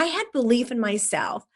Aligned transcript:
I 0.00 0.06
had 0.06 0.32
belief 0.32 0.70
in 0.70 0.80
myself. 0.80 1.46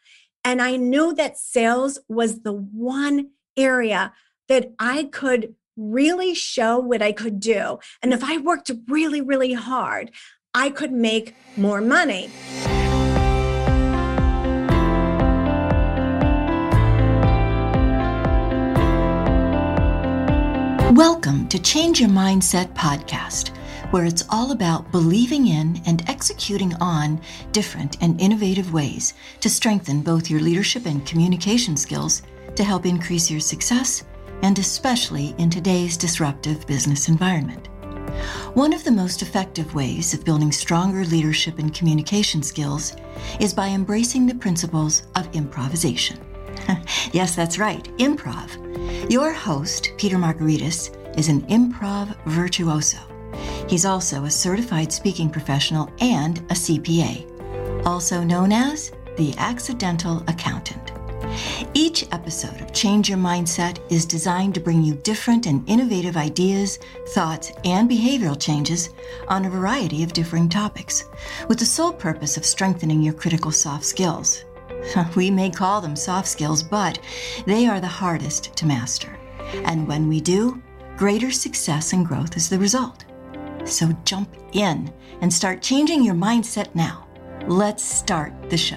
And 0.45 0.61
I 0.61 0.77
knew 0.77 1.15
that 1.15 1.39
sales 1.39 1.99
was 2.11 2.43
the 2.43 2.53
one 2.53 3.31
area 3.57 4.13
that 4.49 4.75
I 4.79 5.05
could 5.05 5.55
really 5.79 6.35
show 6.35 6.79
what 6.79 7.01
I 7.01 7.11
could 7.11 7.41
do. 7.41 7.79
And 8.03 8.13
if 8.13 8.23
I 8.23 8.37
worked 8.37 8.71
really, 8.87 9.23
really 9.23 9.55
hard, 9.55 10.11
I 10.53 10.69
could 10.69 10.93
make 10.93 11.35
more 11.57 11.81
money. 11.81 12.29
Welcome 20.95 21.49
to 21.49 21.59
Change 21.59 21.99
Your 21.99 22.11
Mindset 22.11 22.75
podcast, 22.75 23.53
where 23.95 24.07
it's 24.07 24.25
all 24.29 24.51
about 24.51 24.91
believing 24.91 25.47
in 25.47 25.81
and 25.87 26.03
executing 26.09 26.75
on 26.81 27.21
different 27.53 27.97
and 28.03 28.21
innovative 28.21 28.73
ways 28.73 29.15
to 29.39 29.49
strengthen 29.49 30.03
both 30.03 30.29
your 30.29 30.41
leadership 30.41 30.85
and 30.87 31.07
communication 31.07 31.77
skills 31.77 32.23
to 32.57 32.65
help 32.65 32.87
increase 32.87 33.31
your 33.31 33.39
success, 33.39 34.03
and 34.43 34.59
especially 34.59 35.33
in 35.39 35.49
today's 35.49 35.97
disruptive 35.97 36.67
business 36.67 37.07
environment. 37.07 37.69
One 38.55 38.73
of 38.73 38.83
the 38.83 38.91
most 38.91 39.23
effective 39.23 39.77
ways 39.77 40.13
of 40.13 40.25
building 40.25 40.51
stronger 40.51 41.05
leadership 41.05 41.61
and 41.61 41.73
communication 41.73 42.43
skills 42.43 42.97
is 43.39 43.55
by 43.55 43.69
embracing 43.69 44.27
the 44.27 44.35
principles 44.35 45.05
of 45.15 45.33
improvisation. 45.37 46.19
yes, 47.13 47.37
that's 47.37 47.61
right, 47.61 47.85
improv. 47.99 49.09
Your 49.09 49.33
host, 49.33 49.93
Peter 49.99 50.17
Margaritis, 50.17 50.91
is 51.17 51.29
an 51.29 51.43
improv 51.43 52.13
virtuoso. 52.27 52.99
He's 53.69 53.85
also 53.85 54.25
a 54.25 54.31
certified 54.31 54.93
speaking 54.93 55.31
professional 55.31 55.91
and 56.01 56.39
a 56.51 56.55
CPA, 56.55 57.87
also 57.87 58.23
known 58.23 58.53
as 58.53 58.93
the 59.17 59.35
accidental 59.39 60.23
accountant. 60.29 60.93
Each 61.73 62.05
episode 62.13 62.61
of 62.61 62.73
Change 62.73 63.09
Your 63.09 63.19
Mindset 63.19 63.79
is 63.91 64.05
designed 64.05 64.55
to 64.55 64.61
bring 64.61 64.83
you 64.83 64.95
different 64.95 65.47
and 65.47 65.69
innovative 65.69 66.17
ideas, 66.17 66.79
thoughts, 67.09 67.51
and 67.65 67.91
behavioral 67.91 68.41
changes 68.41 68.91
on 69.29 69.45
a 69.45 69.51
variety 69.51 70.03
of 70.03 70.13
differing 70.13 70.49
topics, 70.49 71.05
with 71.49 71.59
the 71.59 71.65
sole 71.65 71.93
purpose 71.93 72.37
of 72.37 72.45
strengthening 72.45 73.03
your 73.03 73.15
critical 73.15 73.51
soft 73.51 73.85
skills. 73.85 74.45
We 75.17 75.31
may 75.31 75.51
call 75.51 75.81
them 75.81 75.97
soft 75.97 76.29
skills, 76.29 76.63
but 76.63 76.99
they 77.47 77.67
are 77.67 77.81
the 77.81 77.87
hardest 77.87 78.55
to 78.57 78.67
master. 78.67 79.19
And 79.65 79.89
when 79.89 80.09
we 80.09 80.21
do, 80.21 80.63
greater 80.97 81.31
success 81.31 81.93
and 81.93 82.07
growth 82.07 82.37
is 82.37 82.49
the 82.49 82.59
result. 82.59 83.05
So 83.65 83.93
jump 84.05 84.35
in 84.53 84.93
and 85.21 85.33
start 85.33 85.63
changing 85.63 86.05
your 86.05 86.15
mindset 86.15 86.75
now. 86.75 87.07
Let's 87.47 87.83
start 87.83 88.33
the 88.51 88.57
show. 88.57 88.77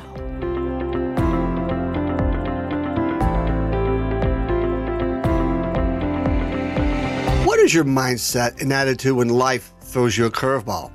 What 7.46 7.60
is 7.60 7.74
your 7.74 7.84
mindset 7.84 8.62
and 8.62 8.72
attitude 8.72 9.16
when 9.16 9.30
life 9.30 9.74
throws 9.82 10.18
you 10.18 10.26
a 10.26 10.32
curveball? 10.32 10.92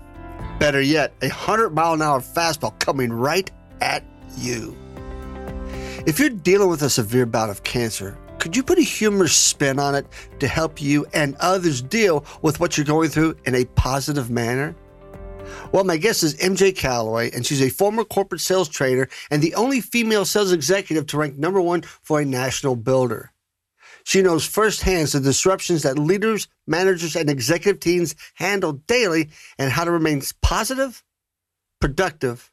Better 0.59 0.81
yet, 0.81 1.13
a 1.21 1.29
100 1.29 1.71
mile 1.71 1.95
an 1.95 2.03
hour 2.03 2.21
fastball 2.21 2.79
coming 2.79 3.13
right 3.13 3.51
at 3.81 4.05
you. 4.37 4.77
If 6.07 6.19
you're 6.19 6.31
dealing 6.31 6.69
with 6.69 6.83
a 6.83 6.91
severe 6.91 7.27
bout 7.27 7.51
of 7.51 7.63
cancer, 7.63 8.17
could 8.43 8.57
you 8.57 8.65
put 8.65 8.77
a 8.77 8.83
humorous 8.83 9.37
spin 9.37 9.79
on 9.79 9.95
it 9.95 10.05
to 10.41 10.49
help 10.49 10.83
you 10.83 11.07
and 11.15 11.37
others 11.37 11.81
deal 11.81 12.25
with 12.43 12.59
what 12.59 12.77
you're 12.77 12.85
going 12.85 13.09
through 13.09 13.37
in 13.45 13.55
a 13.55 13.65
positive 13.65 14.31
manner? 14.31 14.75
Well, 15.71 15.85
my 15.85 15.97
guest 15.97 16.25
is 16.25 16.35
MJ 16.39 16.77
Calloway, 16.77 17.31
and 17.31 17.47
she's 17.47 17.63
a 17.63 17.69
former 17.69 18.03
corporate 18.03 18.41
sales 18.41 18.69
trainer 18.69 19.09
and 19.31 19.41
the 19.41 19.55
only 19.55 19.81
female 19.81 20.25
sales 20.25 20.51
executive 20.51 21.07
to 21.07 21.19
rank 21.19 21.39
number 21.39 21.61
one 21.61 21.83
for 21.83 22.21
a 22.21 22.25
national 22.25 22.75
builder. 22.75 23.33
She 24.03 24.23
knows 24.23 24.45
firsthand 24.45 25.07
the 25.07 25.21
disruptions 25.21 25.85
that 25.85 25.97
leaders, 25.97 26.49
managers, 26.67 27.15
and 27.15 27.31
executive 27.31 27.79
teams 27.79 28.17
handle 28.35 28.73
daily 28.73 29.31
and 29.57 29.71
how 29.71 29.85
to 29.85 29.93
remain 29.93 30.21
positive, 30.41 31.05
productive, 31.81 32.51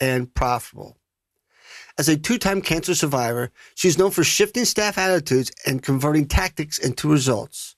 and 0.00 0.32
profitable. 0.32 0.96
As 1.98 2.08
a 2.08 2.16
two 2.16 2.38
time 2.38 2.62
cancer 2.62 2.94
survivor, 2.94 3.50
she's 3.74 3.98
known 3.98 4.10
for 4.10 4.24
shifting 4.24 4.64
staff 4.64 4.98
attitudes 4.98 5.52
and 5.66 5.82
converting 5.82 6.26
tactics 6.26 6.78
into 6.78 7.10
results. 7.10 7.76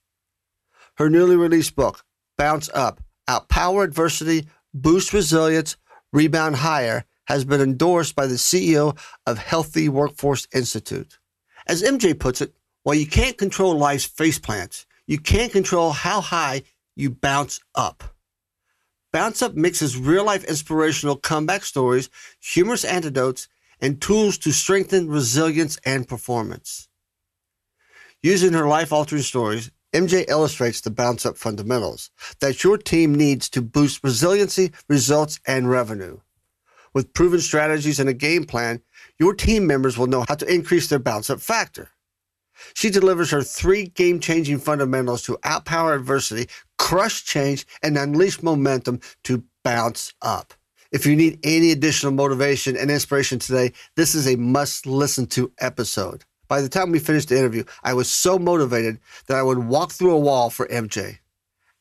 Her 0.97 1.09
newly 1.09 1.37
released 1.37 1.75
book, 1.75 2.05
Bounce 2.37 2.69
Up 2.75 3.03
Outpower 3.29 3.85
Adversity, 3.85 4.47
Boost 4.75 5.13
Resilience, 5.13 5.77
Rebound 6.13 6.57
Higher, 6.57 7.05
has 7.27 7.45
been 7.45 7.61
endorsed 7.61 8.15
by 8.15 8.27
the 8.27 8.35
CEO 8.35 8.99
of 9.27 9.39
Healthy 9.39 9.89
Workforce 9.89 10.47
Institute. 10.55 11.19
As 11.67 11.83
MJ 11.83 12.19
puts 12.19 12.41
it, 12.41 12.53
while 12.83 12.97
you 12.97 13.07
can't 13.07 13.39
control 13.39 13.79
life's 13.79 14.09
faceplants, 14.09 14.87
you 15.07 15.19
can 15.19 15.49
control 15.51 15.93
how 15.93 16.21
high 16.21 16.63
you 16.97 17.11
bounce 17.11 17.61
up. 17.75 18.03
Bounce 19.13 19.43
Up 19.43 19.55
mixes 19.55 19.97
real 19.97 20.25
life 20.25 20.45
inspirational 20.45 21.17
comeback 21.17 21.65
stories, 21.65 22.09
humorous 22.41 22.85
antidotes, 22.85 23.47
and 23.83 24.01
tools 24.01 24.39
to 24.39 24.53
strengthen 24.53 25.09
resilience 25.09 25.77
and 25.85 26.09
performance. 26.09 26.89
Using 28.23 28.53
her 28.53 28.69
life 28.69 28.93
altering 28.93 29.23
stories, 29.23 29.73
MJ 29.93 30.25
illustrates 30.29 30.81
the 30.81 30.91
bounce 30.91 31.27
up 31.27 31.37
fundamentals 31.37 32.11
that 32.41 32.65
your 32.65 32.79
team 32.79 33.15
needs 33.15 33.51
to 33.51 33.61
boost 33.61 34.03
resiliency, 34.03 34.73
results, 34.89 35.41
and 35.47 35.69
revenue. 35.69 36.19
With 36.95 37.13
proven 37.13 37.41
strategies 37.41 37.99
and 37.99 38.09
a 38.09 38.15
game 38.15 38.45
plan, 38.45 38.81
your 39.19 39.35
team 39.35 39.67
members 39.67 39.99
will 39.99 40.07
know 40.07 40.25
how 40.29 40.37
to 40.37 40.51
increase 40.51 40.89
their 40.89 40.99
bounce 40.99 41.29
up 41.29 41.41
factor. 41.41 41.91
She 42.75 42.91
delivers 42.91 43.31
her 43.31 43.43
three 43.43 43.87
game 43.87 44.21
changing 44.21 44.59
fundamentals 44.59 45.23
to 45.23 45.39
outpower 45.39 45.97
adversity, 45.97 46.49
crush 46.79 47.25
change, 47.25 47.67
and 47.83 47.99
unleash 47.99 48.43
momentum 48.43 49.01
to 49.25 49.43
bounce 49.65 50.15
up. 50.23 50.55
If 50.93 51.07
you 51.07 51.17
need 51.17 51.39
any 51.43 51.73
additional 51.73 52.13
motivation 52.13 52.77
and 52.77 52.91
inspiration 52.91 53.39
today, 53.39 53.73
this 53.97 54.15
is 54.15 54.29
a 54.29 54.37
must 54.37 54.87
listen 54.87 55.27
to 55.29 55.51
episode. 55.59 56.25
By 56.49 56.61
the 56.61 56.69
time 56.69 56.91
we 56.91 56.99
finished 56.99 57.31
the 57.31 57.39
interview, 57.39 57.65
I 57.83 57.95
was 57.95 58.11
so 58.11 58.39
motivated 58.39 59.01
that 59.27 59.39
I 59.39 59.43
would 59.43 59.57
walk 59.57 59.93
through 59.93 60.13
a 60.13 60.21
wall 60.21 60.51
for 60.51 60.69
MJ. 60.69 61.21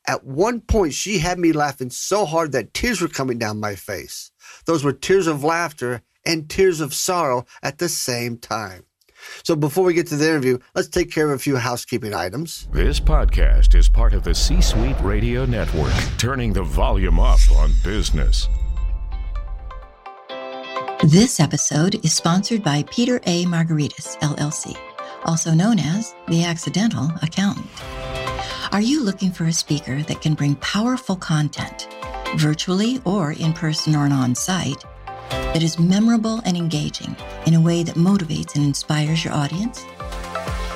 At 0.08 0.24
one 0.24 0.62
point, 0.62 0.94
she 0.94 1.18
had 1.18 1.38
me 1.38 1.52
laughing 1.52 1.90
so 1.90 2.24
hard 2.24 2.52
that 2.52 2.72
tears 2.72 3.02
were 3.02 3.08
coming 3.08 3.36
down 3.38 3.60
my 3.60 3.74
face. 3.74 4.32
Those 4.64 4.82
were 4.82 4.94
tears 4.94 5.26
of 5.26 5.44
laughter 5.44 6.00
and 6.24 6.48
tears 6.48 6.80
of 6.80 6.94
sorrow 6.94 7.44
at 7.62 7.76
the 7.78 7.90
same 7.90 8.38
time. 8.38 8.86
So 9.44 9.54
before 9.54 9.84
we 9.84 9.92
get 9.92 10.06
to 10.06 10.16
the 10.16 10.26
interview, 10.26 10.58
let's 10.74 10.88
take 10.88 11.12
care 11.12 11.26
of 11.26 11.32
a 11.32 11.38
few 11.38 11.56
housekeeping 11.56 12.14
items. 12.14 12.66
This 12.72 12.98
podcast 12.98 13.74
is 13.74 13.90
part 13.90 14.14
of 14.14 14.24
the 14.24 14.34
C 14.34 14.62
Suite 14.62 14.98
Radio 15.02 15.44
Network, 15.44 15.92
turning 16.16 16.54
the 16.54 16.62
volume 16.62 17.20
up 17.20 17.40
on 17.58 17.72
business. 17.84 18.48
This 21.04 21.40
episode 21.40 21.96
is 22.04 22.12
sponsored 22.12 22.62
by 22.62 22.84
Peter 22.84 23.20
A. 23.26 23.44
Margaritis, 23.46 24.16
LLC, 24.20 24.78
also 25.24 25.50
known 25.50 25.80
as 25.80 26.14
the 26.28 26.44
Accidental 26.44 27.10
Accountant. 27.22 27.66
Are 28.70 28.80
you 28.80 29.02
looking 29.02 29.32
for 29.32 29.46
a 29.46 29.52
speaker 29.52 30.04
that 30.04 30.20
can 30.20 30.34
bring 30.34 30.54
powerful 30.56 31.16
content, 31.16 31.88
virtually 32.36 33.02
or 33.04 33.32
in 33.32 33.52
person 33.52 33.96
or 33.96 34.06
on 34.06 34.36
site, 34.36 34.84
that 35.28 35.64
is 35.64 35.76
memorable 35.76 36.40
and 36.44 36.56
engaging 36.56 37.16
in 37.46 37.54
a 37.54 37.60
way 37.60 37.82
that 37.82 37.96
motivates 37.96 38.54
and 38.54 38.64
inspires 38.64 39.24
your 39.24 39.34
audience? 39.34 39.84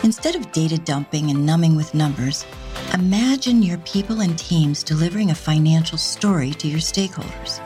Instead 0.02 0.34
of 0.34 0.50
data 0.50 0.76
dumping 0.76 1.30
and 1.30 1.46
numbing 1.46 1.76
with 1.76 1.94
numbers, 1.94 2.44
imagine 2.94 3.62
your 3.62 3.78
people 3.78 4.22
and 4.22 4.36
teams 4.36 4.82
delivering 4.82 5.30
a 5.30 5.36
financial 5.36 5.96
story 5.96 6.50
to 6.50 6.66
your 6.66 6.80
stakeholders 6.80 7.60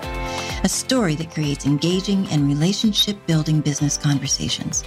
a 0.63 0.69
story 0.69 1.15
that 1.15 1.31
creates 1.31 1.65
engaging 1.65 2.27
and 2.29 2.47
relationship 2.47 3.17
building 3.27 3.61
business 3.61 3.97
conversations. 3.97 4.85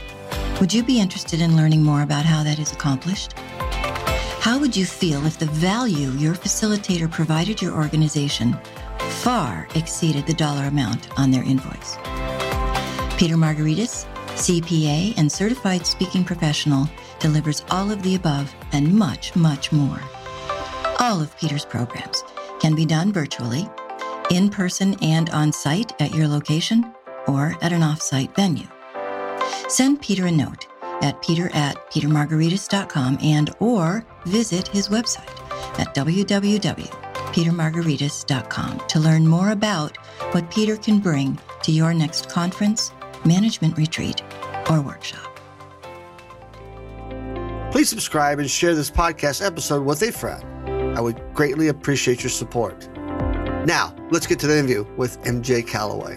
Would 0.59 0.73
you 0.73 0.83
be 0.83 0.99
interested 0.99 1.41
in 1.41 1.55
learning 1.55 1.83
more 1.83 2.03
about 2.03 2.25
how 2.25 2.43
that 2.43 2.59
is 2.59 2.71
accomplished? 2.71 3.33
How 4.39 4.59
would 4.59 4.75
you 4.75 4.85
feel 4.85 5.25
if 5.25 5.39
the 5.39 5.47
value 5.47 6.11
your 6.11 6.35
facilitator 6.35 7.09
provided 7.09 7.61
your 7.61 7.73
organization 7.73 8.55
far 9.21 9.67
exceeded 9.73 10.27
the 10.27 10.33
dollar 10.33 10.65
amount 10.65 11.07
on 11.17 11.31
their 11.31 11.43
invoice? 11.43 11.97
Peter 13.17 13.35
Margaritis, 13.35 14.05
CPA 14.35 15.17
and 15.17 15.31
certified 15.31 15.87
speaking 15.87 16.23
professional, 16.23 16.87
delivers 17.19 17.63
all 17.71 17.89
of 17.89 18.03
the 18.03 18.15
above 18.15 18.53
and 18.73 18.93
much, 18.93 19.35
much 19.35 19.71
more. 19.71 19.99
All 20.99 21.19
of 21.19 21.35
Peter's 21.37 21.65
programs 21.65 22.23
can 22.59 22.75
be 22.75 22.85
done 22.85 23.11
virtually 23.11 23.67
in 24.31 24.49
person 24.49 24.95
and 25.01 25.29
on 25.31 25.51
site 25.53 25.99
at 26.01 26.13
your 26.13 26.27
location 26.27 26.93
or 27.27 27.55
at 27.61 27.71
an 27.71 27.83
off-site 27.83 28.35
venue. 28.35 28.67
Send 29.67 30.01
Peter 30.01 30.25
a 30.27 30.31
note 30.31 30.67
at 31.01 31.21
peter 31.21 31.49
at 31.53 31.75
petermargaritis.com 31.91 33.17
and 33.21 33.53
or 33.59 34.05
visit 34.25 34.69
his 34.69 34.87
website 34.89 35.29
at 35.79 35.95
www.petermargaritis.com 35.95 38.87
to 38.87 38.99
learn 38.99 39.27
more 39.27 39.51
about 39.51 39.97
what 40.33 40.51
Peter 40.51 40.75
can 40.77 40.99
bring 40.99 41.39
to 41.61 41.71
your 41.71 41.93
next 41.93 42.29
conference, 42.29 42.91
management 43.25 43.77
retreat, 43.77 44.21
or 44.69 44.81
workshop. 44.81 45.29
Please 47.71 47.89
subscribe 47.89 48.39
and 48.39 48.49
share 48.49 48.75
this 48.75 48.91
podcast 48.91 49.45
episode 49.45 49.83
with 49.83 50.01
a 50.03 50.11
friend. 50.11 50.43
I 50.95 51.01
would 51.01 51.21
greatly 51.33 51.67
appreciate 51.69 52.23
your 52.23 52.29
support. 52.29 52.87
Now, 53.65 53.95
let's 54.11 54.27
get 54.27 54.39
to 54.39 54.47
the 54.47 54.57
interview 54.57 54.85
with 54.97 55.21
MJ 55.23 55.65
Calloway. 55.65 56.15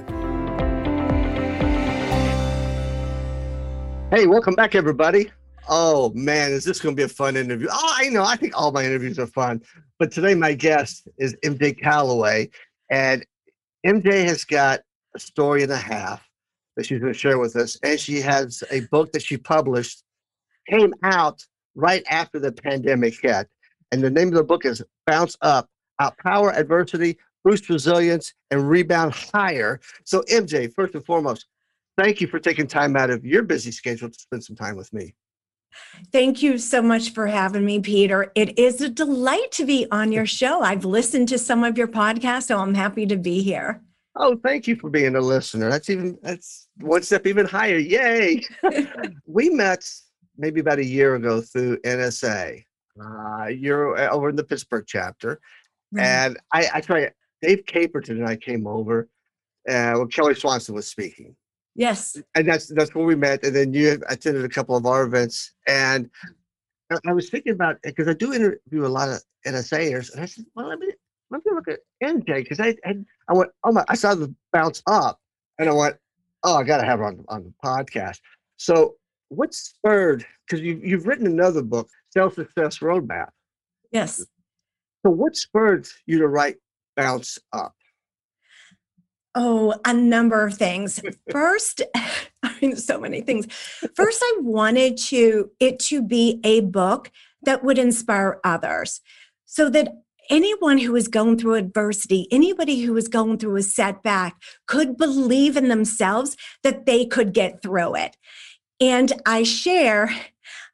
Hey, 4.11 4.27
welcome 4.27 4.57
back, 4.57 4.75
everybody. 4.75 5.31
Oh 5.69 6.11
man, 6.15 6.51
is 6.51 6.65
this 6.65 6.81
going 6.81 6.97
to 6.97 7.01
be 7.01 7.05
a 7.05 7.09
fun 7.09 7.37
interview? 7.37 7.69
Oh, 7.71 7.95
I 7.97 8.09
know. 8.09 8.25
I 8.25 8.35
think 8.35 8.59
all 8.59 8.73
my 8.73 8.85
interviews 8.85 9.21
are 9.21 9.29
fun, 9.29 9.63
but 10.01 10.11
today 10.11 10.35
my 10.35 10.55
guest 10.55 11.07
is 11.19 11.37
MJ 11.45 11.81
Calloway, 11.81 12.51
and 12.91 13.25
MJ 13.87 14.25
has 14.25 14.45
got 14.45 14.81
a 15.15 15.21
story 15.21 15.63
and 15.63 15.71
a 15.71 15.77
half 15.77 16.29
that 16.77 16.87
she's 16.87 16.99
going 16.99 17.13
to 17.13 17.19
share 17.19 17.39
with 17.39 17.55
us, 17.55 17.79
and 17.85 17.99
she 18.01 18.21
has 18.23 18.65
a 18.73 18.81
book 18.93 19.13
that 19.13 19.23
she 19.23 19.37
published 19.37 20.03
came 20.69 20.93
out 21.05 21.45
right 21.77 22.05
after 22.11 22.41
the 22.41 22.51
pandemic 22.51 23.15
hit, 23.23 23.47
and 23.93 24.03
the 24.03 24.11
name 24.11 24.29
of 24.29 24.35
the 24.35 24.43
book 24.43 24.65
is 24.65 24.83
"Bounce 25.07 25.37
Up: 25.43 25.69
Outpower 26.01 26.53
Adversity, 26.57 27.19
Boost 27.47 27.69
Resilience, 27.69 28.35
and 28.51 28.69
Rebound 28.69 29.15
Higher." 29.15 29.81
So, 30.05 30.23
MJ, 30.29 30.75
first 30.75 30.95
and 30.95 31.07
foremost, 31.07 31.47
thank 31.97 32.21
you 32.21 32.27
for 32.27 32.41
taking 32.41 32.67
time 32.67 32.97
out 32.97 33.11
of 33.11 33.25
your 33.25 33.45
busy 33.45 33.71
schedule 33.71 34.11
to 34.11 34.19
spend 34.19 34.45
some 34.45 34.57
time 34.57 34.77
with 34.77 34.93
me. 34.93 35.15
Thank 36.13 36.43
you 36.43 36.59
so 36.59 36.83
much 36.83 37.11
for 37.11 37.27
having 37.27 37.65
me, 37.65 37.81
Peter. 37.81 38.33
It 38.35 38.59
is 38.59 38.81
a 38.81 38.89
delight 38.89 39.53
to 39.53 39.65
be 39.65 39.87
on 39.91 40.13
your 40.13 40.27
show. 40.27 40.61
I've 40.61 40.85
listened 40.85 41.29
to 41.29 41.39
some 41.39 41.65
of 41.65 41.79
your 41.79 41.89
podcasts, 41.89 42.45
so 42.45 42.59
I'm 42.59 42.75
happy 42.75 43.07
to 43.07 43.17
be 43.17 43.43
here. 43.43 43.83
Oh, 44.17 44.37
thank 44.43 44.67
you 44.67 44.77
for 44.77 44.89
being 44.89 45.15
a 45.17 45.21
listener. 45.21 45.69
That's 45.69 45.91
even 45.91 46.19
that's 46.23 46.69
one 46.81 47.03
step 47.03 47.27
even 47.27 47.47
higher. 47.47 47.77
Yay! 47.77 48.43
we 49.27 49.51
met 49.51 49.89
maybe 50.39 50.61
about 50.61 50.79
a 50.79 50.85
year 50.85 51.15
ago 51.17 51.41
through 51.41 51.79
NSA. 51.79 52.65
Uh, 52.99 53.47
you're 53.49 53.97
uh, 53.99 54.09
over 54.09 54.31
in 54.31 54.37
the 54.37 54.45
Pittsburgh 54.45 54.85
chapter, 54.87 55.39
right. 55.93 56.05
and 56.05 56.39
I, 56.53 56.69
I 56.75 56.81
try. 56.81 57.11
Dave 57.43 57.65
Caperton 57.67 58.11
and 58.11 58.27
I 58.27 58.37
came 58.37 58.67
over, 58.67 59.09
uh, 59.69 59.95
when 59.95 60.09
Kelly 60.09 60.35
Swanson 60.35 60.75
was 60.75 60.87
speaking, 60.87 61.37
Yes. 61.77 62.17
And 62.35 62.49
that's 62.49 62.69
that's 62.69 62.95
where 62.95 63.05
we 63.05 63.15
met. 63.15 63.45
And 63.45 63.55
then 63.55 63.75
you 63.75 64.01
attended 64.09 64.45
a 64.45 64.49
couple 64.49 64.77
of 64.77 64.87
our 64.87 65.05
events. 65.05 65.53
And 65.69 66.11
I 67.07 67.13
was 67.13 67.29
thinking 67.29 67.53
about 67.53 67.77
because 67.83 68.09
I 68.09 68.15
do 68.15 68.33
interview 68.33 68.87
a 68.87 68.89
lot 68.89 69.09
of 69.11 69.23
NSAers, 69.47 70.13
and 70.13 70.23
I 70.23 70.27
said, 70.27 70.47
well, 70.55 70.69
let 70.69 70.79
me 70.79 70.89
let 71.31 71.45
me 71.45 71.53
look 71.53 71.69
at 71.69 71.81
MJ 72.03 72.37
because 72.37 72.61
I, 72.61 72.75
I 72.85 72.95
I 73.29 73.35
went, 73.35 73.51
oh 73.63 73.73
my, 73.73 73.85
I 73.89 73.95
saw 73.95 74.15
the 74.15 74.35
bounce 74.53 74.83
up, 74.87 75.21
and 75.59 75.69
I 75.69 75.73
went, 75.73 75.97
oh, 76.45 76.57
I 76.57 76.63
got 76.63 76.79
to 76.79 76.87
have 76.87 77.01
her 77.01 77.05
on 77.05 77.25
on 77.29 77.45
the 77.45 77.53
podcast. 77.65 78.21
So 78.57 78.95
what 79.29 79.53
spurred? 79.53 80.25
Because 80.47 80.65
you 80.65 80.81
you've 80.83 81.07
written 81.07 81.27
another 81.27 81.63
book, 81.63 81.89
Self 82.11 82.35
Success 82.35 82.79
Roadmap. 82.79 83.29
Yes. 83.93 84.25
So 85.05 85.11
what 85.11 85.37
spurred 85.37 85.87
you 86.07 86.19
to 86.19 86.29
write 86.29 86.57
Bounce 86.97 87.39
Up? 87.53 87.75
Oh, 89.39 89.75
a 89.85 89.93
number 89.93 90.47
of 90.47 90.55
things. 90.55 91.01
First, 91.31 91.83
I 92.43 92.55
mean, 92.61 92.75
so 92.77 92.99
many 92.99 93.21
things. 93.21 93.47
First, 93.95 94.21
I 94.23 94.39
wanted 94.41 94.97
to 94.97 95.51
it 95.61 95.79
to 95.81 96.03
be 96.03 96.41
a 96.43 96.61
book 96.61 97.11
that 97.43 97.63
would 97.63 97.79
inspire 97.79 98.41
others, 98.43 99.01
so 99.45 99.69
that 99.71 99.93
anyone 100.31 100.79
who 100.79 100.97
is 100.97 101.07
going 101.07 101.39
through 101.39 101.55
adversity, 101.55 102.27
anybody 102.33 102.81
who 102.81 102.97
is 102.97 103.09
going 103.09 103.39
through 103.39 103.57
a 103.57 103.63
setback, 103.63 104.35
could 104.67 104.97
believe 104.97 105.57
in 105.57 105.69
themselves 105.69 106.37
that 106.63 106.87
they 106.87 107.05
could 107.05 107.33
get 107.33 107.63
through 107.63 107.95
it. 107.95 108.17
And 108.81 109.13
I 109.27 109.43
share. 109.43 110.11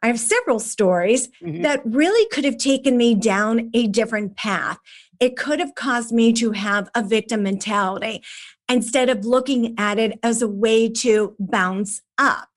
I 0.03 0.09
have 0.09 0.19
several 0.19 0.59
stories 0.59 1.29
mm-hmm. 1.43 1.63
that 1.63 1.81
really 1.85 2.29
could 2.31 2.45
have 2.45 2.59
taken 2.59 2.97
me 2.97 3.15
down 3.15 3.71
a 3.75 3.87
different 3.87 4.37
path 4.37 4.79
it 5.23 5.37
could 5.37 5.61
have 5.61 5.77
caused 5.77 6.11
me 6.11 6.33
to 6.33 6.51
have 6.51 6.91
a 6.97 7.03
victim 7.03 7.45
mentality 7.45 8.25
instead 8.69 9.09
of 9.09 9.25
looking 9.25 9.73
at 9.79 9.97
it 9.97 10.19
as 10.25 10.43
a 10.43 10.49
way 10.49 10.89
to 10.89 11.37
bounce 11.39 12.03
up. 12.19 12.49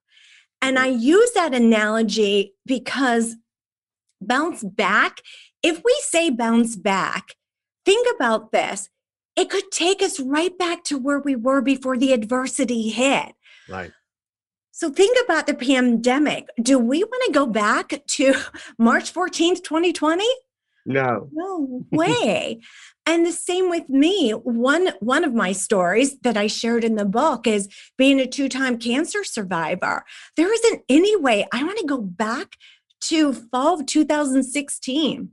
And 0.64 0.80
I 0.80 0.88
use 0.88 1.30
that 1.34 1.54
analogy 1.54 2.56
because 2.66 3.36
bounce 4.20 4.64
back, 4.64 5.20
if 5.62 5.84
we 5.86 5.96
say 6.08 6.32
bounce 6.32 6.76
back, 6.76 7.36
think 7.86 8.08
about 8.16 8.52
this. 8.52 8.90
It 9.36 9.52
could 9.52 9.70
take 9.72 10.02
us 10.02 10.20
right 10.20 10.58
back 10.58 10.84
to 10.86 10.98
where 10.98 11.20
we 11.20 11.36
were 11.36 11.62
before 11.62 12.00
the 12.00 12.14
adversity 12.14 12.90
hit. 12.90 13.34
Right. 13.70 13.92
So 14.72 14.90
think 14.90 15.20
about 15.24 15.46
the 15.46 15.54
pandemic. 15.54 16.48
Do 16.60 16.80
we 16.80 17.04
want 17.04 17.24
to 17.28 17.32
go 17.32 17.46
back 17.46 18.02
to 18.08 18.34
March 18.80 19.14
14th, 19.14 19.64
2020? 19.64 20.26
No. 20.86 21.30
No 21.32 21.86
way. 21.92 22.60
and 23.08 23.26
the 23.26 23.32
same 23.32 23.70
with 23.70 23.90
me. 23.90 24.32
One 24.32 24.90
one 25.00 25.24
of 25.24 25.34
my 25.34 25.52
stories 25.52 26.20
that 26.20 26.38
I 26.38 26.48
shared 26.48 26.84
in 26.84 26.96
the 26.96 27.06
book 27.06 27.48
is 27.48 27.68
being 27.98 28.20
a 28.20 28.28
two-time 28.28 28.78
cancer 28.78 29.24
survivor. 29.24 30.04
There 30.38 30.54
isn't 30.54 30.84
any 30.90 31.16
way 31.16 31.48
I 31.52 31.64
want 31.64 31.80
to 31.80 31.86
go 31.86 32.00
back 32.02 32.56
to 33.02 33.34
fall 33.34 33.80
of 33.80 33.86
2016. 33.86 35.30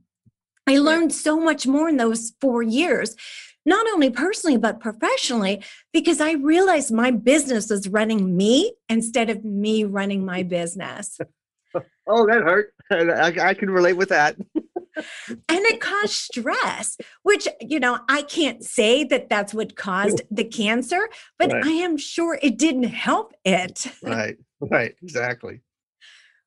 I 0.66 0.78
learned 0.78 1.12
so 1.12 1.38
much 1.40 1.66
more 1.66 1.88
in 1.88 1.96
those 1.96 2.32
4 2.40 2.62
years. 2.62 3.16
Not 3.64 3.86
only 3.92 4.10
personally, 4.10 4.56
but 4.58 4.80
professionally, 4.80 5.62
because 5.92 6.20
I 6.20 6.32
realized 6.32 6.92
my 6.92 7.10
business 7.12 7.70
was 7.70 7.88
running 7.88 8.36
me 8.36 8.72
instead 8.88 9.30
of 9.30 9.44
me 9.44 9.84
running 9.84 10.24
my 10.24 10.42
business. 10.58 11.18
oh, 12.08 12.26
that 12.26 12.42
hurt. 12.42 12.74
I, 12.90 13.50
I 13.50 13.54
can 13.54 13.70
relate 13.70 13.96
with 13.96 14.08
that. 14.08 14.36
Caused 16.02 16.14
stress, 16.14 16.96
which, 17.22 17.48
you 17.60 17.80
know, 17.80 18.00
I 18.08 18.22
can't 18.22 18.62
say 18.62 19.04
that 19.04 19.28
that's 19.28 19.54
what 19.54 19.76
caused 19.76 20.22
the 20.30 20.44
cancer, 20.44 21.08
but 21.38 21.52
right. 21.52 21.64
I 21.64 21.70
am 21.70 21.96
sure 21.96 22.38
it 22.42 22.58
didn't 22.58 22.84
help 22.84 23.32
it. 23.44 23.86
right, 24.02 24.36
right, 24.60 24.94
exactly. 25.02 25.60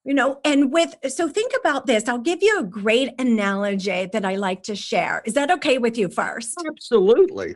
You 0.04 0.14
know, 0.14 0.40
and 0.46 0.72
with, 0.72 0.96
so 1.08 1.28
think 1.28 1.54
about 1.60 1.88
this. 1.88 2.08
I'll 2.08 2.20
give 2.20 2.44
you 2.44 2.60
a 2.60 2.64
great 2.64 3.10
analogy 3.18 4.08
that 4.12 4.24
I 4.24 4.36
like 4.36 4.62
to 4.64 4.76
share. 4.76 5.24
Is 5.26 5.34
that 5.34 5.50
okay 5.50 5.80
with 5.80 5.98
you 5.98 6.10
first? 6.10 6.56
Absolutely. 6.68 7.56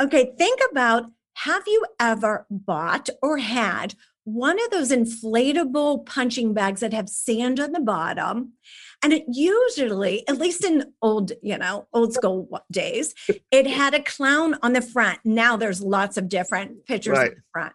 Okay, 0.00 0.32
think 0.38 0.60
about 0.70 1.04
have 1.34 1.62
you 1.66 1.84
ever 1.98 2.46
bought 2.50 3.08
or 3.22 3.38
had 3.38 3.94
one 4.24 4.62
of 4.62 4.70
those 4.70 4.90
inflatable 4.90 6.06
punching 6.06 6.54
bags 6.54 6.80
that 6.80 6.92
have 6.92 7.08
sand 7.08 7.58
on 7.58 7.72
the 7.72 7.80
bottom. 7.80 8.52
And 9.02 9.12
it 9.12 9.24
usually 9.28 10.26
at 10.28 10.38
least 10.38 10.64
in 10.64 10.92
old 11.02 11.32
you 11.42 11.58
know 11.58 11.88
old 11.92 12.14
school 12.14 12.48
days 12.70 13.14
it 13.50 13.66
had 13.66 13.94
a 13.94 14.02
clown 14.02 14.56
on 14.62 14.74
the 14.74 14.82
front. 14.82 15.18
Now 15.24 15.56
there's 15.56 15.82
lots 15.82 16.16
of 16.16 16.28
different 16.28 16.86
pictures 16.86 17.18
right. 17.18 17.30
on 17.30 17.34
the 17.36 17.42
front. 17.52 17.72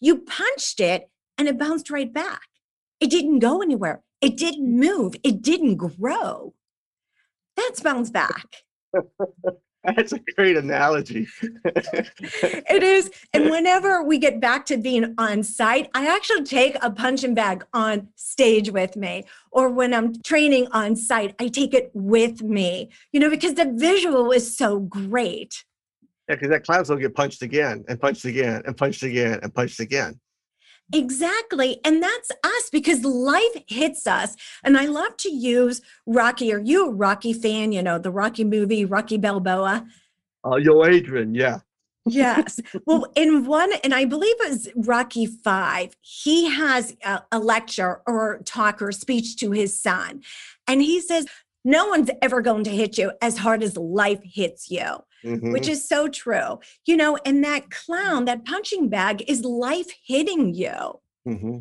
You 0.00 0.18
punched 0.18 0.80
it 0.80 1.10
and 1.36 1.48
it 1.48 1.58
bounced 1.58 1.90
right 1.90 2.12
back. 2.12 2.42
It 2.98 3.10
didn't 3.10 3.40
go 3.40 3.60
anywhere. 3.60 4.02
It 4.20 4.36
didn't 4.36 4.78
move. 4.78 5.14
It 5.22 5.42
didn't 5.42 5.76
grow. 5.76 6.54
That's 7.56 7.80
bounce 7.80 8.10
back 8.10 8.46
That's 9.84 10.12
a 10.12 10.18
great 10.36 10.56
analogy. 10.56 11.26
it 11.64 12.82
is. 12.82 13.10
And 13.32 13.50
whenever 13.50 14.02
we 14.02 14.18
get 14.18 14.40
back 14.40 14.66
to 14.66 14.76
being 14.76 15.14
on 15.16 15.42
site, 15.42 15.88
I 15.94 16.06
actually 16.06 16.44
take 16.44 16.76
a 16.82 16.90
punching 16.90 17.34
bag 17.34 17.64
on 17.72 18.08
stage 18.14 18.70
with 18.70 18.96
me. 18.96 19.24
Or 19.50 19.70
when 19.70 19.94
I'm 19.94 20.20
training 20.22 20.68
on 20.72 20.96
site, 20.96 21.34
I 21.40 21.48
take 21.48 21.72
it 21.72 21.90
with 21.94 22.42
me, 22.42 22.90
you 23.12 23.20
know, 23.20 23.30
because 23.30 23.54
the 23.54 23.72
visual 23.74 24.32
is 24.32 24.54
so 24.56 24.80
great. 24.80 25.64
Yeah, 26.28 26.36
because 26.36 26.50
that 26.50 26.64
clown 26.64 26.84
will 26.88 26.96
get 26.96 27.14
punched 27.14 27.42
again 27.42 27.84
and 27.88 27.98
punched 27.98 28.24
again 28.26 28.62
and 28.66 28.76
punched 28.76 29.02
again 29.02 29.40
and 29.42 29.54
punched 29.54 29.80
again. 29.80 30.20
Exactly. 30.92 31.80
And 31.84 32.02
that's 32.02 32.30
us 32.44 32.70
because 32.70 33.04
life 33.04 33.62
hits 33.68 34.06
us. 34.06 34.36
And 34.64 34.76
I 34.76 34.86
love 34.86 35.16
to 35.18 35.32
use 35.32 35.82
Rocky. 36.06 36.52
Are 36.52 36.58
you 36.58 36.88
a 36.88 36.90
Rocky 36.90 37.32
fan? 37.32 37.72
You 37.72 37.82
know, 37.82 37.98
the 37.98 38.10
Rocky 38.10 38.44
movie, 38.44 38.84
Rocky 38.84 39.16
Balboa? 39.16 39.86
Oh, 40.42 40.52
uh, 40.52 40.56
yo, 40.56 40.84
Adrian. 40.84 41.34
Yeah. 41.34 41.60
yes. 42.06 42.60
Well, 42.86 43.06
in 43.14 43.44
one, 43.44 43.72
and 43.84 43.94
I 43.94 44.04
believe 44.04 44.34
it 44.40 44.50
was 44.50 44.68
Rocky 44.74 45.26
Five, 45.26 45.94
he 46.00 46.48
has 46.48 46.96
a, 47.04 47.22
a 47.30 47.38
lecture 47.38 48.00
or 48.06 48.40
talk 48.44 48.82
or 48.82 48.90
speech 48.90 49.36
to 49.36 49.52
his 49.52 49.78
son. 49.78 50.22
And 50.66 50.82
he 50.82 51.00
says, 51.00 51.26
No 51.64 51.86
one's 51.88 52.10
ever 52.22 52.40
going 52.40 52.64
to 52.64 52.70
hit 52.70 52.98
you 52.98 53.12
as 53.20 53.38
hard 53.38 53.62
as 53.62 53.76
life 53.76 54.20
hits 54.24 54.70
you 54.70 55.02
mm-hmm. 55.24 55.52
which 55.52 55.68
is 55.68 55.86
so 55.86 56.08
true. 56.08 56.60
You 56.86 56.96
know, 56.96 57.18
and 57.24 57.42
that 57.44 57.70
clown, 57.70 58.24
that 58.26 58.44
punching 58.44 58.88
bag 58.88 59.24
is 59.28 59.44
life 59.44 59.90
hitting 60.04 60.54
you. 60.54 61.00
Mm-hmm. 61.26 61.58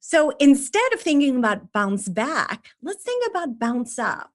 So 0.00 0.32
instead 0.38 0.92
of 0.92 1.00
thinking 1.00 1.36
about 1.36 1.72
bounce 1.72 2.08
back, 2.08 2.68
let's 2.82 3.02
think 3.02 3.28
about 3.28 3.58
bounce 3.58 3.98
up. 3.98 4.30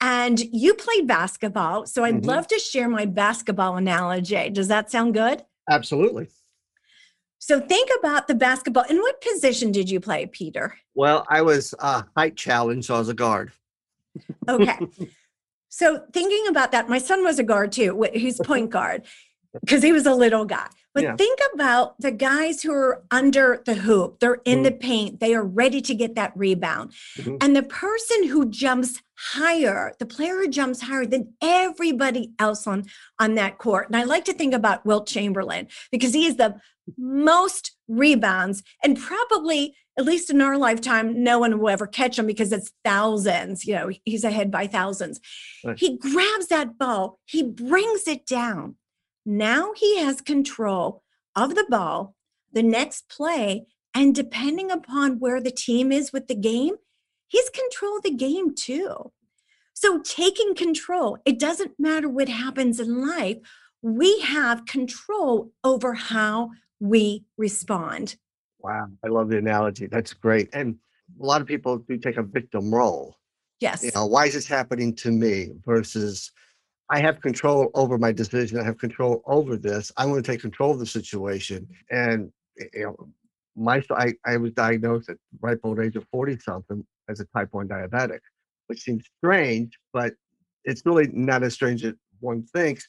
And 0.00 0.40
you 0.40 0.72
played 0.72 1.06
basketball. 1.06 1.86
So 1.86 2.04
I'd 2.04 2.16
mm-hmm. 2.16 2.26
love 2.26 2.46
to 2.48 2.58
share 2.58 2.88
my 2.88 3.04
basketball 3.04 3.76
analogy. 3.76 4.48
Does 4.48 4.68
that 4.68 4.90
sound 4.90 5.12
good? 5.12 5.44
Absolutely. 5.68 6.28
So 7.38 7.60
think 7.60 7.90
about 7.98 8.28
the 8.28 8.34
basketball. 8.34 8.84
In 8.88 8.98
what 8.98 9.20
position 9.20 9.72
did 9.72 9.90
you 9.90 10.00
play, 10.00 10.26
Peter? 10.26 10.74
Well, 10.94 11.26
I 11.28 11.42
was 11.42 11.74
uh, 11.78 12.02
height 12.16 12.36
challenged, 12.36 12.86
so 12.86 12.94
I 12.94 12.98
was 12.98 13.08
a 13.08 13.14
guard. 13.14 13.52
Okay. 14.48 14.78
so 15.68 16.04
thinking 16.12 16.46
about 16.48 16.72
that, 16.72 16.88
my 16.88 16.98
son 16.98 17.22
was 17.22 17.38
a 17.38 17.42
guard 17.42 17.72
too. 17.72 18.06
He's 18.12 18.40
point 18.40 18.70
guard 18.70 19.02
because 19.60 19.82
he 19.82 19.92
was 19.92 20.06
a 20.06 20.14
little 20.14 20.44
guy. 20.44 20.68
But 20.94 21.04
Yeah. 21.04 21.16
think 21.16 21.38
about 21.54 21.94
the 22.00 22.10
guys 22.10 22.62
who 22.62 22.72
are 22.72 23.04
under 23.10 23.62
the 23.64 23.74
hoop. 23.74 24.18
They're 24.18 24.40
in 24.44 24.60
Mm. 24.60 24.64
the 24.64 24.72
paint. 24.72 25.20
They 25.20 25.34
are 25.34 25.44
ready 25.44 25.80
to 25.82 25.94
get 25.94 26.16
that 26.16 26.32
rebound. 26.36 26.92
Mhm. 27.18 27.38
And 27.40 27.54
the 27.54 27.62
person 27.62 28.24
who 28.26 28.46
jumps 28.50 29.00
higher, 29.32 29.94
the 30.00 30.06
player 30.06 30.36
who 30.38 30.48
jumps 30.48 30.80
higher 30.82 31.06
than 31.06 31.34
everybody 31.40 32.32
else 32.38 32.66
on, 32.66 32.86
on 33.18 33.34
that 33.36 33.58
court. 33.58 33.86
And 33.86 33.96
I 33.96 34.02
like 34.04 34.24
to 34.24 34.32
think 34.32 34.52
about 34.54 34.84
Wilt 34.84 35.06
Chamberlain 35.06 35.68
because 35.92 36.12
he 36.14 36.26
is 36.26 36.36
the 36.36 36.56
most 36.98 37.76
rebounds 37.86 38.62
and 38.82 38.98
probably 38.98 39.76
at 39.98 40.04
least 40.04 40.30
in 40.30 40.40
our 40.40 40.56
lifetime 40.56 41.22
no 41.22 41.38
one 41.38 41.58
will 41.60 41.68
ever 41.68 41.86
catch 41.86 42.18
him 42.18 42.26
because 42.26 42.52
it's 42.52 42.72
thousands 42.84 43.64
you 43.64 43.74
know 43.74 43.90
he's 44.04 44.24
ahead 44.24 44.50
by 44.50 44.66
thousands 44.66 45.20
Right. 45.64 45.78
he 45.78 45.98
grabs 45.98 46.46
that 46.48 46.78
ball 46.78 47.18
he 47.26 47.42
brings 47.42 48.08
it 48.08 48.26
down 48.26 48.76
now 49.30 49.72
he 49.74 49.98
has 49.98 50.20
control 50.20 51.02
of 51.36 51.54
the 51.54 51.66
ball 51.68 52.14
the 52.52 52.62
next 52.62 53.08
play 53.08 53.66
and 53.94 54.14
depending 54.14 54.70
upon 54.70 55.18
where 55.18 55.40
the 55.40 55.50
team 55.50 55.92
is 55.92 56.12
with 56.12 56.26
the 56.26 56.34
game 56.34 56.74
he's 57.28 57.48
control 57.50 57.98
of 57.98 58.02
the 58.02 58.14
game 58.14 58.54
too 58.54 59.12
so 59.72 60.00
taking 60.00 60.54
control 60.54 61.16
it 61.24 61.38
doesn't 61.38 61.78
matter 61.78 62.08
what 62.08 62.28
happens 62.28 62.80
in 62.80 63.06
life 63.06 63.36
we 63.82 64.20
have 64.20 64.66
control 64.66 65.52
over 65.62 65.94
how 65.94 66.50
we 66.80 67.24
respond 67.38 68.16
Wow, 68.62 68.88
I 69.04 69.08
love 69.08 69.28
the 69.28 69.38
analogy. 69.38 69.86
That's 69.86 70.12
great. 70.12 70.50
And 70.52 70.76
a 71.20 71.24
lot 71.24 71.40
of 71.40 71.46
people 71.46 71.78
do 71.78 71.96
take 71.96 72.16
a 72.16 72.22
victim 72.22 72.74
role. 72.74 73.16
yes 73.60 73.82
You 73.82 73.90
know, 73.94 74.06
why 74.06 74.26
is 74.26 74.34
this 74.34 74.46
happening 74.46 74.94
to 74.96 75.10
me 75.10 75.52
versus 75.64 76.30
I 76.90 77.00
have 77.00 77.20
control 77.20 77.70
over 77.74 77.98
my 77.98 78.12
decision. 78.12 78.58
I 78.58 78.64
have 78.64 78.78
control 78.78 79.22
over 79.26 79.56
this. 79.56 79.92
I'm 79.96 80.10
going 80.10 80.22
to 80.22 80.30
take 80.32 80.40
control 80.40 80.72
of 80.72 80.80
the 80.80 80.86
situation. 80.86 81.68
And 81.90 82.32
you 82.74 82.82
know, 82.82 83.08
my 83.56 83.82
I, 83.90 84.14
I 84.26 84.36
was 84.36 84.52
diagnosed 84.52 85.08
at 85.08 85.16
ripe 85.40 85.60
old 85.62 85.78
age 85.80 85.96
of 85.96 86.04
40 86.10 86.38
something 86.38 86.84
as 87.08 87.20
a 87.20 87.24
type 87.26 87.48
1 87.52 87.68
diabetic, 87.68 88.20
which 88.66 88.80
seems 88.82 89.04
strange, 89.18 89.78
but 89.92 90.14
it's 90.64 90.82
really 90.84 91.08
not 91.12 91.42
as 91.42 91.54
strange 91.54 91.84
as 91.84 91.94
one 92.20 92.42
thinks. 92.42 92.86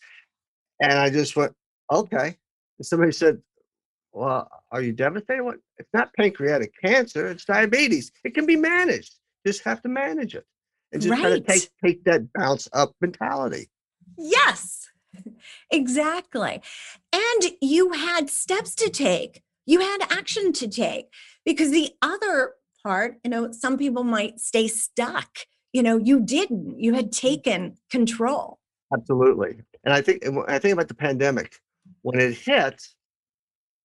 And 0.81 0.93
I 0.93 1.10
just 1.10 1.36
went, 1.36 1.53
okay. 1.91 2.36
And 2.79 2.86
somebody 2.86 3.12
said, 3.12 3.41
well, 4.13 4.50
are 4.72 4.81
you 4.81 4.93
devastated? 4.93 5.43
What? 5.43 5.58
It's 5.77 5.89
not 5.93 6.13
pancreatic 6.15 6.74
cancer. 6.84 7.27
It's 7.27 7.46
diabetes. 7.46 8.12
It 8.24 8.34
can 8.34 8.46
be 8.46 8.55
managed. 8.55 9.13
Just 9.46 9.63
have 9.63 9.81
to 9.84 9.89
manage 9.89 10.36
it, 10.36 10.46
and 10.91 11.01
just 11.01 11.13
kind 11.13 11.34
of 11.34 11.39
Right. 11.39 11.48
take 11.48 11.70
take 11.84 12.03
that 12.03 12.22
bounce 12.34 12.67
up 12.74 12.93
mentality. 13.01 13.70
Yes, 14.18 14.88
exactly. 15.70 16.62
And 17.13 17.51
you 17.62 17.94
had 17.94 18.30
steps 18.30 18.75
to 18.75 18.89
take, 18.89 19.41
you 19.65 19.80
had 19.80 20.00
action 20.10 20.53
to 20.53 20.68
take 20.68 21.08
because 21.46 21.72
the 21.72 21.91
other 22.01 22.53
part, 22.84 23.18
you 23.24 23.30
know, 23.30 23.51
some 23.51 23.77
people 23.77 24.03
might 24.03 24.39
stay 24.39 24.68
stuck. 24.68 25.39
You 25.74 25.84
know, 25.84 25.98
you 25.98 26.20
didn't, 26.20 26.80
you 26.80 26.94
had 26.94 27.08
mm. 27.08 27.18
taken 27.18 27.77
control. 27.89 28.60
Absolutely. 28.94 29.62
And 29.84 29.94
I 29.94 30.01
think 30.01 30.24
I 30.48 30.60
think 30.60 30.74
about 30.74 30.89
the 30.89 30.94
pandemic 30.94 31.56
when 32.01 32.20
it 32.20 32.34
hit. 32.34 32.82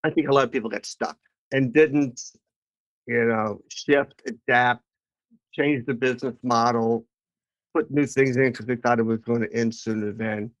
I 0.03 0.09
think 0.09 0.27
a 0.27 0.33
lot 0.33 0.43
of 0.43 0.51
people 0.51 0.69
got 0.69 0.85
stuck 0.85 1.17
and 1.51 1.73
didn't, 1.73 2.21
you 3.07 3.25
know, 3.25 3.61
shift, 3.69 4.21
adapt, 4.27 4.83
change 5.53 5.85
the 5.85 5.93
business 5.93 6.35
model, 6.43 7.05
put 7.77 7.91
new 7.91 8.05
things 8.05 8.37
in 8.37 8.51
because 8.51 8.65
they 8.65 8.75
thought 8.75 8.99
it 8.99 9.03
was 9.03 9.19
going 9.19 9.41
to 9.41 9.53
end 9.53 9.73
sooner 9.73 10.11
than 10.11 10.51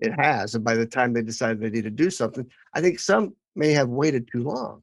it 0.00 0.12
has. 0.18 0.54
And 0.54 0.64
by 0.64 0.74
the 0.74 0.86
time 0.86 1.12
they 1.12 1.22
decided 1.22 1.60
they 1.60 1.70
need 1.70 1.84
to 1.84 1.90
do 1.90 2.10
something, 2.10 2.46
I 2.74 2.80
think 2.80 2.98
some 2.98 3.34
may 3.54 3.72
have 3.72 3.88
waited 3.88 4.28
too 4.30 4.42
long. 4.42 4.82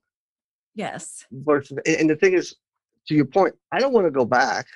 Yes. 0.75 1.25
versus 1.31 1.79
and 1.87 2.07
the 2.07 2.15
thing 2.15 2.33
is 2.33 2.55
to 3.07 3.15
your 3.15 3.25
point 3.25 3.55
i 3.71 3.79
don't 3.79 3.93
want 3.93 4.05
to 4.05 4.11
go 4.11 4.25
back 4.25 4.67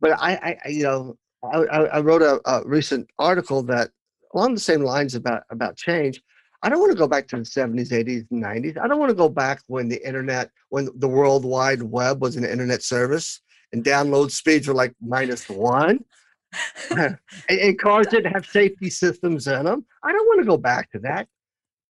but 0.00 0.12
i 0.12 0.56
i, 0.64 0.68
you 0.68 0.84
know 0.84 1.16
I, 1.42 1.96
I 1.96 2.00
wrote 2.00 2.22
a, 2.22 2.40
a 2.48 2.62
recent 2.64 3.08
article 3.18 3.60
that 3.64 3.90
along 4.34 4.54
the 4.54 4.60
same 4.60 4.82
lines 4.82 5.16
about 5.16 5.42
about 5.50 5.76
change 5.76 6.22
i 6.62 6.68
don't 6.68 6.78
want 6.78 6.92
to 6.92 6.98
go 6.98 7.08
back 7.08 7.26
to 7.28 7.36
the 7.38 7.42
70s 7.42 7.90
80s 7.90 8.26
and 8.30 8.44
90s 8.44 8.78
i 8.78 8.86
don't 8.86 9.00
want 9.00 9.10
to 9.10 9.16
go 9.16 9.28
back 9.28 9.62
when 9.66 9.88
the 9.88 10.00
internet 10.06 10.50
when 10.68 10.88
the 10.94 11.08
world 11.08 11.44
wide 11.44 11.82
web 11.82 12.22
was 12.22 12.36
an 12.36 12.44
internet 12.44 12.84
service 12.84 13.40
and 13.72 13.84
download 13.84 14.30
speeds 14.30 14.68
were 14.68 14.74
like 14.74 14.94
minus 15.00 15.48
one 15.48 16.04
and, 16.90 17.18
and 17.48 17.78
cars 17.78 18.06
didn't 18.06 18.32
have 18.32 18.46
safety 18.46 18.90
systems 18.90 19.46
in 19.46 19.64
them 19.64 19.84
i 20.02 20.12
don't 20.12 20.26
want 20.26 20.40
to 20.40 20.46
go 20.46 20.56
back 20.56 20.90
to 20.90 20.98
that 20.98 21.26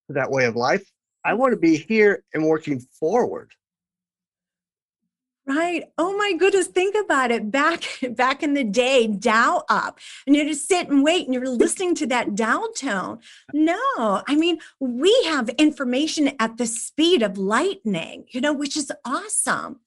to 0.09 0.14
that 0.14 0.30
way 0.30 0.45
of 0.45 0.56
life 0.56 0.85
i 1.25 1.35
want 1.35 1.52
to 1.52 1.59
be 1.59 1.76
here 1.76 2.25
and 2.35 2.45
working 2.45 2.80
forward 2.99 3.52
Right. 5.49 5.85
Oh 5.97 6.16
my 6.18 6.33
goodness. 6.33 6.66
Think 6.66 6.97
about 6.97 7.30
it. 7.30 7.52
Back 7.52 7.85
back 8.11 8.42
in 8.42 8.54
the 8.54 8.64
day, 8.64 9.06
dial 9.06 9.64
up. 9.68 10.00
And 10.26 10.35
you 10.35 10.45
just 10.45 10.66
sit 10.66 10.88
and 10.88 11.04
wait 11.04 11.25
and 11.25 11.33
you're 11.33 11.49
listening 11.49 11.95
to 11.97 12.06
that 12.09 12.35
dial 12.35 12.68
tone. 12.73 13.21
No, 13.54 13.78
I 13.97 14.35
mean, 14.35 14.59
we 14.80 15.16
have 15.26 15.49
information 15.50 16.33
at 16.40 16.56
the 16.56 16.66
speed 16.66 17.23
of 17.23 17.38
lightning, 17.38 18.25
you 18.30 18.40
know, 18.40 18.52
which 18.52 18.76
is 18.76 18.90
awesome. 19.04 19.78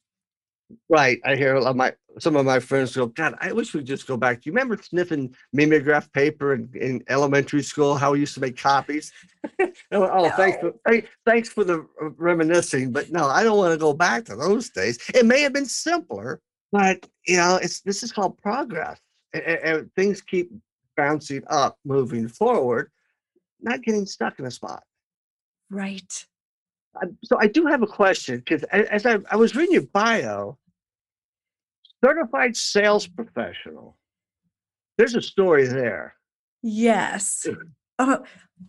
Right. 0.87 1.19
I 1.25 1.35
hear 1.35 1.55
a 1.55 1.61
lot 1.61 1.71
of 1.71 1.75
my 1.75 1.93
some 2.19 2.35
of 2.35 2.45
my 2.45 2.59
friends 2.59 2.95
go, 2.95 3.07
God, 3.07 3.35
I 3.39 3.51
wish 3.51 3.73
we'd 3.73 3.85
just 3.85 4.05
go 4.05 4.17
back. 4.17 4.41
Do 4.41 4.49
you 4.49 4.53
remember 4.53 4.77
sniffing 4.81 5.35
mimeograph 5.53 6.11
paper 6.11 6.53
in, 6.53 6.69
in 6.75 7.03
elementary 7.09 7.63
school? 7.63 7.95
How 7.95 8.11
we 8.11 8.19
used 8.19 8.33
to 8.35 8.39
make 8.39 8.57
copies? 8.57 9.11
Went, 9.57 9.77
oh, 9.91 10.09
oh, 10.11 10.29
thanks 10.31 10.57
for 10.59 10.73
thank- 10.85 11.09
thanks 11.25 11.49
for 11.49 11.63
the 11.63 11.85
reminiscing, 11.97 12.91
but 12.91 13.11
no, 13.11 13.25
I 13.25 13.43
don't 13.43 13.57
want 13.57 13.73
to 13.73 13.77
go 13.77 13.93
back 13.93 14.25
to 14.25 14.35
those 14.35 14.69
days. 14.69 14.99
It 15.13 15.25
may 15.25 15.41
have 15.41 15.53
been 15.53 15.65
simpler, 15.65 16.41
but 16.71 17.07
you 17.25 17.37
know, 17.37 17.59
it's 17.61 17.81
this 17.81 18.03
is 18.03 18.11
called 18.11 18.37
progress, 18.37 18.99
and, 19.33 19.43
and 19.43 19.95
things 19.95 20.21
keep 20.21 20.51
bouncing 20.97 21.43
up, 21.47 21.77
moving 21.85 22.27
forward, 22.27 22.91
not 23.61 23.81
getting 23.81 24.05
stuck 24.05 24.37
in 24.39 24.45
a 24.45 24.51
spot. 24.51 24.83
Right. 25.69 26.25
I- 26.95 27.07
so 27.23 27.37
I 27.39 27.47
do 27.47 27.65
have 27.65 27.81
a 27.81 27.87
question 27.87 28.37
because 28.37 28.63
as 28.63 29.05
I, 29.05 29.19
I 29.31 29.35
was 29.35 29.55
reading 29.55 29.73
your 29.73 29.83
bio, 29.83 30.57
certified 32.03 32.55
sales 32.55 33.07
professional. 33.07 33.97
There's 34.97 35.15
a 35.15 35.21
story 35.21 35.65
there. 35.67 36.15
Yes. 36.61 37.47
Uh, 37.97 38.17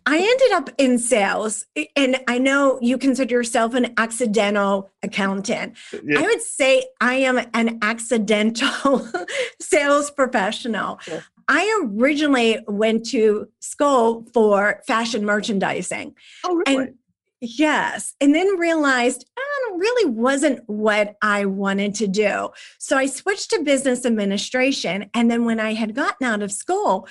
I 0.06 0.18
ended 0.18 0.52
up 0.52 0.70
in 0.78 0.98
sales, 0.98 1.66
and 1.96 2.18
I 2.28 2.38
know 2.38 2.78
you 2.80 2.98
consider 2.98 3.34
yourself 3.34 3.74
an 3.74 3.92
accidental 3.96 4.90
accountant. 5.02 5.76
Yeah, 6.04 6.20
I 6.20 6.22
would 6.22 6.42
say 6.42 6.84
I 7.00 7.14
am 7.14 7.40
an 7.54 7.78
accidental 7.82 9.08
sales 9.60 10.10
professional. 10.10 11.00
Yeah. 11.08 11.20
I 11.48 11.82
originally 11.96 12.60
went 12.68 13.06
to 13.06 13.48
school 13.60 14.24
for 14.32 14.80
fashion 14.86 15.24
merchandising. 15.24 16.14
oh, 16.44 16.54
really? 16.54 16.76
And 16.84 16.94
yes, 17.40 18.14
and 18.20 18.34
then 18.34 18.58
realized 18.58 19.24
oh, 19.38 19.72
it 19.74 19.78
really 19.78 20.10
wasn't 20.10 20.60
what 20.66 21.16
I 21.22 21.44
wanted 21.44 21.94
to 21.96 22.06
do. 22.06 22.50
So 22.78 22.96
I 22.96 23.06
switched 23.06 23.50
to 23.50 23.62
business 23.62 24.04
administration. 24.04 25.10
And 25.14 25.30
then 25.30 25.44
when 25.44 25.60
I 25.60 25.74
had 25.74 25.94
gotten 25.94 26.26
out 26.26 26.42
of 26.42 26.52
school, 26.52 27.08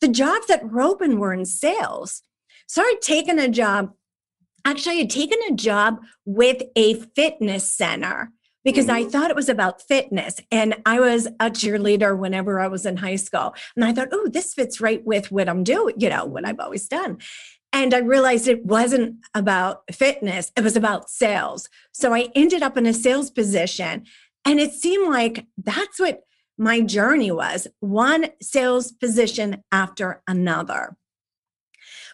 the 0.00 0.08
jobs 0.08 0.46
that 0.46 0.70
were 0.70 0.80
open 0.82 1.18
were 1.18 1.32
in 1.32 1.44
sales. 1.44 2.22
So 2.66 2.82
I'd 2.82 3.00
taken 3.02 3.38
a 3.38 3.48
job. 3.48 3.92
Actually, 4.64 4.96
I 4.96 5.00
had 5.00 5.10
taken 5.10 5.38
a 5.48 5.54
job 5.54 6.00
with 6.24 6.62
a 6.76 6.94
fitness 6.94 7.72
center 7.72 8.30
because 8.62 8.90
I 8.90 9.04
Mhm. 9.04 9.10
thought 9.12 9.30
it 9.30 9.36
was 9.36 9.48
about 9.48 9.82
fitness. 9.82 10.36
And 10.52 10.76
I 10.84 11.00
was 11.00 11.26
a 11.26 11.50
cheerleader 11.50 12.16
whenever 12.18 12.60
I 12.60 12.66
was 12.66 12.84
in 12.84 12.98
high 12.98 13.16
school. 13.16 13.54
And 13.74 13.84
I 13.84 13.92
thought, 13.92 14.08
oh, 14.12 14.28
this 14.28 14.52
fits 14.52 14.80
right 14.80 15.04
with 15.04 15.32
what 15.32 15.48
I'm 15.48 15.64
doing, 15.64 15.94
you 15.98 16.10
know, 16.10 16.26
what 16.26 16.46
I've 16.46 16.60
always 16.60 16.86
done. 16.86 17.18
And 17.72 17.94
I 17.94 17.98
realized 17.98 18.48
it 18.48 18.64
wasn't 18.64 19.16
about 19.34 19.82
fitness, 19.92 20.52
it 20.56 20.64
was 20.64 20.76
about 20.76 21.10
sales. 21.10 21.68
So 21.92 22.12
I 22.12 22.28
ended 22.34 22.62
up 22.62 22.76
in 22.76 22.86
a 22.86 22.92
sales 22.92 23.30
position. 23.30 24.04
And 24.44 24.58
it 24.58 24.72
seemed 24.72 25.08
like 25.08 25.46
that's 25.58 26.00
what 26.00 26.22
my 26.56 26.80
journey 26.80 27.30
was 27.30 27.66
one 27.80 28.26
sales 28.42 28.92
position 28.92 29.62
after 29.70 30.22
another. 30.26 30.96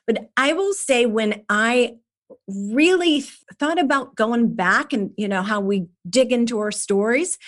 But 0.06 0.30
I 0.36 0.52
will 0.52 0.72
say, 0.72 1.06
when 1.06 1.42
I 1.48 1.96
really 2.48 3.20
th- 3.20 3.32
thought 3.58 3.78
about 3.78 4.14
going 4.14 4.54
back 4.54 4.92
and 4.92 5.10
you 5.16 5.28
know 5.28 5.42
how 5.42 5.60
we 5.60 5.86
dig 6.08 6.32
into 6.32 6.58
our 6.58 6.72
stories 6.72 7.38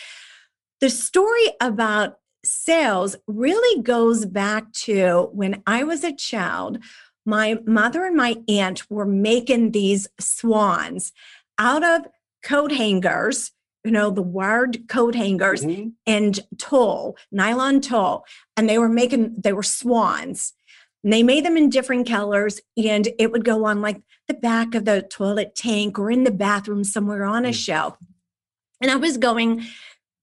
the 0.81 0.91
story 0.91 1.49
about 1.61 2.19
sales 2.45 3.17
really 3.27 3.83
goes 3.83 4.25
back 4.25 4.73
to 4.73 5.29
when 5.33 5.63
i 5.67 5.83
was 5.83 6.05
a 6.05 6.15
child 6.15 6.79
my 7.29 7.59
mother 7.67 8.07
and 8.07 8.17
my 8.17 8.39
aunt 8.49 8.91
were 8.91 9.05
making 9.05 9.73
these 9.73 10.09
swans 10.19 11.13
out 11.59 11.85
of 11.85 12.07
coat 12.43 12.73
hangers, 12.73 13.53
you 13.85 13.91
know, 13.91 14.11
the 14.11 14.23
wired 14.23 14.89
coat 14.89 15.15
hangers 15.15 15.63
Mhm. 15.63 15.93
and 16.07 16.41
tulle, 16.57 17.17
nylon 17.31 17.83
tulle, 17.83 18.25
and 18.57 18.67
they 18.69 18.79
were 18.79 18.89
making 18.89 19.35
they 19.37 19.53
were 19.53 19.63
swans. 19.63 20.55
And 21.05 21.13
they 21.13 21.23
made 21.23 21.45
them 21.45 21.57
in 21.59 21.69
different 21.69 22.09
colors, 22.09 22.61
and 22.77 23.09
it 23.19 23.31
would 23.31 23.45
go 23.45 23.67
on 23.67 23.83
like 23.83 24.01
the 24.27 24.35
back 24.35 24.75
of 24.75 24.87
the 24.87 25.03
toilet 25.03 25.55
tank 25.55 25.99
or 25.99 26.11
in 26.11 26.25
the 26.25 26.31
bathroom 26.31 26.83
somewhere 26.83 27.25
on 27.25 27.45
a 27.45 27.51
Mm. 27.51 27.55
shelf. 27.55 27.99
And 28.81 28.91
I 28.91 28.97
was 28.97 29.19
going 29.19 29.65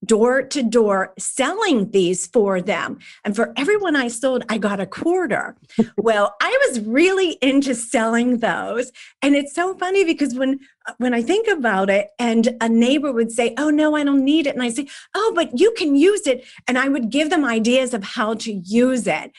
door 0.06 0.42
to 0.42 0.62
door 0.62 1.12
selling 1.18 1.90
these 1.90 2.26
for 2.26 2.60
them. 2.60 2.98
And 3.24 3.34
for 3.34 3.52
everyone 3.56 3.96
I 3.96 4.08
sold, 4.08 4.44
I 4.48 4.58
got 4.58 4.80
a 4.80 4.86
quarter. 4.86 5.56
well, 5.96 6.34
I 6.40 6.58
was 6.68 6.80
really 6.80 7.32
into 7.42 7.74
selling 7.74 8.38
those. 8.38 8.92
And 9.22 9.34
it's 9.34 9.54
so 9.54 9.76
funny 9.76 10.04
because 10.04 10.34
when 10.34 10.60
when 10.98 11.14
I 11.14 11.22
think 11.22 11.48
about 11.48 11.90
it, 11.90 12.10
and 12.18 12.56
a 12.60 12.68
neighbor 12.68 13.12
would 13.12 13.32
say, 13.32 13.54
Oh 13.58 13.70
no, 13.70 13.96
I 13.96 14.04
don't 14.04 14.24
need 14.24 14.46
it. 14.46 14.54
And 14.54 14.62
I 14.62 14.70
say, 14.70 14.86
Oh, 15.14 15.32
but 15.34 15.58
you 15.58 15.72
can 15.72 15.96
use 15.96 16.26
it. 16.26 16.44
And 16.68 16.78
I 16.78 16.88
would 16.88 17.10
give 17.10 17.30
them 17.30 17.44
ideas 17.44 17.92
of 17.92 18.04
how 18.04 18.34
to 18.34 18.52
use 18.52 19.06
it. 19.06 19.32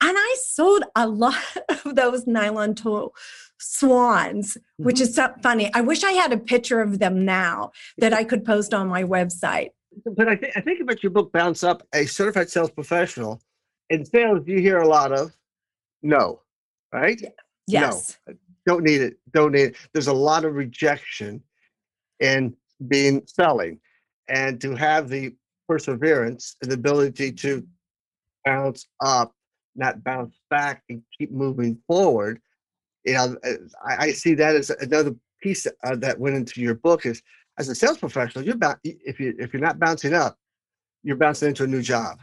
And 0.00 0.16
I 0.16 0.36
sold 0.44 0.84
a 0.94 1.08
lot 1.08 1.36
of 1.84 1.94
those 1.96 2.26
nylon 2.26 2.74
tulle 2.74 3.14
swans, 3.60 4.56
which 4.76 4.96
mm-hmm. 4.96 5.02
is 5.02 5.14
so 5.14 5.32
funny. 5.42 5.72
I 5.74 5.80
wish 5.80 6.04
I 6.04 6.12
had 6.12 6.32
a 6.32 6.38
picture 6.38 6.80
of 6.80 6.98
them 6.98 7.24
now 7.24 7.72
that 7.98 8.12
I 8.20 8.24
could 8.24 8.44
post 8.44 8.74
on 8.74 8.88
my 8.88 9.04
website. 9.04 9.70
But 10.04 10.28
I, 10.28 10.34
th- 10.34 10.52
I 10.56 10.60
think 10.60 10.80
about 10.80 11.02
your 11.02 11.10
book, 11.10 11.32
Bounce 11.32 11.64
Up, 11.64 11.82
a 11.94 12.06
certified 12.06 12.50
sales 12.50 12.70
professional. 12.70 13.40
In 13.90 14.04
sales, 14.04 14.46
you 14.46 14.60
hear 14.60 14.78
a 14.78 14.88
lot 14.88 15.12
of 15.12 15.32
no, 16.02 16.40
right? 16.92 17.20
Yes. 17.66 18.18
No, 18.26 18.34
don't 18.66 18.84
need 18.84 19.00
it. 19.00 19.18
Don't 19.32 19.52
need 19.52 19.68
it. 19.68 19.76
There's 19.92 20.06
a 20.06 20.12
lot 20.12 20.44
of 20.44 20.54
rejection 20.54 21.42
in 22.20 22.54
being 22.86 23.22
selling. 23.26 23.80
And 24.28 24.60
to 24.60 24.74
have 24.74 25.08
the 25.08 25.34
perseverance 25.66 26.56
and 26.62 26.70
the 26.70 26.74
ability 26.74 27.32
to 27.32 27.66
bounce 28.44 28.86
up, 29.00 29.34
not 29.74 30.04
bounce 30.04 30.38
back 30.50 30.82
and 30.88 31.02
keep 31.16 31.30
moving 31.30 31.78
forward. 31.86 32.40
You 33.04 33.14
know, 33.14 33.36
uh, 33.44 33.52
I, 33.86 33.96
I 34.06 34.12
see 34.12 34.34
that 34.34 34.54
as 34.54 34.70
another 34.70 35.14
piece 35.42 35.66
uh, 35.66 35.96
that 35.96 36.18
went 36.18 36.36
into 36.36 36.60
your 36.60 36.74
book 36.74 37.06
is 37.06 37.22
as 37.58 37.68
a 37.68 37.74
sales 37.74 37.98
professional, 37.98 38.44
you're 38.44 38.54
about 38.54 38.78
if 38.84 39.20
you 39.20 39.34
if 39.38 39.52
you're 39.52 39.62
not 39.62 39.78
bouncing 39.78 40.14
up, 40.14 40.36
you're 41.02 41.16
bouncing 41.16 41.48
into 41.48 41.64
a 41.64 41.66
new 41.66 41.82
job. 41.82 42.20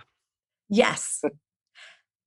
Yes. 0.70 1.24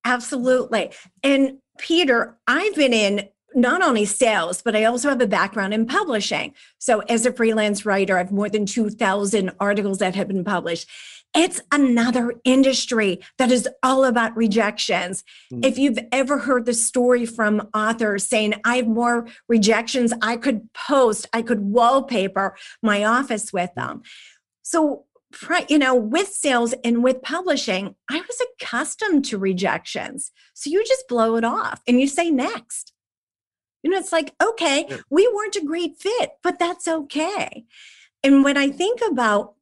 Absolutely. 0.04 0.92
And 1.22 1.58
Peter, 1.78 2.38
I've 2.46 2.74
been 2.74 2.92
in 2.92 3.28
not 3.54 3.82
only 3.82 4.04
sales, 4.04 4.62
but 4.62 4.76
I 4.76 4.84
also 4.84 5.08
have 5.08 5.20
a 5.20 5.26
background 5.26 5.74
in 5.74 5.86
publishing. 5.86 6.54
So, 6.78 7.00
as 7.00 7.26
a 7.26 7.32
freelance 7.32 7.84
writer, 7.84 8.16
I 8.16 8.18
have 8.18 8.32
more 8.32 8.48
than 8.48 8.66
2,000 8.66 9.50
articles 9.58 9.98
that 9.98 10.14
have 10.14 10.28
been 10.28 10.44
published. 10.44 10.88
It's 11.34 11.60
another 11.70 12.34
industry 12.44 13.20
that 13.36 13.50
is 13.50 13.68
all 13.82 14.04
about 14.04 14.36
rejections. 14.36 15.24
Mm. 15.52 15.64
If 15.64 15.78
you've 15.78 15.98
ever 16.10 16.38
heard 16.38 16.64
the 16.64 16.74
story 16.74 17.26
from 17.26 17.68
authors 17.74 18.26
saying, 18.26 18.54
I 18.64 18.76
have 18.76 18.88
more 18.88 19.26
rejections, 19.48 20.12
I 20.22 20.36
could 20.36 20.72
post, 20.72 21.28
I 21.32 21.42
could 21.42 21.60
wallpaper 21.60 22.56
my 22.82 23.04
office 23.04 23.52
with 23.52 23.74
them. 23.74 24.02
So, 24.62 25.04
you 25.68 25.78
know, 25.78 25.94
with 25.94 26.28
sales 26.28 26.74
and 26.82 27.04
with 27.04 27.20
publishing, 27.22 27.94
I 28.10 28.16
was 28.16 28.42
accustomed 28.54 29.26
to 29.26 29.38
rejections. 29.38 30.32
So 30.54 30.70
you 30.70 30.82
just 30.86 31.06
blow 31.08 31.36
it 31.36 31.44
off 31.44 31.82
and 31.86 32.00
you 32.00 32.06
say 32.06 32.30
next. 32.30 32.92
You 33.82 33.90
know, 33.90 33.98
it's 33.98 34.12
like, 34.12 34.34
okay, 34.42 34.86
Yeah. 34.88 34.96
we 35.10 35.30
weren't 35.32 35.56
a 35.56 35.64
great 35.64 35.98
fit, 36.00 36.32
but 36.42 36.58
that's 36.58 36.88
okay. 36.88 37.66
And 38.24 38.42
when 38.42 38.56
I 38.56 38.70
think 38.70 39.00
about, 39.08 39.54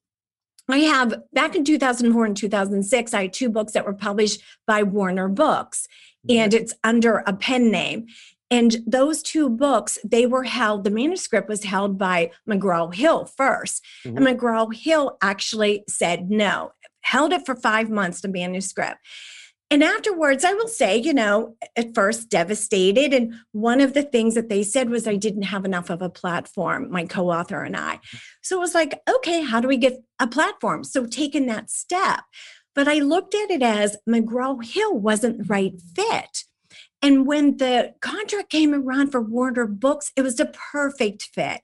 I 0.69 0.79
have 0.79 1.15
back 1.33 1.55
in 1.55 1.65
2004 1.65 2.25
and 2.25 2.37
2006, 2.37 3.15
I 3.15 3.23
had 3.23 3.33
two 3.33 3.49
books 3.49 3.73
that 3.73 3.87
were 3.87 3.95
published 3.95 4.43
by 4.67 4.83
Warner 4.83 5.29
Books, 5.29 5.87
mm-hmm. 6.27 6.39
and 6.39 6.55
it's 6.55 6.75
under 6.83 7.23
a 7.27 7.33
pen 7.33 7.71
name. 7.71 8.07
And 8.51 8.77
those 8.87 9.23
two 9.23 9.49
books, 9.49 9.99
they 10.05 10.27
were 10.27 10.45
held, 10.45 10.85
the 10.85 10.91
manuscript 10.91 11.49
was 11.49 11.65
held 11.65 11.99
by 11.99 12.31
McGraw 12.49 12.95
Hill 12.95 13.29
1st 13.39 13.81
And 14.05 14.19
mm-hmm. 14.19 14.27
McGraw 14.27 14.73
Hill 14.73 15.19
actually 15.21 15.85
said 15.89 16.31
no, 16.31 16.73
held 17.01 17.33
it 17.33 17.45
for 17.45 17.57
five 17.57 17.91
months, 17.91 18.21
the 18.21 18.29
manuscript. 18.29 18.99
And 19.69 19.83
afterwards, 19.83 20.45
I 20.45 20.53
will 20.53 20.69
say, 20.69 20.97
you 20.97 21.13
know, 21.13 21.57
at 21.75 21.93
first 21.93 22.29
devastated. 22.31 23.13
And 23.13 23.35
one 23.51 23.81
of 23.81 23.95
the 23.95 24.05
things 24.05 24.35
that 24.37 24.49
they 24.49 24.63
said 24.63 24.91
was 24.91 25.09
I 25.09 25.17
didn't 25.17 25.43
have 25.43 25.65
enough 25.65 25.91
of 25.91 26.03
a 26.03 26.09
platform, 26.09 26.91
my 26.91 27.05
co 27.05 27.31
author 27.31 27.63
and 27.65 27.77
I. 27.77 27.99
So 28.43 28.57
it 28.57 28.61
was 28.61 28.75
like, 28.75 29.01
okay, 29.11 29.43
how 29.43 29.61
do 29.61 29.67
we 29.67 29.77
get 29.77 30.05
a 30.21 30.29
platform? 30.29 30.85
So 30.85 31.05
taking 31.07 31.47
that 31.47 31.69
step. 31.69 32.21
But 32.77 32.87
I 32.87 33.01
looked 33.01 33.35
at 33.35 33.51
it 33.51 33.63
as 33.63 33.97
McGraw 34.09 34.65
Hill 34.65 34.99
wasn't 34.99 35.39
the 35.39 35.45
right 35.45 35.75
fit. 35.97 36.45
And 37.03 37.27
when 37.27 37.57
the 37.57 37.95
contract 38.01 38.51
came 38.51 38.73
around 38.73 39.11
for 39.11 39.21
Warner 39.21 39.67
Books, 39.67 40.13
it 40.17 40.23
was 40.23 40.37
the 40.37 40.47
perfect 40.47 41.31
fit. 41.35 41.63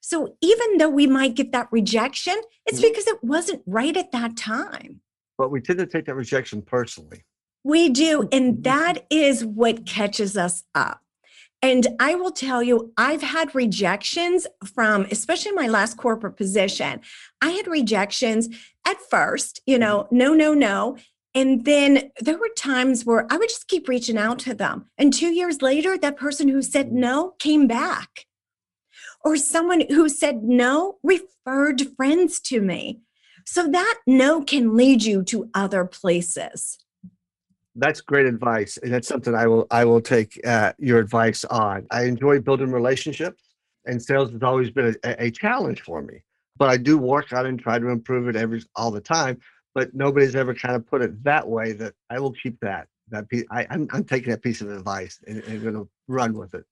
So 0.00 0.36
even 0.40 0.78
though 0.78 0.88
we 0.88 1.06
might 1.06 1.34
get 1.34 1.52
that 1.52 1.68
rejection, 1.72 2.36
it's 2.66 2.78
Mhm. 2.78 2.82
because 2.82 3.06
it 3.06 3.22
wasn't 3.24 3.62
right 3.66 3.96
at 3.96 4.12
that 4.12 4.36
time. 4.36 5.00
But 5.36 5.50
we 5.50 5.60
tend 5.60 5.78
to 5.80 5.86
take 5.86 6.04
that 6.06 6.14
rejection 6.14 6.62
personally. 6.62 7.22
We 7.62 7.88
do. 7.88 8.28
And 8.32 8.64
that 8.64 9.06
is 9.10 9.44
what 9.44 9.86
catches 9.86 10.36
us 10.36 10.64
up. 10.74 11.00
And 11.62 11.86
I 11.98 12.14
will 12.14 12.30
tell 12.30 12.62
you, 12.62 12.92
I've 12.96 13.22
had 13.22 13.54
rejections 13.54 14.46
from, 14.64 15.06
especially 15.10 15.52
my 15.52 15.66
last 15.66 15.98
corporate 15.98 16.36
position. 16.36 17.00
I 17.42 17.50
had 17.50 17.66
rejections 17.66 18.48
at 18.86 18.96
first, 19.10 19.60
you 19.66 19.78
know, 19.78 20.08
no, 20.10 20.32
no, 20.32 20.54
no. 20.54 20.96
And 21.34 21.64
then 21.64 22.10
there 22.20 22.38
were 22.38 22.50
times 22.56 23.04
where 23.04 23.26
I 23.30 23.36
would 23.36 23.50
just 23.50 23.68
keep 23.68 23.88
reaching 23.88 24.16
out 24.16 24.38
to 24.40 24.54
them. 24.54 24.86
And 24.96 25.12
two 25.12 25.32
years 25.32 25.60
later, 25.60 25.98
that 25.98 26.16
person 26.16 26.48
who 26.48 26.62
said 26.62 26.86
mm-hmm. 26.86 27.00
no 27.00 27.34
came 27.38 27.66
back. 27.66 28.26
Or 29.22 29.36
someone 29.36 29.84
who 29.90 30.08
said 30.08 30.42
no 30.42 30.98
referred 31.02 31.82
friends 31.94 32.40
to 32.40 32.62
me. 32.62 33.00
So 33.44 33.68
that 33.68 33.98
no 34.06 34.42
can 34.42 34.76
lead 34.76 35.02
you 35.02 35.22
to 35.24 35.50
other 35.52 35.84
places. 35.84 36.78
That's 37.80 38.00
great 38.00 38.26
advice, 38.26 38.76
and 38.76 38.92
that's 38.92 39.08
something 39.08 39.34
I 39.34 39.46
will 39.46 39.66
I 39.70 39.84
will 39.84 40.00
take 40.00 40.38
uh, 40.46 40.72
your 40.78 40.98
advice 40.98 41.44
on. 41.46 41.86
I 41.90 42.04
enjoy 42.04 42.40
building 42.40 42.70
relationships, 42.70 43.42
and 43.86 44.00
sales 44.02 44.30
has 44.32 44.42
always 44.42 44.70
been 44.70 44.94
a, 45.02 45.24
a 45.24 45.30
challenge 45.30 45.80
for 45.80 46.02
me. 46.02 46.22
But 46.58 46.68
I 46.68 46.76
do 46.76 46.98
work 46.98 47.32
on 47.32 47.46
it 47.46 47.48
and 47.48 47.58
try 47.58 47.78
to 47.78 47.88
improve 47.88 48.28
it 48.28 48.36
every 48.36 48.62
all 48.76 48.90
the 48.90 49.00
time. 49.00 49.38
But 49.74 49.94
nobody's 49.94 50.36
ever 50.36 50.54
kind 50.54 50.76
of 50.76 50.86
put 50.86 51.00
it 51.00 51.24
that 51.24 51.48
way. 51.48 51.72
That 51.72 51.94
I 52.10 52.20
will 52.20 52.32
keep 52.32 52.60
that 52.60 52.86
that 53.08 53.28
piece. 53.28 53.44
I, 53.50 53.66
I'm 53.70 53.88
I'm 53.92 54.04
taking 54.04 54.30
that 54.30 54.42
piece 54.42 54.60
of 54.60 54.70
advice 54.70 55.18
and, 55.26 55.42
and 55.44 55.62
going 55.62 55.74
to 55.74 55.88
run 56.06 56.34
with 56.34 56.54
it. 56.54 56.64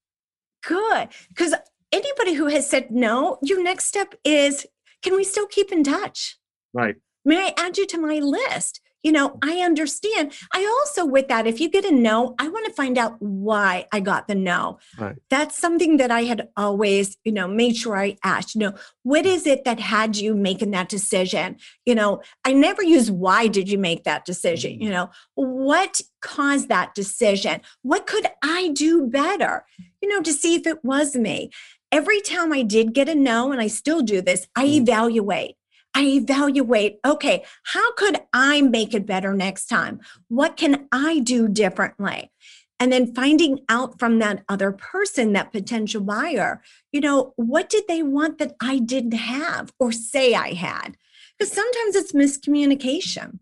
Good. 0.62 1.08
Because 1.28 1.54
anybody 1.90 2.34
who 2.34 2.46
has 2.46 2.68
said 2.68 2.90
no, 2.90 3.38
your 3.42 3.62
next 3.62 3.86
step 3.86 4.14
is 4.24 4.66
can 5.02 5.16
we 5.16 5.24
still 5.24 5.46
keep 5.46 5.72
in 5.72 5.84
touch? 5.84 6.36
Right. 6.74 6.96
May 7.24 7.46
I 7.46 7.54
add 7.56 7.78
you 7.78 7.86
to 7.86 7.98
my 7.98 8.18
list? 8.18 8.80
You 9.08 9.12
know, 9.12 9.38
I 9.42 9.60
understand. 9.60 10.34
I 10.52 10.66
also, 10.66 11.06
with 11.06 11.28
that, 11.28 11.46
if 11.46 11.60
you 11.60 11.70
get 11.70 11.86
a 11.86 11.90
no, 11.90 12.34
I 12.38 12.48
want 12.48 12.66
to 12.66 12.72
find 12.74 12.98
out 12.98 13.16
why 13.20 13.86
I 13.90 14.00
got 14.00 14.28
the 14.28 14.34
no. 14.34 14.80
Right. 14.98 15.16
That's 15.30 15.56
something 15.56 15.96
that 15.96 16.10
I 16.10 16.24
had 16.24 16.48
always, 16.58 17.16
you 17.24 17.32
know, 17.32 17.48
made 17.48 17.74
sure 17.74 17.96
I 17.96 18.18
asked, 18.22 18.54
you 18.54 18.58
know, 18.58 18.74
what 19.04 19.24
is 19.24 19.46
it 19.46 19.64
that 19.64 19.80
had 19.80 20.18
you 20.18 20.34
making 20.34 20.72
that 20.72 20.90
decision? 20.90 21.56
You 21.86 21.94
know, 21.94 22.20
I 22.44 22.52
never 22.52 22.82
use 22.82 23.10
why 23.10 23.46
did 23.46 23.70
you 23.70 23.78
make 23.78 24.04
that 24.04 24.26
decision? 24.26 24.78
You 24.78 24.90
know, 24.90 25.08
what 25.36 26.02
caused 26.20 26.68
that 26.68 26.94
decision? 26.94 27.62
What 27.80 28.06
could 28.06 28.26
I 28.44 28.72
do 28.74 29.06
better? 29.06 29.64
You 30.02 30.10
know, 30.10 30.20
to 30.20 30.34
see 30.34 30.54
if 30.54 30.66
it 30.66 30.84
was 30.84 31.16
me. 31.16 31.48
Every 31.90 32.20
time 32.20 32.52
I 32.52 32.60
did 32.60 32.92
get 32.92 33.08
a 33.08 33.14
no, 33.14 33.52
and 33.52 33.60
I 33.62 33.68
still 33.68 34.02
do 34.02 34.20
this, 34.20 34.46
I 34.54 34.66
Mm. 34.66 34.82
evaluate. 34.82 35.54
I 35.98 36.04
evaluate, 36.04 37.00
okay, 37.04 37.44
how 37.64 37.92
could 37.94 38.20
I 38.32 38.62
make 38.62 38.94
it 38.94 39.04
better 39.04 39.34
next 39.34 39.66
time? 39.66 39.98
What 40.28 40.56
can 40.56 40.86
I 40.92 41.18
do 41.18 41.48
differently? 41.48 42.30
And 42.78 42.92
then 42.92 43.12
finding 43.12 43.64
out 43.68 43.98
from 43.98 44.20
that 44.20 44.44
other 44.48 44.70
person, 44.70 45.32
that 45.32 45.50
potential 45.50 46.00
buyer, 46.00 46.62
you 46.92 47.00
know, 47.00 47.32
what 47.34 47.68
did 47.68 47.88
they 47.88 48.04
want 48.04 48.38
that 48.38 48.54
I 48.60 48.78
didn't 48.78 49.14
have 49.14 49.72
or 49.80 49.90
say 49.90 50.34
I 50.34 50.52
had? 50.52 50.96
Because 51.36 51.52
sometimes 51.52 51.96
it's 51.96 52.12
miscommunication. 52.12 53.40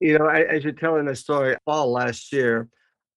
You 0.00 0.18
know, 0.18 0.28
I, 0.28 0.44
as 0.44 0.64
you're 0.64 0.72
telling 0.72 1.04
the 1.04 1.14
story, 1.14 1.54
fall 1.66 1.92
last 1.92 2.32
year, 2.32 2.70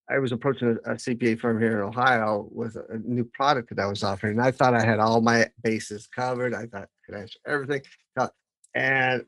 I 0.10 0.20
was 0.20 0.34
approaching 0.34 0.78
a, 0.86 0.96
CPA 0.96 1.40
firm 1.40 1.62
here 1.62 1.80
in 1.80 1.88
Ohio 1.88 2.50
with 2.52 2.76
a, 2.76 2.98
new 2.98 3.24
product 3.24 3.70
that 3.70 3.80
I 3.80 3.88
was 3.88 4.04
offering, 4.04 4.34
and 4.34 4.42
I 4.42 4.52
thought 4.52 4.76
I 4.76 4.84
had 4.84 5.00
all 5.00 5.22
my 5.22 5.50
bases 5.64 6.06
covered. 6.06 6.54
I 6.54 6.66
thought 6.66 6.90
could 7.06 7.16
answer 7.16 7.40
everything, 7.46 7.82
uh, 8.18 8.28
and 8.74 9.26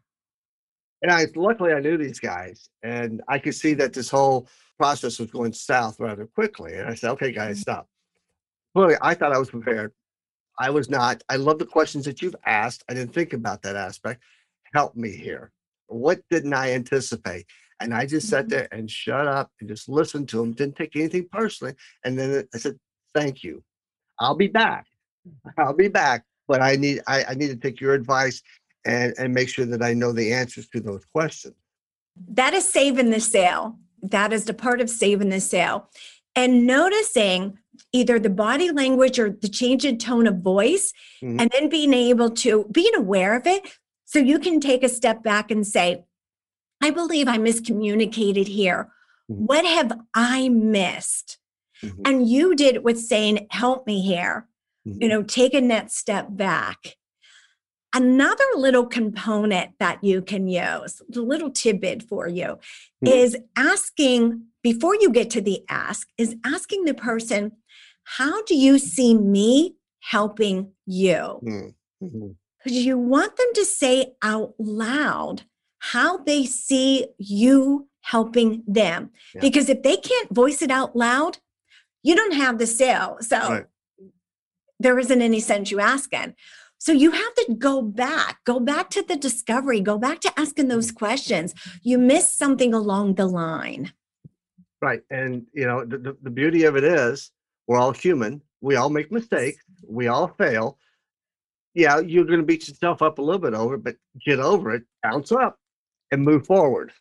and 1.02 1.12
I 1.12 1.26
luckily 1.36 1.74
I 1.74 1.80
knew 1.80 1.98
these 1.98 2.20
guys, 2.20 2.70
and 2.84 3.22
I 3.28 3.40
could 3.40 3.56
see 3.56 3.74
that 3.76 3.94
this 3.94 4.10
whole 4.10 4.48
process 4.78 5.20
was 5.20 5.32
going 5.32 5.54
south 5.54 6.00
rather 6.00 6.26
quickly. 6.26 6.74
And 6.76 6.88
I 6.88 6.96
said, 6.96 7.12
okay, 7.12 7.32
guys, 7.32 7.60
stop. 7.60 7.88
Clearly, 8.76 8.96
I 9.02 9.13
thought 9.13 9.34
I 9.34 9.40
was 9.40 9.50
prepared. 9.50 9.92
I 10.60 10.70
was 10.72 10.90
not. 10.90 11.24
I 11.30 11.36
love 11.36 11.60
the 11.60 11.66
questions 11.66 12.06
that 12.06 12.22
you've 12.22 12.36
asked. 12.46 12.84
I 12.90 12.94
didn't 12.94 13.13
think 13.13 13.34
about 13.34 13.62
that 13.62 13.76
aspect. 13.76 14.24
Help 14.74 14.96
me 14.96 15.12
here. 15.12 15.52
What 15.88 16.22
didn't 16.30 16.54
I 16.54 16.72
anticipate? 16.74 17.46
And 17.80 17.94
I 17.94 18.08
just 18.08 18.28
sat 18.28 18.46
Mhm. 18.46 18.50
there 18.50 18.68
and 18.72 18.90
shut 18.90 19.28
up 19.28 19.52
and 19.60 19.70
just 19.70 19.88
listened 19.88 20.30
to 20.30 20.42
him. 20.42 20.54
Didn't 20.54 20.76
take 20.76 20.96
anything 20.96 21.28
personally. 21.32 21.76
And 22.04 22.18
then 22.18 22.48
I 22.54 22.58
said, 22.58 22.80
"Thank 23.13 23.44
you. 23.44 23.63
I'll 24.20 24.36
be 24.36 24.48
back. 24.48 24.88
I'll 25.58 25.74
be 25.76 25.88
back. 25.90 26.26
But 26.47 26.62
I 26.62 26.75
need 26.75 27.01
I, 27.07 27.23
I 27.29 27.33
need 27.33 27.47
to 27.49 27.55
take 27.55 27.79
your 27.81 27.93
advice 27.93 28.41
and 28.86 29.13
and 29.17 29.33
make 29.33 29.49
sure 29.49 29.65
that 29.65 29.81
I 29.81 29.93
know 29.93 30.12
the 30.12 30.33
answers 30.33 30.67
to 30.69 30.79
those 30.79 31.05
questions." 31.05 31.55
that 32.29 32.51
is 32.55 32.67
saving 32.67 33.12
the 33.12 33.19
sale. 33.19 33.77
That 34.01 34.33
is 34.33 34.45
the 34.45 34.53
part 34.55 34.81
of 34.81 34.89
saving 34.89 35.29
the 35.29 35.39
sale. 35.39 35.88
And 36.36 36.65
noticing 36.65 37.60
either 37.93 38.17
the 38.17 38.31
body 38.31 38.71
language 38.71 39.19
or 39.19 39.29
the 39.29 39.47
change 39.47 39.86
in 39.86 39.99
tone 39.99 40.25
of 40.25 40.39
voice, 40.41 40.93
Mhm. 41.21 41.39
and 41.41 41.51
then 41.51 41.69
being 41.69 41.93
able 41.93 42.31
to 42.31 42.65
being 42.71 42.95
aware 42.95 43.36
of 43.36 43.45
it. 43.45 43.62
So 44.05 44.17
you 44.17 44.39
can 44.39 44.60
take 44.60 44.83
a 44.83 44.89
step 44.89 45.21
back 45.21 45.51
and 45.51 45.65
say, 45.67 46.05
I 46.81 46.89
believe 46.89 47.27
I 47.27 47.38
miscommunicated 47.38 48.47
here. 48.47 48.91
Mhm. 49.29 49.45
What 49.45 49.65
have 49.65 49.91
I 50.15 50.49
missed? 50.49 51.38
Mhm. 51.83 52.01
And 52.03 52.27
you 52.27 52.55
did 52.55 52.73
it 52.75 52.83
with 52.83 52.99
saying, 52.99 53.45
Help 53.51 53.86
me 53.86 54.01
here. 54.01 54.47
You 54.88 55.08
Mhm. 55.08 55.10
know, 55.10 55.23
taking 55.23 55.67
that 55.67 55.91
step 55.91 56.28
back. 56.30 56.95
Another 57.93 58.43
little 58.56 58.86
component 58.86 59.71
that 59.80 60.04
you 60.04 60.21
can 60.21 60.47
use, 60.47 61.02
the 61.10 61.21
little 61.21 61.50
tidbit 61.50 62.04
for 62.04 62.28
you, 62.28 62.58
Mhm. 63.04 63.13
is 63.13 63.38
asking 63.56 64.43
before 64.62 64.95
you 64.95 65.10
get 65.10 65.30
to 65.32 65.41
the 65.41 65.63
ask, 65.69 66.08
is 66.17 66.36
asking 66.43 66.86
the 66.86 66.93
person, 66.93 67.52
How 68.19 68.41
do 68.43 68.56
you 68.56 68.80
see 68.80 69.13
me 69.15 69.76
helping 70.00 70.71
you? 70.86 71.41
Mhm. 71.43 71.76
Mhm. 72.02 72.36
Because 72.63 72.78
you 72.86 72.97
want 72.97 73.36
them 73.36 73.47
to 73.56 73.65
say 73.65 74.13
out 74.21 74.54
loud 74.58 75.43
how 75.80 76.17
they 76.19 76.45
see 76.45 77.08
you 77.17 77.89
helping 78.02 78.63
them. 78.65 79.12
Yeah. 79.36 79.41
Because 79.41 79.67
if 79.67 79.84
they 79.84 79.97
can't 79.97 80.34
voice 80.34 80.62
it 80.62 80.71
out 80.71 80.95
loud, 80.95 81.39
you 82.02 82.15
don't 82.15 82.32
have 82.34 82.60
the 82.60 82.67
sale. 82.67 83.17
So 83.19 83.38
Right. 83.38 83.65
There 84.80 85.00
isn't 85.00 85.22
any 85.22 85.40
sense 85.40 85.72
you 85.72 85.80
asking. 85.80 86.36
So 86.80 86.92
you 86.92 87.12
have 87.12 87.34
to 87.36 87.56
go 87.58 87.82
back, 87.82 88.44
go 88.44 88.60
back 88.60 88.90
to 88.92 89.02
the 89.02 89.16
discovery, 89.16 89.82
go 89.82 89.98
back 89.98 90.20
to 90.22 90.40
asking 90.40 90.68
those 90.68 90.92
questions. 90.92 91.54
You 91.82 91.98
missed 91.98 92.38
something 92.38 92.74
along 92.74 93.16
the 93.16 93.26
line. 93.26 93.94
Right. 94.82 95.02
And 95.10 95.48
you 95.54 95.66
know, 95.66 95.84
the, 95.84 96.16
the, 96.22 96.30
beauty 96.30 96.66
of 96.66 96.76
it 96.76 96.84
is 96.84 97.32
we're 97.68 97.80
all 97.80 97.94
human. 97.94 98.44
We 98.62 98.76
all 98.76 98.92
make 98.92 99.12
mistakes. 99.12 99.63
We 99.88 100.08
all 100.08 100.28
fail. 100.28 100.78
Yeah, 101.74 102.00
you're 102.00 102.26
gonna 102.26 102.44
beat 102.44 102.68
yourself 102.68 103.02
up 103.02 103.18
a 103.18 103.22
little 103.22 103.42
bit 103.42 103.56
over, 103.56 103.78
but 103.78 103.96
get 104.24 104.40
over 104.40 104.72
it, 104.76 104.84
bounce 105.02 105.32
up 105.32 105.58
and 106.12 106.24
move 106.24 106.46
forward. 106.46 106.92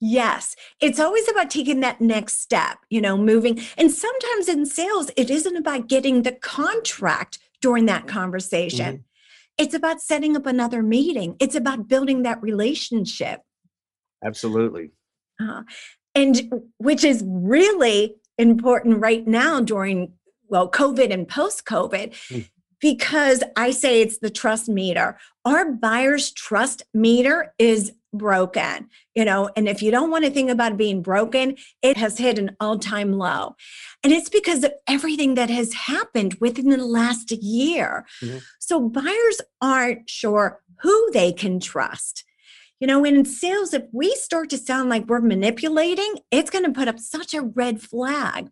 Yes, 0.00 0.56
it's 0.80 1.00
always 1.00 1.26
about 1.28 1.50
taking 1.50 1.80
that 1.80 2.00
next 2.00 2.40
step, 2.40 2.78
you 2.90 3.00
know, 3.00 3.16
moving. 3.16 3.60
And 3.78 3.90
sometimes 3.90 4.48
in 4.48 4.66
sales, 4.66 5.10
it 5.16 5.30
isn't 5.30 5.56
about 5.56 5.88
getting 5.88 6.22
the 6.22 6.32
contract 6.32 7.38
during 7.62 7.86
that 7.86 8.06
conversation. 8.06 9.04
It's 9.56 9.72
about 9.74 10.02
setting 10.02 10.36
up 10.36 10.44
another 10.44 10.82
meeting. 10.82 11.36
It's 11.40 11.54
about 11.54 11.88
building 11.88 12.24
that 12.24 12.42
relationship. 12.42 13.40
Absolutely. 14.22 14.90
Uh, 15.40 15.62
and 16.14 16.62
which 16.76 17.02
is 17.04 17.24
really 17.26 18.16
important 18.36 19.00
right 19.00 19.26
now 19.26 19.60
during, 19.60 20.12
well, 20.48 20.70
COVID 20.70 21.10
and 21.10 21.26
post 21.26 21.64
COVID, 21.64 22.12
Mm. 22.28 22.48
because 22.80 23.42
I 23.56 23.70
say 23.70 24.02
it's 24.02 24.18
the 24.18 24.28
trust 24.28 24.68
meter. 24.68 25.18
Our 25.46 25.72
buyer's 25.72 26.32
trust 26.32 26.82
meter 26.92 27.54
is 27.58 27.92
broken, 28.16 28.88
you 29.14 29.24
know, 29.24 29.50
and 29.56 29.68
if 29.68 29.82
you 29.82 29.90
don't 29.90 30.10
want 30.10 30.24
to 30.24 30.30
think 30.30 30.50
about 30.50 30.76
being 30.76 31.02
broken, 31.02 31.56
it 31.82 31.96
has 31.96 32.18
hit 32.18 32.38
an 32.38 32.56
all 32.60 32.78
time 32.78 33.12
low. 33.12 33.54
And 34.02 34.12
it's 34.12 34.28
because 34.28 34.64
of 34.64 34.72
everything 34.88 35.34
that 35.34 35.50
has 35.50 35.72
happened 35.72 36.36
within 36.40 36.70
the 36.70 36.76
last 36.78 37.30
year. 37.32 38.06
Mhm. 38.22 38.42
So 38.60 38.88
buyers 38.88 39.40
aren't 39.60 40.08
sure 40.08 40.62
who 40.82 41.10
they 41.12 41.32
can 41.32 41.60
trust. 41.60 42.24
You 42.80 42.86
know, 42.86 43.04
in 43.04 43.24
sales, 43.24 43.72
if 43.72 43.84
we 43.92 44.14
start 44.16 44.50
to 44.50 44.58
sound 44.58 44.90
like 44.90 45.06
we're 45.06 45.20
manipulating, 45.20 46.16
it's 46.30 46.50
going 46.50 46.64
to 46.64 46.72
put 46.72 46.88
up 46.88 46.98
such 46.98 47.32
a 47.32 47.42
red 47.42 47.80
flag. 47.80 48.50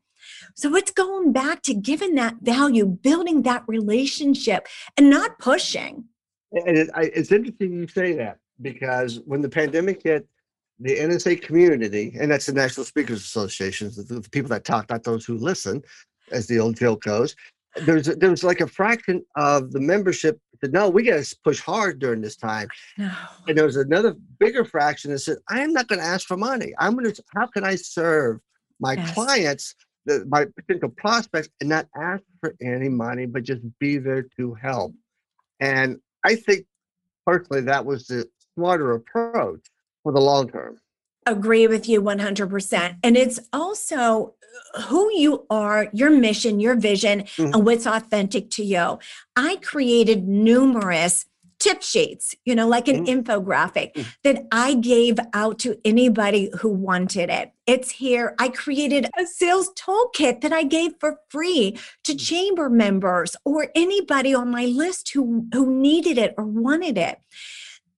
So 0.55 0.75
it's 0.75 0.91
going 0.91 1.33
back 1.33 1.63
to 1.63 1.75
giving 1.75 2.15
that 2.15 2.37
value, 2.41 2.87
building 2.87 3.43
that 3.43 3.65
relationship, 3.67 4.67
and 4.97 5.11
not 5.11 5.39
pushing. 5.39 6.05
And 6.53 6.79
it, 6.79 6.91
I, 6.95 7.03
it's 7.15 7.33
interesting 7.33 7.73
you 7.75 7.89
say 7.89 8.15
that 8.15 8.39
because 8.61 9.21
when 9.25 9.43
the 9.43 9.49
pandemic 9.49 10.03
hit, 10.03 10.27
the 10.81 10.97
NSA 10.97 11.41
community, 11.43 12.17
and 12.19 12.31
that's 12.31 12.47
the 12.47 12.53
National 12.53 12.85
Speakers 12.85 13.21
Association, 13.21 13.91
the, 13.97 14.21
the 14.21 14.31
people 14.31 14.49
that 14.51 14.65
talk, 14.65 14.91
not 14.91 15.05
those 15.05 15.25
who 15.25 15.39
listen, 15.39 15.83
as 16.33 16.47
the 16.47 16.59
old 16.59 16.77
joke 16.77 17.03
goes. 17.03 17.37
There's 17.77 18.07
there 18.07 18.31
was 18.31 18.45
like 18.45 18.61
a 18.61 18.67
fraction 18.67 19.25
of 19.37 19.73
the 19.73 19.81
membership 19.81 20.39
that 20.63 20.73
no, 20.73 20.89
we 20.89 21.03
got 21.03 21.23
to 21.25 21.37
push 21.45 21.61
hard 21.61 21.99
during 21.99 22.21
this 22.21 22.37
time. 22.37 22.69
No. 22.97 23.11
And 23.47 23.59
there 23.59 23.65
was 23.65 23.77
another 23.77 24.17
bigger 24.39 24.65
fraction 24.65 25.11
that 25.11 25.19
said, 25.19 25.39
I 25.49 25.61
am 25.61 25.73
not 25.73 25.89
going 25.89 26.01
to 26.01 26.05
ask 26.05 26.27
for 26.27 26.37
money. 26.37 26.73
I'm 26.79 26.95
going 26.95 27.13
to, 27.13 27.25
how 27.35 27.47
can 27.47 27.65
I 27.65 27.75
serve 27.75 28.41
my 28.81 28.95
Yes. 28.95 29.15
clients, 29.15 29.75
the, 30.07 30.25
my 30.29 30.47
potential 30.57 30.89
prospects, 30.97 31.49
and 31.61 31.69
not 31.69 31.87
ask 32.01 32.23
for 32.41 32.55
any 32.63 32.89
money, 32.89 33.27
but 33.27 33.43
just 33.43 33.63
be 33.79 33.99
there 33.99 34.27
to 34.39 34.55
help? 34.55 34.95
And 35.61 35.99
I 36.25 36.37
think 36.37 36.67
personally 37.27 37.63
that 37.63 37.85
was 37.85 38.07
the 38.07 38.29
smarter 38.57 38.93
approach 38.93 39.67
for 40.03 40.13
the 40.13 40.21
long 40.21 40.49
term. 40.49 40.79
Agree 41.27 41.67
with 41.67 41.89
you 41.89 42.03
100%. 42.03 42.97
And 43.03 43.17
it's 43.17 43.41
also 43.53 44.35
uh, 44.75 44.83
who 44.83 45.11
you 45.15 45.47
are, 45.51 45.89
your 45.93 46.11
mission, 46.11 46.61
your 46.61 46.75
vision, 46.77 47.23
Mhm. 47.39 47.55
and 47.55 47.67
what's 47.67 47.87
authentic 47.87 48.51
to 48.51 48.65
you. 48.65 48.99
I 49.35 49.57
created 49.57 50.29
numerous 50.29 51.27
tip 51.59 51.83
sheets, 51.83 52.35
you 52.45 52.55
know, 52.55 52.69
like 52.69 52.89
an 52.89 53.07
infographic 53.07 53.95
Mm. 53.95 54.05
that 54.23 54.47
I 54.53 54.75
gave 54.75 55.19
out 55.33 55.59
to 55.61 55.79
anybody 55.85 56.51
who 56.61 56.69
wanted 56.69 57.31
it. 57.31 57.53
It's 57.67 57.91
here. 57.93 58.35
I 58.39 58.49
created 58.51 59.09
a 59.19 59.25
sales 59.27 59.71
toolkit 59.75 60.43
that 60.43 60.53
I 60.53 60.65
gave 60.65 60.93
for 61.01 61.21
free 61.31 61.79
to 62.05 62.15
chamber 62.15 62.69
members 62.69 63.35
or 63.47 63.69
anybody 63.75 64.35
on 64.35 64.51
my 64.51 64.67
list 64.67 65.11
who, 65.15 65.47
who 65.55 65.71
needed 65.73 66.19
it 66.19 66.35
or 66.37 66.45
wanted 66.45 66.99
it. 66.99 67.19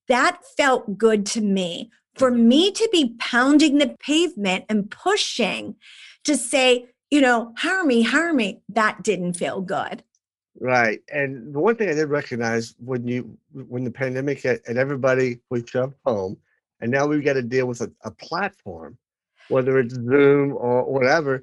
That 0.09 0.40
felt 0.57 0.99
good 0.99 1.27
to 1.27 1.40
me. 1.40 1.90
For 2.16 2.31
mm-hmm. 2.31 2.49
me 2.49 2.73
to 2.73 2.88
be 2.92 3.14
pounding 3.19 3.79
the 3.79 3.97
pavement 4.01 4.64
and 4.69 4.90
pushing 4.90 5.77
to 6.25 6.37
say, 6.37 6.87
you 7.11 7.21
know, 7.21 7.53
hire 7.57 7.85
me, 7.85 8.03
hire 8.03 8.33
me, 8.33 8.62
that 8.71 9.03
didn't 9.03 9.35
feel 9.35 9.61
good. 9.61 10.03
Right. 10.59 11.01
And 11.12 11.55
the 11.55 11.61
one 11.61 11.77
thing 11.77 11.90
I 11.90 11.95
did 11.95 12.09
recognize 12.09 12.75
when 12.79 13.07
you 13.07 13.37
when 13.53 13.85
the 13.85 13.90
pandemic 13.90 14.40
hit 14.40 14.62
and 14.66 14.79
everybody 14.79 15.40
was 15.51 15.64
shoved 15.66 15.97
home, 16.05 16.38
and 16.81 16.90
now 16.90 17.07
we've 17.07 17.25
got 17.25 17.35
to 17.35 17.42
deal 17.42 17.66
with 17.66 17.83
a, 17.83 17.92
a 18.05 18.11
platform, 18.11 18.97
whether 19.49 19.79
it's 19.79 19.95
Zoom 19.95 20.53
or 20.57 20.85
whatever. 20.90 21.42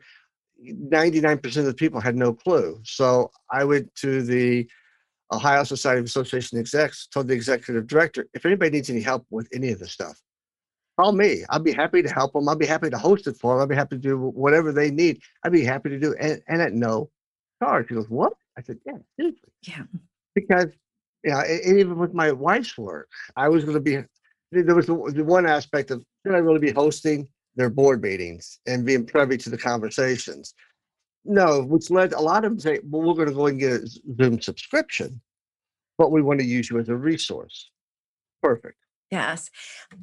99% 0.65 1.58
of 1.58 1.65
the 1.65 1.73
people 1.73 1.99
had 1.99 2.15
no 2.15 2.34
clue. 2.34 2.80
So 2.84 3.30
I 3.52 3.65
went 3.65 3.93
to 3.95 4.23
the 4.23 4.67
Ohio 5.34 5.63
Society 5.63 6.00
of 6.00 6.06
Association 6.06 6.60
Execs, 6.60 7.08
told 7.08 7.28
the 7.28 7.34
executive 7.34 7.88
director, 7.88 8.28
if 8.34 8.46
anybody 8.46 8.72
needs 8.72 8.89
any 8.89 9.02
help 9.02 9.26
with 9.30 9.48
any 9.54 9.69
of 9.72 9.80
this 9.80 9.91
stuff, 9.91 10.19
call 11.00 11.12
me. 11.12 11.43
I'll 11.50 11.60
be 11.60 11.74
happy 11.74 12.02
to 12.02 12.10
help 12.10 12.34
them. 12.34 12.48
I'll 12.48 12.56
be 12.56 12.65
happy 12.65 12.89
to 12.89 12.98
host 12.98 13.28
it 13.28 13.38
for 13.38 13.54
them. 13.54 13.62
I'll 13.62 13.67
be 13.67 13.76
happy 13.76 13.96
to 13.96 14.02
do 14.02 14.17
whatever 14.17 14.72
they 14.72 14.91
need. 14.91 15.19
I'd 15.43 15.52
be 15.52 15.63
happy 15.63 15.89
to 15.89 16.00
do 16.00 16.12
it. 16.12 16.17
And, 16.19 16.41
and 16.48 16.62
at 16.62 16.74
no 16.74 17.10
charge. 17.62 17.88
He 17.89 17.96
goes, 17.96 18.10
what? 18.10 18.34
I 18.58 18.62
said, 18.62 18.78
yeah, 18.86 18.98
seriously. 19.19 19.50
Yeah. 19.63 19.84
Because, 20.36 20.67
you 21.24 21.32
know, 21.32 21.39
and 21.39 21.80
even 21.80 21.98
with 21.98 22.13
my 22.13 22.32
wife's 22.32 22.78
work, 22.78 23.10
I 23.36 23.50
was 23.50 23.63
going 23.63 23.76
to 23.76 23.82
be, 23.82 24.04
there 24.52 24.76
was 24.76 24.86
the 24.86 25.24
one 25.24 25.48
aspect 25.48 25.89
of, 25.89 26.04
should 26.26 26.36
I 26.36 26.39
really 26.39 26.60
be 26.60 26.72
hosting 26.72 27.28
their 27.56 27.69
board 27.69 28.02
meetings 28.02 28.60
and 28.67 28.86
being 28.86 29.06
privy 29.06 29.38
to 29.38 29.50
the 29.50 29.58
conversations? 29.58 30.54
No, 31.26 31.62
which 31.64 31.90
led 31.90 32.14
a 32.14 32.20
lot 32.20 32.44
of 32.44 32.52
them 32.52 32.60
say, 32.60 32.80
well, 32.84 33.02
we're 33.02 33.14
going 33.14 33.30
to 33.30 33.34
go 33.34 33.48
and 33.48 33.60
get 33.60 33.82
a 33.82 33.88
Zoom 34.22 34.42
subscription, 34.42 35.22
but 35.98 36.12
we 36.12 36.22
want 36.22 36.40
to 36.40 36.46
use 36.46 36.70
you 36.70 36.80
as 36.80 36.90
a 36.90 36.96
resource. 36.96 37.70
Perfect. 38.42 38.78
Yes. 39.10 39.50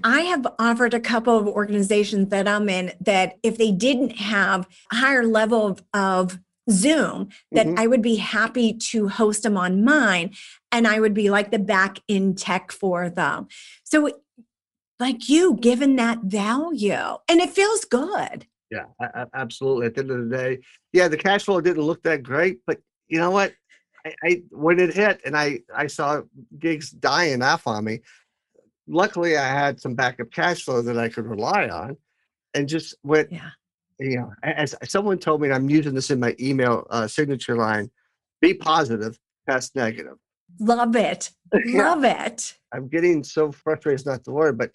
I 0.05 0.21
have 0.21 0.47
offered 0.59 0.95
a 0.95 1.01
couple 1.01 1.37
of 1.37 1.47
organizations 1.49 2.29
that 2.29 2.47
I'm 2.47 2.69
in 2.69 2.93
that 3.01 3.39
if 3.43 3.59
they 3.59 3.73
didn't 3.73 4.13
have 4.17 4.69
a 4.93 4.97
higher 4.97 5.25
level 5.27 5.67
of, 5.67 5.83
of 5.93 6.39
Zoom, 6.71 7.29
that 7.51 7.67
Mhm. 7.67 7.79
I 7.79 7.87
would 7.89 8.03
be 8.03 8.17
happy 8.17 8.73
to 8.73 9.09
host 9.09 9.43
them 9.43 9.57
on 9.57 9.83
mine 9.85 10.35
and 10.71 10.87
I 10.87 11.01
would 11.01 11.13
be 11.15 11.29
like 11.29 11.51
the 11.51 11.59
back 11.59 11.99
in 12.07 12.35
tech 12.37 12.71
for 12.71 13.11
them. 13.11 13.49
So, 13.83 14.11
like 15.01 15.29
you, 15.29 15.55
given 15.55 15.97
that 15.97 16.21
value, 16.25 17.17
and 17.29 17.41
it 17.41 17.51
feels 17.51 17.85
good. 17.85 18.47
Yeah, 18.71 18.85
a- 19.01 19.23
a- 19.23 19.29
absolutely. 19.35 19.87
At 19.87 19.95
the 19.95 20.03
end 20.03 20.11
of 20.11 20.29
the 20.29 20.37
day, 20.37 20.59
yeah, 20.93 21.09
the 21.09 21.17
cash 21.17 21.45
flow 21.45 21.61
didn't 21.61 21.83
look 21.83 22.03
that 22.05 22.23
great, 22.23 22.61
but 22.67 22.79
you 23.09 23.19
know 23.19 23.31
what? 23.31 23.53
I, 24.07 24.15
I 24.25 24.43
when 24.51 24.79
it 24.79 24.95
hit 24.95 25.21
and 25.25 25.37
I 25.37 25.61
I 25.75 25.87
saw 25.87 26.23
gigs 26.59 26.91
dying 26.91 27.43
off 27.43 27.67
on 27.67 27.85
me. 27.85 28.01
Luckily, 28.89 29.37
I 29.37 29.47
had 29.47 29.81
some 29.81 29.95
backup 29.95 30.31
cash 30.33 30.63
flow 30.65 30.83
that 30.83 30.99
I 30.99 31.09
could 31.09 31.27
rely 31.27 31.69
on, 31.69 31.97
and 32.55 32.69
just 32.69 32.95
went. 33.03 33.31
Yeah. 33.33 33.51
You 33.99 34.17
know, 34.17 34.33
as 34.43 34.75
someone 34.85 35.19
told 35.19 35.43
me, 35.43 35.49
and 35.49 35.55
I'm 35.55 35.69
using 35.69 35.93
this 35.93 36.11
in 36.11 36.19
my 36.19 36.35
email 36.41 36.87
uh, 36.89 37.07
signature 37.07 37.55
line: 37.57 37.91
"Be 38.41 38.55
positive, 38.55 39.19
test 39.49 39.77
negative." 39.77 40.17
Love 40.59 40.97
it. 40.97 41.31
Love 41.67 42.05
it. 42.05 42.57
I'm 42.73 42.89
getting 42.89 43.23
so 43.23 43.53
frustrated. 43.53 44.01
Is 44.01 44.07
not 44.07 44.25
the 44.25 44.33
word, 44.33 44.57
but 44.57 44.71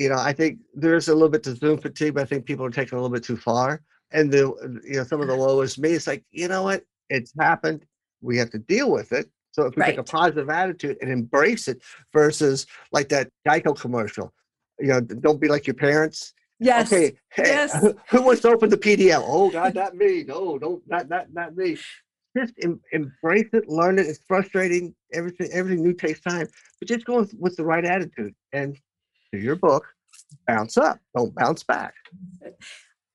you 0.00 0.08
know, 0.08 0.16
I 0.16 0.32
think 0.32 0.60
there's 0.72 1.08
a 1.08 1.12
little 1.12 1.28
bit 1.28 1.42
to 1.42 1.54
Zoom 1.54 1.76
fatigue. 1.76 2.14
But 2.14 2.22
I 2.22 2.24
think 2.24 2.46
people 2.46 2.64
are 2.64 2.70
taking 2.70 2.96
a 2.96 3.02
little 3.02 3.14
bit 3.14 3.22
too 3.22 3.36
far. 3.36 3.82
And 4.12 4.32
the 4.32 4.80
you 4.82 4.96
know 4.96 5.04
some 5.04 5.20
of 5.20 5.26
the 5.26 5.34
mm-hmm. 5.34 5.42
lowest 5.42 5.78
me, 5.78 5.90
it's 5.90 6.06
like 6.06 6.24
you 6.30 6.48
know 6.48 6.62
what, 6.62 6.84
it's 7.10 7.32
happened. 7.38 7.84
We 8.22 8.38
have 8.38 8.50
to 8.50 8.58
deal 8.58 8.90
with 8.90 9.12
it. 9.12 9.30
So 9.52 9.66
if 9.66 9.76
we 9.76 9.82
take 9.82 9.98
a 9.98 10.02
positive 10.02 10.48
attitude 10.48 10.96
and 11.02 11.10
embrace 11.10 11.68
it, 11.68 11.82
versus 12.12 12.66
like 12.92 13.10
that 13.10 13.28
Geico 13.46 13.78
commercial, 13.78 14.32
you 14.78 14.86
know, 14.86 15.00
don't 15.00 15.40
be 15.40 15.48
like 15.48 15.66
your 15.66 15.74
parents. 15.74 16.32
Yes. 16.60 16.90
Okay, 16.92 17.16
hey, 17.32 17.44
yes. 17.44 17.86
who 18.10 18.22
wants 18.22 18.40
to 18.42 18.48
open 18.48 18.70
the 18.70 18.78
PDL? 18.78 19.22
Oh 19.24 19.50
God, 19.50 19.74
not 19.74 19.96
me. 19.96 20.24
No, 20.24 20.58
don't 20.58 20.82
not 20.88 21.10
not 21.10 21.30
not 21.32 21.54
me. 21.54 21.76
Just 22.36 22.54
em- 22.62 22.80
embrace 22.92 23.50
it, 23.52 23.68
learn 23.68 23.98
it. 23.98 24.06
It's 24.06 24.20
frustrating. 24.26 24.94
Everything 25.12 25.50
everything 25.52 25.82
new 25.82 25.92
takes 25.92 26.20
time, 26.20 26.48
but 26.78 26.88
just 26.88 27.04
go 27.04 27.18
with, 27.18 27.34
with 27.34 27.56
the 27.56 27.64
right 27.64 27.84
attitude. 27.84 28.34
And 28.52 28.78
to 29.32 29.40
your 29.40 29.56
book, 29.56 29.86
bounce 30.46 30.76
up. 30.76 30.98
Don't 31.16 31.34
bounce 31.34 31.62
back. 31.62 31.94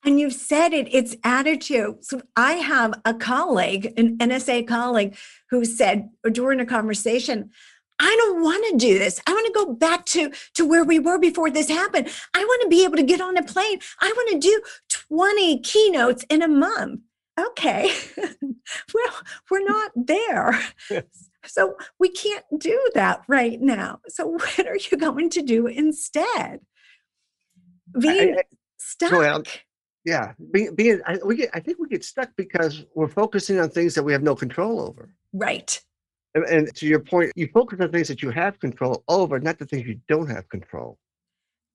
And 0.04 0.20
you've 0.20 0.34
said 0.34 0.72
it, 0.72 0.88
it's 0.92 1.16
attitude. 1.24 2.06
So 2.06 2.22
I 2.36 2.54
have 2.54 2.94
a 3.06 3.14
colleague, 3.14 3.94
an 3.98 4.18
NSA 4.20 4.68
colleague, 4.68 5.18
who 5.50 5.66
said 5.66 6.10
during 6.32 6.60
a 6.60 6.66
conversation, 6.66 7.50
I 8.00 8.16
don't 8.20 8.44
want 8.44 8.66
to 8.72 8.78
do 8.78 9.00
this. 9.00 9.22
I 9.26 9.34
want 9.34 9.48
to 9.48 9.54
go 9.54 9.74
back 9.74 10.06
to, 10.08 10.32
to 10.56 10.66
where 10.66 10.84
we 10.84 11.00
were 11.00 11.18
before 11.18 11.50
this 11.50 11.70
happened. 11.70 12.10
I 12.34 12.44
want 12.44 12.62
to 12.64 12.68
be 12.68 12.84
able 12.84 12.98
to 12.98 13.04
get 13.04 13.22
on 13.22 13.38
a 13.38 13.44
plane. 13.44 13.80
I 14.00 14.12
want 14.16 14.30
to 14.32 14.40
do 14.40 14.62
20 14.90 15.62
keynotes 15.62 16.24
in 16.30 16.42
a 16.42 16.48
month. 16.48 17.02
Okay. 17.40 17.92
well, 18.94 19.14
we're 19.50 19.66
not 19.66 19.92
there. 19.96 20.60
So 21.48 21.76
we 22.00 22.10
can't 22.10 22.46
do 22.58 22.80
that 22.96 23.22
right 23.28 23.60
now. 23.60 24.00
So 24.08 24.28
what 24.28 24.60
are 24.68 24.78
you 24.78 24.98
going 24.98 25.30
to 25.32 25.42
do 25.42 25.68
instead? 25.68 26.60
Being 28.00 28.36
I- 28.38 28.44
stuck. 28.78 29.12
ahead, 29.12 29.48
Yeah, 30.04 30.34
being, 30.52 30.76
being 30.76 31.02
I, 31.06 31.18
we 31.26 31.36
get 31.38 31.50
I 31.54 31.60
think 31.60 31.80
we 31.80 31.88
get 31.88 32.04
stuck 32.04 32.30
because 32.36 32.86
we're 32.96 33.08
focusing 33.08 33.60
on 33.60 33.70
things 33.70 33.96
that 33.96 34.04
we 34.04 34.12
have 34.14 34.24
no 34.24 34.36
control 34.36 34.82
over. 34.82 35.10
Right. 35.34 35.80
And, 36.34 36.44
and 36.46 36.76
to 36.76 36.86
your 36.86 37.00
point, 37.00 37.32
you 37.36 37.48
focus 37.54 37.80
on 37.80 37.92
things 37.92 38.08
that 38.10 38.22
you 38.22 38.30
have 38.32 38.60
control 38.60 39.04
over, 39.08 39.40
not 39.40 39.58
the 39.58 39.66
things 39.66 39.88
you 39.88 40.00
don't 40.10 40.28
have 40.28 40.48
control. 40.50 40.98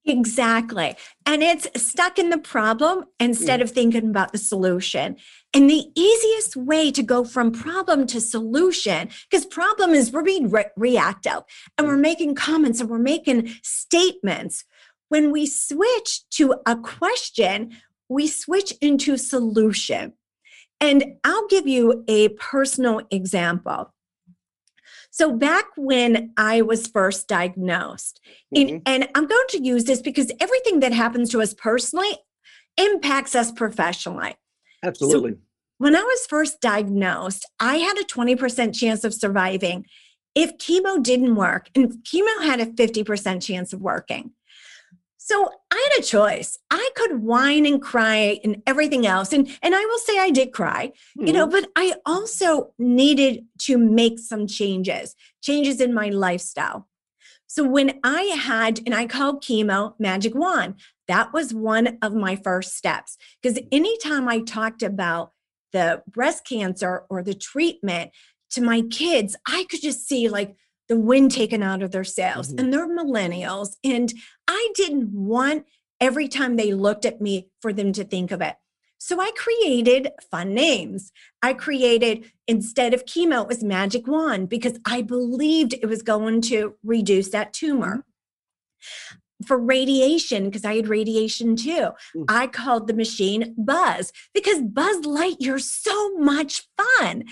Exactly. 0.07 0.97
And 1.27 1.43
it's 1.43 1.69
stuck 1.81 2.19
in 2.19 2.31
the 2.31 2.39
problem 2.39 3.05
instead 3.19 3.61
mm. 3.61 3.65
of 3.65 3.71
thinking 3.71 4.09
about 4.09 4.33
the 4.33 4.39
solution. 4.39 5.17
And 5.53 5.69
the 5.69 5.91
easiest 5.95 6.57
way 6.57 6.91
to 6.93 7.03
go 7.03 7.25
from 7.25 7.53
problem 7.53 8.07
to 8.09 8.21
solution, 8.21 9.11
because 9.31 9.45
problem 9.45 9.91
is 9.91 10.11
we're 10.11 10.23
being 10.23 10.49
re- 10.49 10.71
reactive 10.77 11.43
and 11.77 11.87
we're 11.87 11.97
mm. 11.97 12.01
making 12.01 12.35
comments 12.35 12.81
and 12.81 12.89
we're 12.89 12.99
making 12.99 13.53
statements. 13.63 14.65
When 15.09 15.33
we 15.33 15.47
switch 15.47 16.29
to 16.31 16.55
a 16.67 16.77
question, 16.77 17.73
we 18.09 18.27
switch 18.27 18.73
into 18.81 19.17
solution. 19.17 20.15
And 20.81 21.17
I'll 21.25 21.47
give 21.49 21.67
you 21.67 22.05
a 22.09 22.29
personal 22.31 23.03
example. 23.11 23.93
So, 25.21 25.31
back 25.37 25.67
when 25.77 26.33
I 26.39 26.63
was 26.63 26.87
first 26.87 27.29
diagnosed, 27.29 28.23
Mhm. 28.57 28.71
and, 28.71 28.83
and 28.87 29.09
I'm 29.15 29.27
going 29.27 29.47
to 29.51 29.63
use 29.63 29.85
this 29.85 30.01
because 30.01 30.33
everything 30.41 30.81
that 30.81 30.95
happens 30.95 31.29
to 31.33 31.43
us 31.43 31.53
personally 31.53 32.11
impacts 32.79 33.35
us 33.35 33.53
professionally. 33.53 34.37
Absolutely. 34.83 35.37
When 35.77 35.95
I 35.95 36.01
was 36.01 36.27
first 36.27 36.63
diagnosed, 36.63 37.45
I 37.61 37.77
had 37.77 37.99
a 37.99 38.05
20% 38.05 38.75
chance 38.75 39.05
of 39.05 39.13
surviving 39.13 39.85
if 40.35 40.57
chemo 40.57 41.03
didn't 41.03 41.35
work, 41.35 41.69
and 41.75 42.03
chemo 42.03 42.43
had 42.43 42.61
a 42.61 42.67
50% 42.67 43.43
chance 43.43 43.75
of 43.75 43.83
working. 43.83 44.31
So 45.31 45.49
I 45.71 45.89
had 45.93 46.01
a 46.01 46.05
choice. 46.05 46.59
I 46.73 46.91
could 46.97 47.23
whine 47.23 47.65
and 47.65 47.81
cry 47.81 48.41
and 48.43 48.61
everything 48.67 49.07
else. 49.07 49.33
And, 49.33 49.49
and 49.63 49.77
I 49.77 49.85
will 49.85 49.99
say 49.99 50.19
I 50.19 50.31
did 50.31 50.53
cry, 50.53 50.91
you 51.15 51.33
know, 51.33 51.47
Mhm. 51.47 51.53
but 51.53 51.69
I 51.77 51.95
also 52.05 52.75
needed 52.81 53.47
to 53.67 53.79
make 53.79 54.19
some 54.19 54.49
changes, 54.49 55.15
changes 55.41 55.81
in 55.81 55.95
my 55.95 56.09
lifestyle. 56.09 56.89
So 57.47 57.63
when 57.63 58.01
I 58.03 58.23
had, 58.23 58.81
and 58.85 58.93
I 58.93 59.07
called 59.07 59.41
chemo 59.41 59.95
magic 60.01 60.35
wand, 60.35 60.75
that 61.07 61.33
was 61.33 61.55
one 61.55 61.99
of 62.03 62.13
my 62.13 62.35
first 62.35 62.77
steps. 62.77 63.17
Because 63.41 63.61
anytime 63.71 64.29
I 64.29 64.41
talked 64.41 64.83
about 64.83 65.31
the 65.73 66.03
breast 66.09 66.45
cancer 66.45 67.05
or 67.09 67.23
the 67.23 67.35
treatment 67.35 68.11
to 68.51 68.61
my 68.63 68.83
kids, 68.83 69.37
I 69.47 69.65
could 69.71 69.81
just 69.81 70.09
see 70.09 70.29
like 70.29 70.57
the 70.91 70.97
wind 70.99 71.31
taken 71.31 71.63
out 71.63 71.83
of 71.83 71.93
their 71.93 72.05
sails 72.05 72.53
Mhm. 72.53 72.59
and 72.61 72.73
they're 72.73 72.89
millennials. 72.89 73.77
And 73.85 74.13
I 74.49 74.73
didn't 74.75 75.13
want 75.13 75.65
every 76.01 76.27
time 76.27 76.57
they 76.57 76.75
looked 76.75 77.05
at 77.07 77.21
me 77.21 77.49
for 77.63 77.73
them 77.73 77.93
to 77.93 78.03
think 78.05 78.33
of 78.33 78.41
it. 78.43 78.57
So 78.99 79.21
I 79.21 79.31
created 79.37 80.11
fun 80.31 80.53
names. 80.53 81.13
I 81.43 81.55
created, 81.55 82.31
instead 82.49 82.93
of 82.93 83.05
chemo, 83.07 83.43
it 83.43 83.49
was 83.49 83.63
magic 83.63 84.07
wand 84.09 84.49
because 84.49 84.79
I 84.85 85.01
believed 85.03 85.73
it 85.75 85.87
was 85.87 86.03
going 86.03 86.43
to 86.43 86.75
reduce 86.83 87.29
that 87.31 87.53
tumor. 87.55 88.05
For 89.47 89.59
radiation, 89.59 90.47
because 90.51 90.67
I 90.67 90.77
had 90.77 90.89
radiation 90.89 91.57
too, 91.57 91.93
Mm. 92.15 92.25
I 92.29 92.47
called 92.47 92.89
the 92.89 92.95
machine 92.95 93.55
Buzz 93.57 94.13
because 94.35 94.61
Buzz 94.61 94.99
Lightyear's 95.07 95.71
so 95.73 96.15
much 96.19 96.69
fun. 96.77 97.25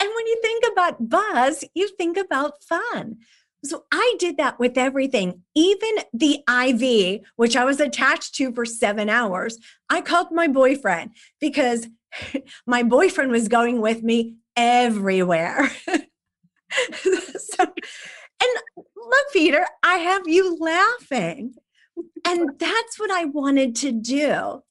And 0.00 0.10
when 0.14 0.26
you 0.26 0.38
think 0.42 0.64
about 0.70 1.08
Buzz, 1.08 1.64
you 1.74 1.88
think 1.96 2.16
about 2.16 2.62
fun. 2.62 3.18
So 3.64 3.84
I 3.92 4.14
did 4.18 4.36
that 4.36 4.58
with 4.58 4.78
everything, 4.78 5.42
even 5.54 5.96
the 6.12 6.42
IV, 6.48 7.22
which 7.36 7.56
I 7.56 7.64
was 7.64 7.80
attached 7.80 8.34
to 8.36 8.52
for 8.52 8.64
seven 8.64 9.08
hours. 9.08 9.58
I 9.90 10.00
called 10.02 10.28
my 10.30 10.46
boyfriend 10.46 11.12
because 11.40 11.88
my 12.66 12.82
boyfriend 12.82 13.32
was 13.32 13.48
going 13.48 13.80
with 13.80 14.02
me 14.02 14.36
everywhere. 14.56 15.70
so, 16.92 17.64
and 17.64 18.84
look, 18.96 19.26
Peter, 19.32 19.66
I 19.82 19.96
have 19.96 20.22
you 20.26 20.56
laughing. 20.58 21.54
And 22.26 22.50
that's 22.58 22.98
what 22.98 23.10
I 23.10 23.24
wanted 23.24 23.74
to 23.76 23.92
do. 23.92 24.62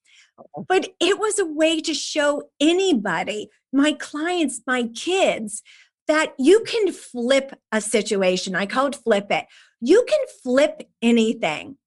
But 0.68 0.90
it 1.00 1.18
was 1.18 1.40
a 1.40 1.46
way 1.46 1.80
to 1.82 1.94
show 1.94 2.44
anybody, 2.60 3.50
my 3.76 3.92
clients, 3.94 4.62
my 4.66 4.84
kids, 4.96 5.62
that 6.08 6.34
you 6.40 6.64
can 6.66 6.92
flip 6.92 7.60
a 7.72 7.82
situation. 7.82 8.56
I 8.56 8.66
call 8.66 8.88
it 8.88 8.96
flip 8.96 9.28
it. 9.30 9.46
You 9.82 10.06
can 10.08 10.20
flip 10.44 10.84
anything. 11.02 11.78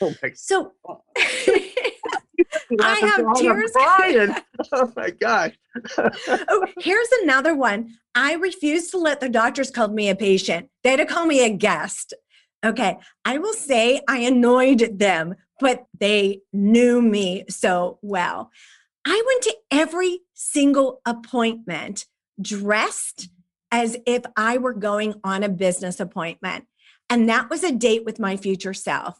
Oh 0.00 0.14
my 0.22 0.30
So 0.34 0.72
I 2.80 2.98
have 3.00 3.36
tears. 3.36 3.72
crying. 3.72 4.34
oh 4.72 4.92
my 4.96 5.10
gosh. 5.10 5.58
oh, 5.98 6.66
here's 6.78 7.08
another 7.22 7.54
one. 7.54 7.94
I 8.14 8.34
refuse 8.34 8.90
to 8.90 8.98
let 8.98 9.20
the 9.20 9.28
doctors 9.28 9.70
call 9.70 9.88
me 9.88 10.08
a 10.08 10.16
patient. 10.16 10.68
They 10.84 10.90
had 10.90 10.96
to 10.96 11.06
call 11.06 11.26
me 11.26 11.44
a 11.44 11.50
guest. 11.50 12.14
Okay. 12.64 12.98
I 13.24 13.38
will 13.38 13.54
say 13.54 14.00
I 14.08 14.18
annoyed 14.18 14.98
them, 14.98 15.36
but 15.60 15.86
they 15.98 16.40
knew 16.52 17.00
me 17.00 17.44
so 17.48 17.98
well. 18.02 18.50
I 19.10 19.22
went 19.26 19.42
to 19.44 19.56
every 19.70 20.20
single 20.34 21.00
appointment 21.06 22.04
dressed 22.40 23.30
as 23.72 23.96
if 24.06 24.22
I 24.36 24.58
were 24.58 24.74
going 24.74 25.14
on 25.24 25.42
a 25.42 25.48
business 25.48 25.98
appointment. 25.98 26.66
And 27.08 27.26
that 27.28 27.48
was 27.48 27.64
a 27.64 27.72
date 27.72 28.04
with 28.04 28.18
my 28.18 28.36
future 28.36 28.74
self. 28.74 29.18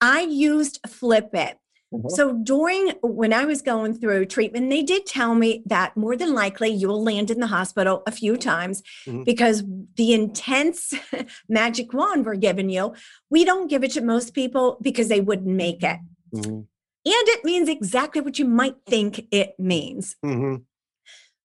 I 0.00 0.22
used 0.22 0.80
Flip 0.88 1.28
It. 1.34 1.58
Mhm. 1.92 2.10
So 2.10 2.32
during 2.32 2.92
when 3.02 3.32
I 3.34 3.44
was 3.44 3.60
going 3.62 3.92
through 3.94 4.24
treatment, 4.26 4.70
they 4.70 4.82
did 4.82 5.04
tell 5.06 5.34
me 5.34 5.62
that 5.66 5.96
more 5.98 6.16
than 6.16 6.32
likely 6.34 6.70
you 6.70 6.88
will 6.88 7.02
land 7.02 7.30
in 7.30 7.38
the 7.38 7.46
hospital 7.46 8.02
a 8.06 8.12
few 8.12 8.36
times 8.38 8.82
Mhm. 9.06 9.24
because 9.26 9.62
the 9.96 10.12
intense 10.14 10.94
magic 11.48 11.92
wand 11.92 12.24
we're 12.24 12.36
giving 12.36 12.70
you, 12.70 12.94
we 13.30 13.44
don't 13.44 13.68
give 13.68 13.84
it 13.84 13.92
to 13.92 14.00
most 14.00 14.32
people 14.34 14.78
because 14.80 15.08
they 15.08 15.20
wouldn't 15.20 15.54
make 15.56 15.82
it. 15.82 15.98
Mhm. 16.34 16.66
And 17.06 17.28
it 17.28 17.44
means 17.44 17.68
exactly 17.68 18.20
what 18.20 18.38
you 18.38 18.44
might 18.44 18.74
think 18.86 19.28
it 19.30 19.54
means. 19.60 20.16
Mhm. 20.24 20.64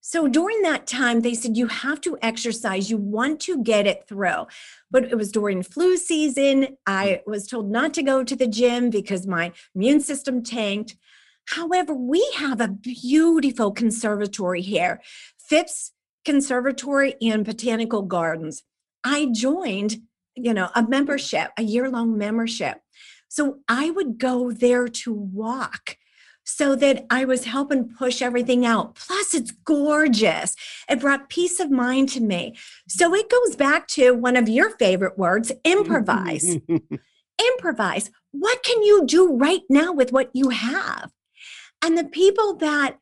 So 0.04 0.28
during 0.28 0.64
that 0.64 0.88
time, 0.88 1.22
they 1.22 1.36
said 1.36 1.56
you 1.56 1.68
have 1.68 2.02
to 2.02 2.18
exercise, 2.24 2.90
you 2.90 2.98
want 2.98 3.40
to 3.42 3.62
get 3.62 3.86
it 3.86 4.08
through. 4.08 4.48
But 4.90 5.04
it 5.06 5.16
was 5.16 5.32
during 5.32 5.62
flu 5.62 5.96
season. 5.96 6.78
I 6.88 7.22
was 7.28 7.46
told 7.46 7.70
not 7.70 7.94
to 7.94 8.02
go 8.02 8.24
to 8.24 8.36
the 8.36 8.48
gym 8.48 8.90
because 8.90 9.28
my 9.28 9.52
immune 9.76 10.00
system 10.00 10.42
tanked. 10.42 10.98
However, 11.46 11.94
we 11.94 12.28
have 12.36 12.60
a 12.60 12.68
beautiful 12.68 13.72
conservatory 13.72 14.62
here, 14.62 15.00
Phipps 15.38 15.92
Conservatory 16.26 17.16
and 17.22 17.46
Botanical 17.46 18.02
Gardens. 18.02 18.64
I 19.04 19.28
joined, 19.32 20.02
you 20.36 20.54
know, 20.54 20.70
a 20.76 20.82
membership, 20.88 21.52
a 21.58 21.64
year 21.64 21.90
long 21.90 22.18
membership. 22.18 22.82
So 23.32 23.60
I 23.70 23.92
would 23.92 24.18
go 24.18 24.52
there 24.52 24.90
to 24.90 25.14
walk 25.14 25.96
so 26.44 26.76
that 26.76 27.06
I 27.10 27.24
was 27.24 27.46
helping 27.46 27.88
push 27.88 28.22
everything 28.22 28.66
out. 28.66 28.96
Plus, 28.96 29.34
it's 29.34 29.52
gorgeous. 29.52 30.54
It 30.90 31.00
brought 31.00 31.30
peace 31.30 31.62
of 31.62 31.72
mind 31.72 32.10
to 32.10 32.20
me. 32.20 32.58
So 32.90 33.16
it 33.16 33.30
goes 33.30 33.56
back 33.56 33.88
to 33.90 34.12
one 34.12 34.36
of 34.36 34.50
your 34.50 34.72
favorite 34.72 35.18
words 35.18 35.50
improvise. 35.64 36.58
improvise. 37.56 38.12
What 38.32 38.64
can 38.64 38.84
you 38.84 39.06
do 39.06 39.34
right 39.34 39.64
now 39.70 39.94
with 39.94 40.12
what 40.12 40.30
you 40.34 40.50
have? 40.50 41.14
And 41.82 41.98
the 41.98 42.04
people 42.04 42.58
that 42.58 42.98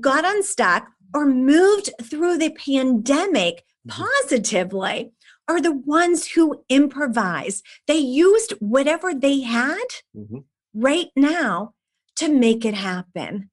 got 0.00 0.24
unstuck 0.24 0.88
or 1.12 1.26
moved 1.26 1.90
through 2.02 2.38
the 2.38 2.52
pandemic 2.52 3.64
mm-hmm. 3.86 4.02
positively 4.02 5.12
are 5.48 5.60
the 5.60 5.72
ones 5.72 6.28
who 6.28 6.62
improvised. 6.68 7.64
They 7.86 7.98
used 7.98 8.52
whatever 8.60 9.14
they 9.14 9.40
had 9.40 9.86
mm-hmm. 10.16 10.38
right 10.74 11.08
now 11.16 11.74
to 12.16 12.28
make 12.28 12.64
it 12.64 12.74
happen. 12.74 13.50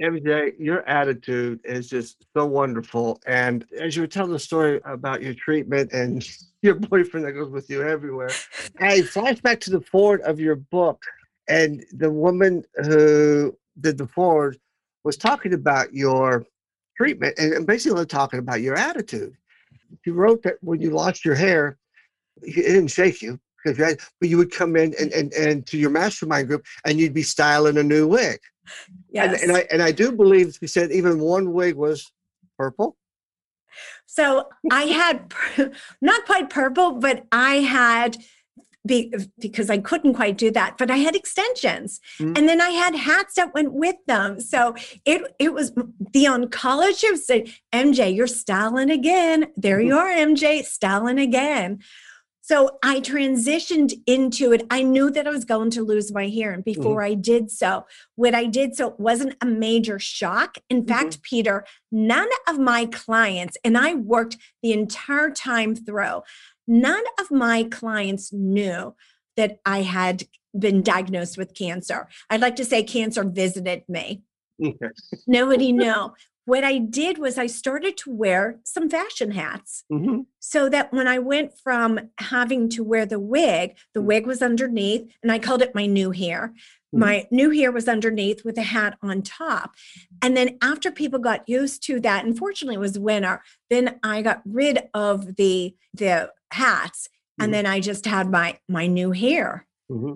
MJ, 0.00 0.52
your 0.58 0.88
attitude 0.88 1.60
is 1.64 1.88
just 1.88 2.24
so 2.36 2.46
wonderful. 2.46 3.20
And 3.26 3.64
as 3.78 3.96
you 3.96 4.02
were 4.02 4.08
telling 4.08 4.32
the 4.32 4.38
story 4.38 4.80
about 4.84 5.22
your 5.22 5.34
treatment 5.34 5.92
and 5.92 6.26
your 6.62 6.74
boyfriend 6.74 7.26
that 7.26 7.32
goes 7.32 7.50
with 7.50 7.68
you 7.68 7.82
everywhere, 7.82 8.30
I 8.80 9.02
flash 9.14 9.40
back 9.40 9.60
to 9.60 9.70
the 9.70 9.80
foreword 9.80 10.20
of 10.22 10.38
your 10.38 10.56
book. 10.56 11.02
And 11.48 11.84
the 11.92 12.10
woman 12.10 12.64
who 12.76 13.56
did 13.80 13.98
the 13.98 14.06
foreword 14.06 14.58
was 15.02 15.16
talking 15.16 15.54
about 15.54 15.92
your 15.94 16.44
treatment 16.96 17.38
and 17.38 17.66
basically 17.66 18.04
talking 18.06 18.38
about 18.38 18.60
your 18.60 18.76
attitude. 18.76 19.34
You 20.04 20.14
wrote 20.14 20.42
that 20.42 20.56
when 20.60 20.80
you 20.80 20.90
lost 20.90 21.24
your 21.24 21.34
hair, 21.34 21.78
it 22.42 22.54
didn't 22.54 22.88
shake 22.88 23.22
you 23.22 23.38
because 23.62 23.78
you 23.78 23.84
had, 23.84 24.00
but 24.20 24.28
you 24.28 24.36
would 24.36 24.52
come 24.52 24.76
in 24.76 24.94
and, 25.00 25.12
and, 25.12 25.32
and 25.32 25.66
to 25.66 25.78
your 25.78 25.90
mastermind 25.90 26.48
group 26.48 26.64
and 26.84 26.98
you'd 26.98 27.14
be 27.14 27.22
styling 27.22 27.78
a 27.78 27.82
new 27.82 28.06
wig. 28.06 28.38
Yes. 29.10 29.42
And, 29.42 29.50
and 29.50 29.56
I 29.58 29.66
and 29.70 29.82
I 29.82 29.92
do 29.92 30.12
believe 30.12 30.58
you 30.60 30.68
said 30.68 30.92
even 30.92 31.20
one 31.20 31.52
wig 31.52 31.74
was 31.74 32.10
purple. 32.58 32.96
So 34.06 34.48
I 34.70 34.84
had 34.84 35.32
not 36.00 36.24
quite 36.26 36.50
purple, 36.50 36.92
but 36.92 37.26
I 37.30 37.56
had 37.56 38.16
be, 38.88 39.14
because 39.38 39.70
I 39.70 39.78
couldn't 39.78 40.14
quite 40.14 40.36
do 40.36 40.50
that, 40.50 40.76
but 40.78 40.90
I 40.90 40.96
had 40.96 41.14
extensions 41.14 42.00
mm-hmm. 42.18 42.32
and 42.36 42.48
then 42.48 42.60
I 42.60 42.70
had 42.70 42.96
hats 42.96 43.34
that 43.34 43.54
went 43.54 43.72
with 43.72 43.96
them. 44.08 44.40
So 44.40 44.74
it, 45.04 45.22
it 45.38 45.52
was 45.52 45.70
the 45.72 46.24
oncologist 46.24 47.18
said, 47.18 47.52
MJ, 47.72 48.14
you're 48.14 48.26
styling 48.26 48.90
again. 48.90 49.46
There 49.56 49.80
you 49.80 49.96
are, 49.96 50.08
MJ, 50.08 50.64
styling 50.64 51.18
again. 51.18 51.78
So 52.48 52.78
I 52.82 53.00
transitioned 53.00 53.92
into 54.06 54.52
it. 54.52 54.66
I 54.70 54.82
knew 54.82 55.10
that 55.10 55.26
I 55.26 55.30
was 55.30 55.44
going 55.44 55.68
to 55.72 55.82
lose 55.82 56.10
my 56.14 56.28
hair. 56.28 56.50
And 56.50 56.64
mm-hmm. 56.64 56.80
before 56.80 57.02
mm-hmm. 57.02 57.12
I 57.12 57.14
did 57.14 57.50
so, 57.50 57.84
what 58.16 58.34
I 58.34 58.46
did 58.46 58.74
so 58.74 58.88
it 58.88 58.98
wasn't 58.98 59.36
a 59.42 59.44
major 59.46 59.98
shock. 59.98 60.56
In 60.70 60.78
mm-hmm. 60.78 60.88
fact, 60.88 61.20
Peter, 61.20 61.66
none 61.92 62.28
of 62.48 62.58
my 62.58 62.86
clients, 62.86 63.58
and 63.64 63.76
I 63.76 63.96
worked 63.96 64.38
the 64.62 64.72
entire 64.72 65.30
time 65.30 65.76
through, 65.76 66.22
none 66.68 67.04
of 67.20 67.30
my 67.30 67.64
clients 67.64 68.32
knew 68.32 68.94
that 69.36 69.58
I 69.64 69.82
had 69.82 70.24
been 70.56 70.82
diagnosed 70.82 71.38
with 71.38 71.54
cancer. 71.54 72.08
I'd 72.30 72.40
like 72.40 72.56
to 72.56 72.64
say 72.64 72.82
cancer 72.82 73.24
visited 73.24 73.84
me. 73.88 74.22
Nobody 75.26 75.72
knew 75.72 76.12
what 76.48 76.64
I 76.64 76.78
did 76.78 77.18
was 77.18 77.36
I 77.36 77.46
started 77.46 77.98
to 77.98 78.10
wear 78.10 78.58
some 78.64 78.88
fashion 78.88 79.32
hats 79.32 79.84
mm-hmm. 79.92 80.20
so 80.38 80.70
that 80.70 80.90
when 80.94 81.06
I 81.06 81.18
went 81.18 81.52
from 81.58 82.00
having 82.16 82.70
to 82.70 82.82
wear 82.82 83.04
the 83.04 83.20
wig, 83.20 83.76
the 83.92 84.00
wig 84.00 84.26
was 84.26 84.40
underneath, 84.40 85.12
and 85.22 85.30
I 85.30 85.40
called 85.40 85.60
it 85.60 85.74
my 85.74 85.84
new 85.84 86.10
hair. 86.10 86.54
Mm-hmm. 86.94 87.00
My 87.00 87.28
new 87.30 87.50
hair 87.50 87.70
was 87.70 87.86
underneath 87.86 88.46
with 88.46 88.56
a 88.56 88.62
hat 88.62 88.96
on 89.02 89.20
top. 89.20 89.74
And 90.22 90.34
then 90.38 90.56
after 90.62 90.90
people 90.90 91.18
got 91.18 91.46
used 91.46 91.82
to 91.82 92.00
that, 92.00 92.24
unfortunately 92.24 92.76
it 92.76 92.80
was 92.80 92.98
winter, 92.98 93.42
then 93.68 94.00
I 94.02 94.22
got 94.22 94.40
rid 94.46 94.88
of 94.94 95.36
the 95.36 95.76
the 95.92 96.30
hats 96.52 97.08
mm-hmm. 97.08 97.44
and 97.44 97.54
then 97.54 97.66
I 97.66 97.80
just 97.80 98.04
had 98.06 98.30
my 98.30 98.58
my 98.68 98.86
new 98.86 99.12
hair. 99.12 99.66
Mm-hmm. 99.90 100.14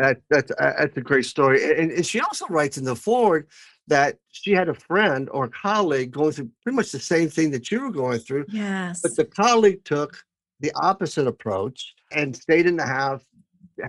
That, 0.00 0.22
that's 0.30 0.52
that's 0.58 0.96
a 0.96 1.00
great 1.00 1.26
story, 1.26 1.62
and, 1.78 1.90
and 1.92 2.06
she 2.06 2.20
also 2.20 2.46
writes 2.48 2.78
in 2.78 2.84
the 2.84 2.96
foreword 2.96 3.48
that 3.86 4.16
she 4.30 4.52
had 4.52 4.68
a 4.68 4.74
friend 4.74 5.28
or 5.30 5.44
a 5.44 5.50
colleague 5.50 6.10
going 6.10 6.32
through 6.32 6.50
pretty 6.62 6.76
much 6.76 6.90
the 6.90 6.98
same 6.98 7.28
thing 7.28 7.50
that 7.50 7.70
you 7.70 7.80
were 7.80 7.90
going 7.90 8.18
through. 8.18 8.46
Yes. 8.48 9.00
But 9.02 9.14
the 9.16 9.26
colleague 9.26 9.84
took 9.84 10.16
the 10.60 10.72
opposite 10.74 11.26
approach 11.26 11.94
and 12.12 12.34
stayed 12.34 12.66
in 12.66 12.76
the 12.76 12.86
house, 12.86 13.22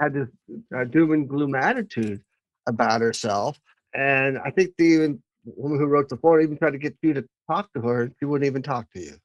had 0.01 0.13
this 0.13 0.27
uh, 0.75 0.83
doom 0.83 1.13
and 1.13 1.29
gloom 1.29 1.55
attitude 1.55 2.21
about 2.67 3.01
herself. 3.01 3.59
And 3.93 4.37
I 4.39 4.51
think 4.51 4.71
the 4.77 4.85
even 4.85 5.23
woman 5.45 5.79
who 5.79 5.85
wrote 5.85 6.09
the 6.09 6.17
foreword 6.17 6.43
even 6.43 6.57
tried 6.57 6.71
to 6.71 6.77
get 6.77 6.97
you 7.01 7.13
to 7.13 7.25
talk 7.49 7.71
to 7.73 7.81
her, 7.81 8.11
she 8.19 8.25
wouldn't 8.25 8.47
even 8.47 8.61
talk 8.61 8.91
to 8.91 8.99
you. 8.99 9.15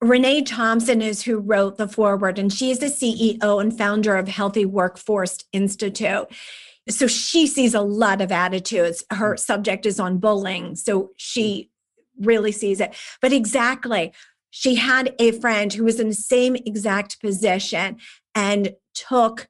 Renee 0.00 0.42
Thompson 0.42 1.02
is 1.02 1.22
who 1.22 1.38
wrote 1.38 1.76
the 1.76 1.88
foreword, 1.88 2.38
and 2.38 2.52
she 2.52 2.70
is 2.70 2.78
the 2.78 2.86
CEO 2.86 3.60
and 3.60 3.76
founder 3.76 4.16
of 4.16 4.28
Healthy 4.28 4.64
Workforce 4.64 5.38
Institute 5.52 6.28
so 6.90 7.06
she 7.06 7.46
sees 7.46 7.74
a 7.74 7.80
lot 7.80 8.20
of 8.20 8.32
attitudes. 8.32 9.04
Her 9.10 9.36
subject 9.36 9.86
is 9.86 10.00
on 10.00 10.18
bullying, 10.18 10.76
so 10.76 11.10
she 11.16 11.70
really 12.18 12.52
sees 12.52 12.80
it. 12.80 12.94
But 13.20 13.32
exactly, 13.32 14.12
she 14.50 14.76
had 14.76 15.14
a 15.18 15.32
friend 15.32 15.72
who 15.72 15.84
was 15.84 16.00
in 16.00 16.08
the 16.08 16.14
same 16.14 16.56
exact 16.56 17.20
position 17.20 17.98
and 18.34 18.74
took 18.94 19.48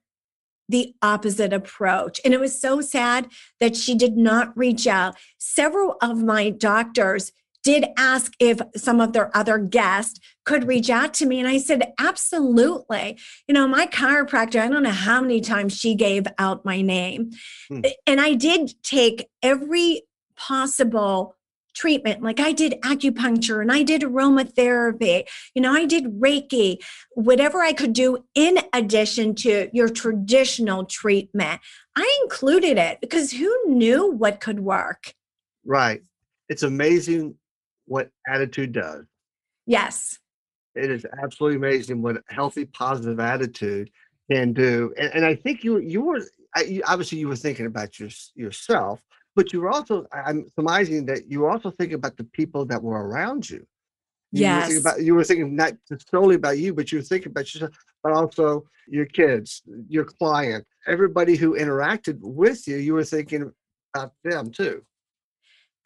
the 0.68 0.94
opposite 1.00 1.52
approach. 1.52 2.20
And 2.24 2.34
it 2.34 2.40
was 2.40 2.60
so 2.60 2.80
sad 2.80 3.28
that 3.58 3.74
she 3.74 3.94
did 3.94 4.16
not 4.16 4.56
reach 4.56 4.86
out. 4.86 5.16
Several 5.38 5.96
of 6.02 6.22
my 6.22 6.50
doctors 6.50 7.32
did 7.62 7.86
ask 7.96 8.32
if 8.38 8.60
some 8.76 9.00
of 9.00 9.12
their 9.12 9.34
other 9.36 9.58
guests 9.58 10.20
could 10.48 10.66
reach 10.66 10.88
out 10.88 11.12
to 11.12 11.26
me. 11.26 11.38
And 11.38 11.46
I 11.46 11.58
said, 11.58 11.92
absolutely. 11.98 13.18
You 13.46 13.52
know, 13.52 13.68
my 13.68 13.86
chiropractor, 13.86 14.58
I 14.58 14.68
don't 14.68 14.82
know 14.82 14.88
how 14.90 15.20
many 15.20 15.42
times 15.42 15.76
she 15.76 15.94
gave 15.94 16.26
out 16.38 16.64
my 16.64 16.80
name. 16.80 17.32
Hmm. 17.68 17.82
And 18.06 18.18
I 18.18 18.32
did 18.32 18.72
take 18.82 19.28
every 19.42 20.04
possible 20.36 21.36
treatment. 21.74 22.22
Like 22.22 22.40
I 22.40 22.52
did 22.52 22.80
acupuncture 22.82 23.60
and 23.60 23.70
I 23.70 23.82
did 23.82 24.00
aromatherapy. 24.00 25.28
You 25.54 25.60
know, 25.60 25.74
I 25.74 25.84
did 25.84 26.18
Reiki, 26.18 26.78
whatever 27.12 27.60
I 27.60 27.74
could 27.74 27.92
do 27.92 28.24
in 28.34 28.58
addition 28.72 29.34
to 29.36 29.68
your 29.74 29.90
traditional 29.90 30.86
treatment. 30.86 31.60
I 31.94 32.20
included 32.22 32.78
it 32.78 33.02
because 33.02 33.32
who 33.32 33.54
knew 33.66 34.10
what 34.12 34.40
could 34.40 34.60
work? 34.60 35.12
Right. 35.66 36.00
It's 36.48 36.62
amazing 36.62 37.34
what 37.84 38.08
attitude 38.26 38.72
does. 38.72 39.04
Yes. 39.66 40.18
It 40.78 40.90
is 40.90 41.04
absolutely 41.22 41.56
amazing 41.56 42.02
what 42.02 42.16
a 42.16 42.22
healthy, 42.28 42.64
positive 42.64 43.20
attitude 43.20 43.90
can 44.30 44.52
do. 44.52 44.94
And, 44.98 45.12
and 45.14 45.24
I 45.24 45.34
think 45.34 45.64
you 45.64 45.78
you 45.78 46.02
were 46.02 46.22
obviously 46.86 47.18
you 47.18 47.28
were 47.28 47.36
thinking 47.36 47.66
about 47.66 47.98
your, 47.98 48.10
yourself, 48.34 49.00
but 49.36 49.52
you 49.52 49.60
were 49.60 49.70
also 49.70 50.06
I'm 50.12 50.46
surmising 50.54 51.06
that 51.06 51.30
you 51.30 51.40
were 51.40 51.50
also 51.50 51.70
thinking 51.70 51.96
about 51.96 52.16
the 52.16 52.24
people 52.24 52.64
that 52.66 52.82
were 52.82 53.06
around 53.06 53.48
you. 53.48 53.66
You 54.30 54.42
yes. 54.42 54.70
Were 54.70 54.78
about, 54.80 55.02
you 55.02 55.14
were 55.14 55.24
thinking 55.24 55.56
not 55.56 55.72
solely 56.10 56.36
about 56.36 56.58
you, 56.58 56.74
but 56.74 56.92
you 56.92 56.98
were 56.98 57.04
thinking 57.04 57.30
about 57.30 57.52
yourself, 57.54 57.72
but 58.02 58.12
also 58.12 58.66
your 58.86 59.06
kids, 59.06 59.62
your 59.88 60.04
client, 60.04 60.66
everybody 60.86 61.34
who 61.34 61.58
interacted 61.58 62.18
with 62.20 62.68
you. 62.68 62.76
You 62.76 62.94
were 62.94 63.04
thinking 63.04 63.52
about 63.94 64.12
them 64.24 64.50
too. 64.50 64.82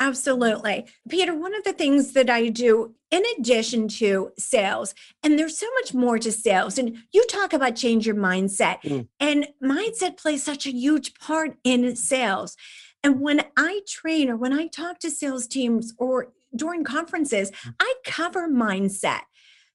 Absolutely. 0.03 0.87
Peter, 1.09 1.33
one 1.33 1.55
of 1.55 1.63
the 1.63 1.73
things 1.73 2.13
that 2.15 2.29
I 2.29 2.49
do 2.49 2.97
in 3.13 3.23
addition 3.39 3.87
to 3.87 4.33
sales, 4.37 4.97
and 5.23 5.39
there's 5.39 5.57
so 5.57 5.69
much 5.81 5.95
more 5.95 6.19
to 6.19 6.33
sales, 6.33 6.77
and 6.77 6.97
you 7.13 7.25
talk 7.27 7.53
about 7.53 7.77
change 7.77 8.05
your 8.05 8.17
mindset, 8.17 8.83
mm. 8.83 9.07
and 9.21 9.47
mindset 9.63 10.17
plays 10.17 10.43
such 10.43 10.67
a 10.67 10.73
huge 10.73 11.15
part 11.15 11.57
in 11.63 11.95
sales. 11.95 12.57
And 13.05 13.21
when 13.21 13.45
I 13.57 13.83
train 13.87 14.29
or 14.29 14.37
when 14.37 14.53
I 14.53 14.67
talk 14.67 14.99
to 15.01 15.11
sales 15.11 15.47
teams 15.47 15.95
or 15.99 16.33
during 16.57 16.83
conferences, 16.83 17.53
mm. 17.53 17.75
I 17.79 17.95
cover 18.05 18.49
mindset 18.49 19.21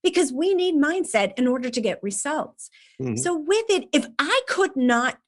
because 0.04 0.34
we 0.34 0.54
need 0.54 0.76
mindset 0.76 1.32
in 1.38 1.48
order 1.48 1.70
to 1.70 1.80
get 1.80 2.04
results. 2.04 2.70
Mm-hmm. 3.02 3.16
So, 3.16 3.34
with 3.34 3.66
it, 3.70 3.88
if 3.94 4.08
I 4.20 4.42
could 4.50 4.76
not 4.76 5.20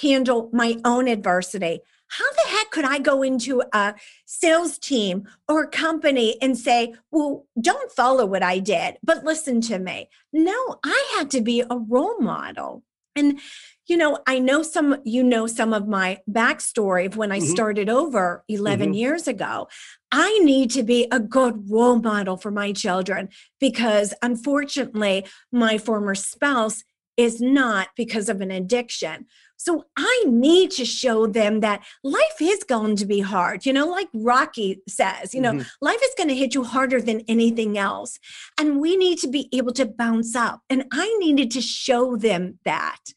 handle 0.00 0.50
my 0.52 0.78
own 0.84 1.08
adversity, 1.08 1.80
how 2.18 2.30
the 2.32 2.50
heck 2.56 2.70
could 2.70 2.84
I 2.84 2.98
go 2.98 3.22
into 3.22 3.62
a 3.72 3.94
sales 4.26 4.78
team 4.78 5.26
or 5.48 5.62
a 5.62 5.68
company 5.68 6.36
and 6.42 6.58
say, 6.58 6.94
well, 7.10 7.46
don't 7.58 7.90
follow 7.90 8.26
what 8.26 8.42
I 8.42 8.58
did, 8.58 8.98
but 9.02 9.24
listen 9.24 9.62
to 9.62 9.78
me? 9.78 10.10
No, 10.32 10.78
I 10.84 11.14
had 11.16 11.30
to 11.30 11.40
be 11.40 11.62
a 11.62 11.76
role 11.76 12.18
model. 12.18 12.82
And 13.16 13.40
you 13.88 13.96
know, 13.96 14.18
I 14.26 14.38
know 14.38 14.62
some, 14.62 14.98
you 15.04 15.24
know, 15.24 15.46
some 15.46 15.74
of 15.74 15.88
my 15.88 16.20
backstory 16.30 17.06
of 17.06 17.16
when 17.16 17.32
I 17.32 17.40
Mhm. 17.40 17.50
started 17.50 17.88
over 17.88 18.44
11 18.48 18.92
Mhm. 18.92 18.96
years 18.96 19.26
ago. 19.26 19.68
I 20.12 20.38
need 20.38 20.70
to 20.72 20.82
be 20.82 21.08
a 21.10 21.18
good 21.18 21.68
role 21.68 21.96
model 21.96 22.36
for 22.36 22.50
my 22.52 22.72
children 22.72 23.28
because 23.58 24.14
unfortunately, 24.22 25.26
my 25.50 25.78
former 25.78 26.14
spouse 26.14 26.84
is 27.16 27.40
not 27.40 27.88
because 27.96 28.28
of 28.28 28.40
an 28.40 28.50
addiction. 28.50 29.26
So 29.64 29.84
I 29.96 30.24
need 30.26 30.72
to 30.72 30.84
show 30.84 31.28
them 31.28 31.60
that 31.60 31.84
life 32.02 32.40
is 32.40 32.64
going 32.64 32.96
to 32.96 33.06
be 33.06 33.20
hard. 33.20 33.64
You 33.64 33.72
know, 33.72 33.86
like 33.86 34.08
Rocky 34.12 34.82
says, 34.88 35.32
you 35.32 35.40
know, 35.40 35.52
Mhm. 35.52 35.66
life 35.80 36.00
is 36.02 36.14
going 36.16 36.28
to 36.30 36.34
hit 36.34 36.52
you 36.52 36.64
harder 36.64 37.00
than 37.00 37.20
anything 37.28 37.78
else. 37.78 38.18
And 38.58 38.80
we 38.80 38.96
need 38.96 39.18
to 39.20 39.28
be 39.28 39.48
able 39.52 39.72
to 39.74 39.86
bounce 39.86 40.34
up. 40.34 40.62
And 40.68 40.86
I 40.90 41.16
needed 41.20 41.52
to 41.52 41.60
show 41.60 42.16
them 42.16 42.58
that. 42.64 43.14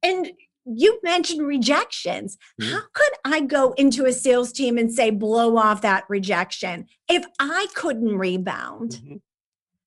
And 0.00 0.30
you 0.64 1.00
mentioned 1.02 1.44
rejections. 1.44 2.38
Mhm. 2.60 2.70
How 2.70 2.82
could 2.92 3.12
I 3.24 3.40
go 3.40 3.72
into 3.72 4.04
a 4.06 4.12
sales 4.12 4.52
team 4.52 4.78
and 4.78 4.92
say, 4.92 5.10
blow 5.10 5.56
off 5.56 5.82
that 5.82 6.04
rejection 6.08 6.86
if 7.08 7.24
I 7.40 7.66
couldn't 7.74 8.16
rebound? 8.16 9.00
Mhm. 9.04 9.20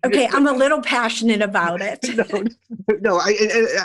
Okay, 0.05 0.27
I'm 0.31 0.47
a 0.47 0.51
little 0.51 0.81
passionate 0.81 1.41
about 1.41 1.81
it. 1.81 1.99
no, 2.87 2.95
no, 3.01 3.17
I, 3.17 3.35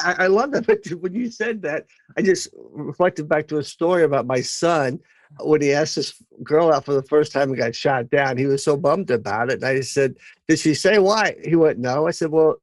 I 0.04 0.14
I- 0.24 0.26
love 0.26 0.52
that. 0.52 0.66
But 0.66 0.86
when 1.00 1.14
you 1.14 1.30
said 1.30 1.62
that, 1.62 1.86
I 2.16 2.22
just 2.22 2.48
reflected 2.72 3.28
back 3.28 3.48
to 3.48 3.58
a 3.58 3.64
story 3.64 4.04
about 4.04 4.26
my 4.26 4.40
son 4.42 5.00
when 5.40 5.62
he 5.62 5.72
asked 5.72 5.96
this 5.96 6.22
girl 6.42 6.70
out 6.72 6.84
for 6.84 6.92
the 6.92 7.02
first 7.04 7.32
time 7.32 7.48
and 7.48 7.56
got 7.58 7.74
shot 7.74 8.10
down. 8.10 8.36
He 8.36 8.46
was 8.46 8.62
so 8.62 8.76
bummed 8.76 9.10
about 9.10 9.50
it, 9.50 9.54
and 9.54 9.64
I 9.64 9.80
said, 9.80 10.16
"Did 10.48 10.58
she 10.58 10.74
say 10.74 10.98
why?" 10.98 11.36
He 11.44 11.56
went, 11.56 11.78
"No." 11.78 12.06
I 12.06 12.10
said, 12.10 12.30
"Well, 12.30 12.56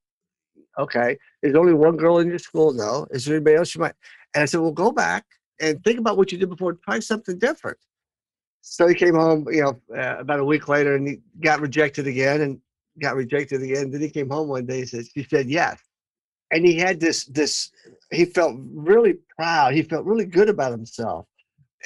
okay. 0.78 1.18
There's 1.41 1.56
only 1.56 1.74
one 1.74 1.97
girl 1.97 2.20
in 2.20 2.28
your 2.28 2.39
school. 2.39 2.72
No. 2.72 3.08
Is 3.12 3.26
there 3.26 3.36
anybody 3.36 3.56
else 3.56 3.74
you 3.74 3.82
might?" 3.82 3.95
And 4.36 4.43
I 4.43 4.45
said, 4.45 4.62
"Well, 4.62 4.72
go 4.72 4.91
back 4.91 5.26
and 5.60 5.84
think 5.84 5.97
about 6.00 6.18
what 6.18 6.32
you 6.32 6.38
did 6.38 6.50
before. 6.50 6.74
Try 6.74 7.00
something 7.00 7.39
different." 7.39 7.78
So 8.62 8.88
he 8.88 8.93
came 8.93 9.16
home, 9.16 9.47
you 9.50 9.64
know, 9.64 9.82
uh, 9.97 10.18
about 10.20 10.39
a 10.39 10.45
week 10.45 10.68
later, 10.68 10.93
and 10.95 11.08
he 11.08 11.22
got 11.41 11.62
rejected 11.62 12.06
again, 12.06 12.41
and 12.41 12.62
got 13.00 13.16
rejected 13.16 13.62
again. 13.62 13.91
Then 13.91 14.02
he 14.02 14.10
came 14.10 14.30
home 14.30 14.47
one 14.47 14.66
day 14.66 14.80
and 14.80 14.89
said, 14.89 15.06
she 15.14 15.24
said 15.24 15.50
yes. 15.50 15.80
And 16.52 16.66
he 16.66 16.78
had 16.78 17.00
this, 17.00 17.26
this, 17.26 17.72
he 18.12 18.26
felt 18.26 18.56
really 18.74 19.18
proud. 19.38 19.74
He 19.74 19.84
felt 19.84 20.06
really 20.06 20.26
good 20.26 20.50
about 20.50 20.72
himself. 20.72 21.28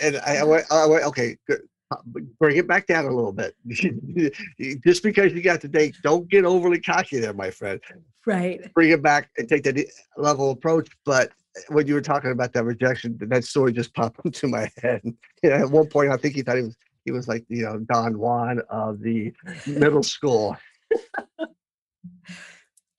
And 0.02 0.18
I, 0.26 0.38
I 0.38 0.44
went, 0.44 0.66
I 0.72 0.86
went, 0.86 1.04
okay, 1.06 1.38
good. 1.48 1.62
Uh, 1.92 1.98
Bring 2.40 2.58
it 2.58 2.68
back 2.68 2.88
down 2.88 3.06
a 3.06 3.12
little 3.14 3.34
bit. 3.34 3.56
Just 4.84 5.04
because 5.04 5.34
you 5.34 5.42
got 5.42 5.62
the 5.62 5.68
date, 5.68 5.96
don't 6.02 6.30
get 6.30 6.46
overly 6.46 6.80
cocky 6.80 7.20
there, 7.20 7.34
my 7.34 7.52
friend. 7.52 7.80
Right. 8.26 8.74
Bring 8.74 8.92
it 8.92 9.04
back 9.04 9.30
and 9.38 9.48
take 9.48 9.64
that 9.64 9.86
level 10.18 10.52
approach. 10.52 10.90
But 11.06 11.32
when 11.68 11.88
you 11.88 11.94
were 11.94 12.02
talking 12.02 12.32
about 12.32 12.54
that 12.54 12.64
rejection, 12.64 13.18
that 13.20 13.44
story 13.44 13.74
just 13.74 13.94
popped 13.96 14.26
into 14.26 14.48
my 14.48 14.72
head. 14.82 15.02
You 15.04 15.50
know, 15.50 15.56
at 15.56 15.70
one 15.70 15.88
point, 15.88 16.12
I 16.12 16.18
think 16.18 16.36
he 16.36 16.42
thought 16.42 16.58
he 16.58 16.64
was 16.64 16.78
he 17.06 17.12
was 17.12 17.28
like 17.28 17.46
you 17.50 17.64
know 17.64 17.80
Don 17.80 18.18
Juan 18.18 18.62
of 18.70 19.02
the 19.02 19.34
middle 19.68 20.04
school. 20.04 20.58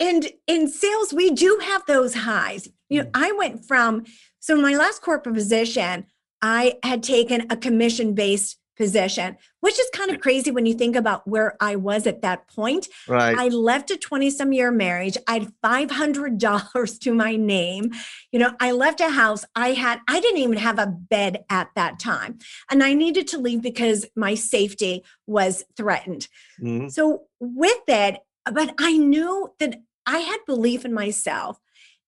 And 0.01 0.29
in 0.47 0.69
sales, 0.69 1.13
we 1.13 1.31
do 1.31 1.61
have 1.63 1.87
those 1.87 2.15
highs. 2.15 2.69
You 2.89 3.03
know, 3.03 3.09
mm. 3.09 3.13
I 3.15 3.33
went 3.33 3.65
from, 3.65 4.05
so 4.41 4.57
in 4.57 4.63
my 4.63 4.77
last 4.77 5.03
corporate 5.03 5.35
position, 5.35 6.07
I 6.43 6.75
had 6.83 7.03
taken 7.03 7.47
a 7.51 7.57
commission 7.57 8.15
based 8.15 8.59
position, 8.77 9.37
which 9.61 9.79
is 9.79 9.89
kind 9.93 10.11
of 10.11 10.20
crazy 10.20 10.51
when 10.51 10.66
you 10.66 10.75
think 10.75 10.97
about 10.97 11.27
where 11.27 11.57
I 11.61 11.77
was 11.77 12.07
at 12.07 12.22
that 12.22 12.49
point. 12.49 12.89
Right. 13.09 13.37
I 13.37 13.49
left 13.49 13.91
a 13.91 13.97
20 13.97 14.31
some 14.31 14.53
year 14.53 14.70
marriage. 14.70 15.16
I 15.27 15.35
had 15.35 15.53
$500 15.64 17.01
to 17.01 17.14
my 17.14 17.37
name. 17.37 17.93
You 18.33 18.39
know, 18.39 18.53
I 18.61 18.72
left 18.72 19.01
a 19.01 19.11
house. 19.11 19.45
I 19.55 19.72
had, 19.72 20.01
I 20.09 20.20
didn't 20.20 20.41
even 20.41 20.59
have 20.59 20.79
a 20.79 20.87
bed 20.87 21.45
at 21.51 21.68
that 21.77 21.99
time. 21.99 22.39
And 22.70 22.83
I 22.83 22.95
needed 22.95 23.29
to 23.29 23.39
leave 23.39 23.62
because 23.62 24.07
my 24.16 24.35
safety 24.35 25.05
was 25.27 25.64
threatened. 25.77 26.29
Mhm. 26.61 26.91
So 26.91 27.22
with 27.41 27.83
it, 27.89 28.18
but 28.51 28.75
I 28.79 28.97
knew 28.99 29.53
that 29.59 29.81
I 30.07 30.18
had 30.18 30.39
belief 30.47 30.85
in 30.85 30.93
myself 30.93 31.61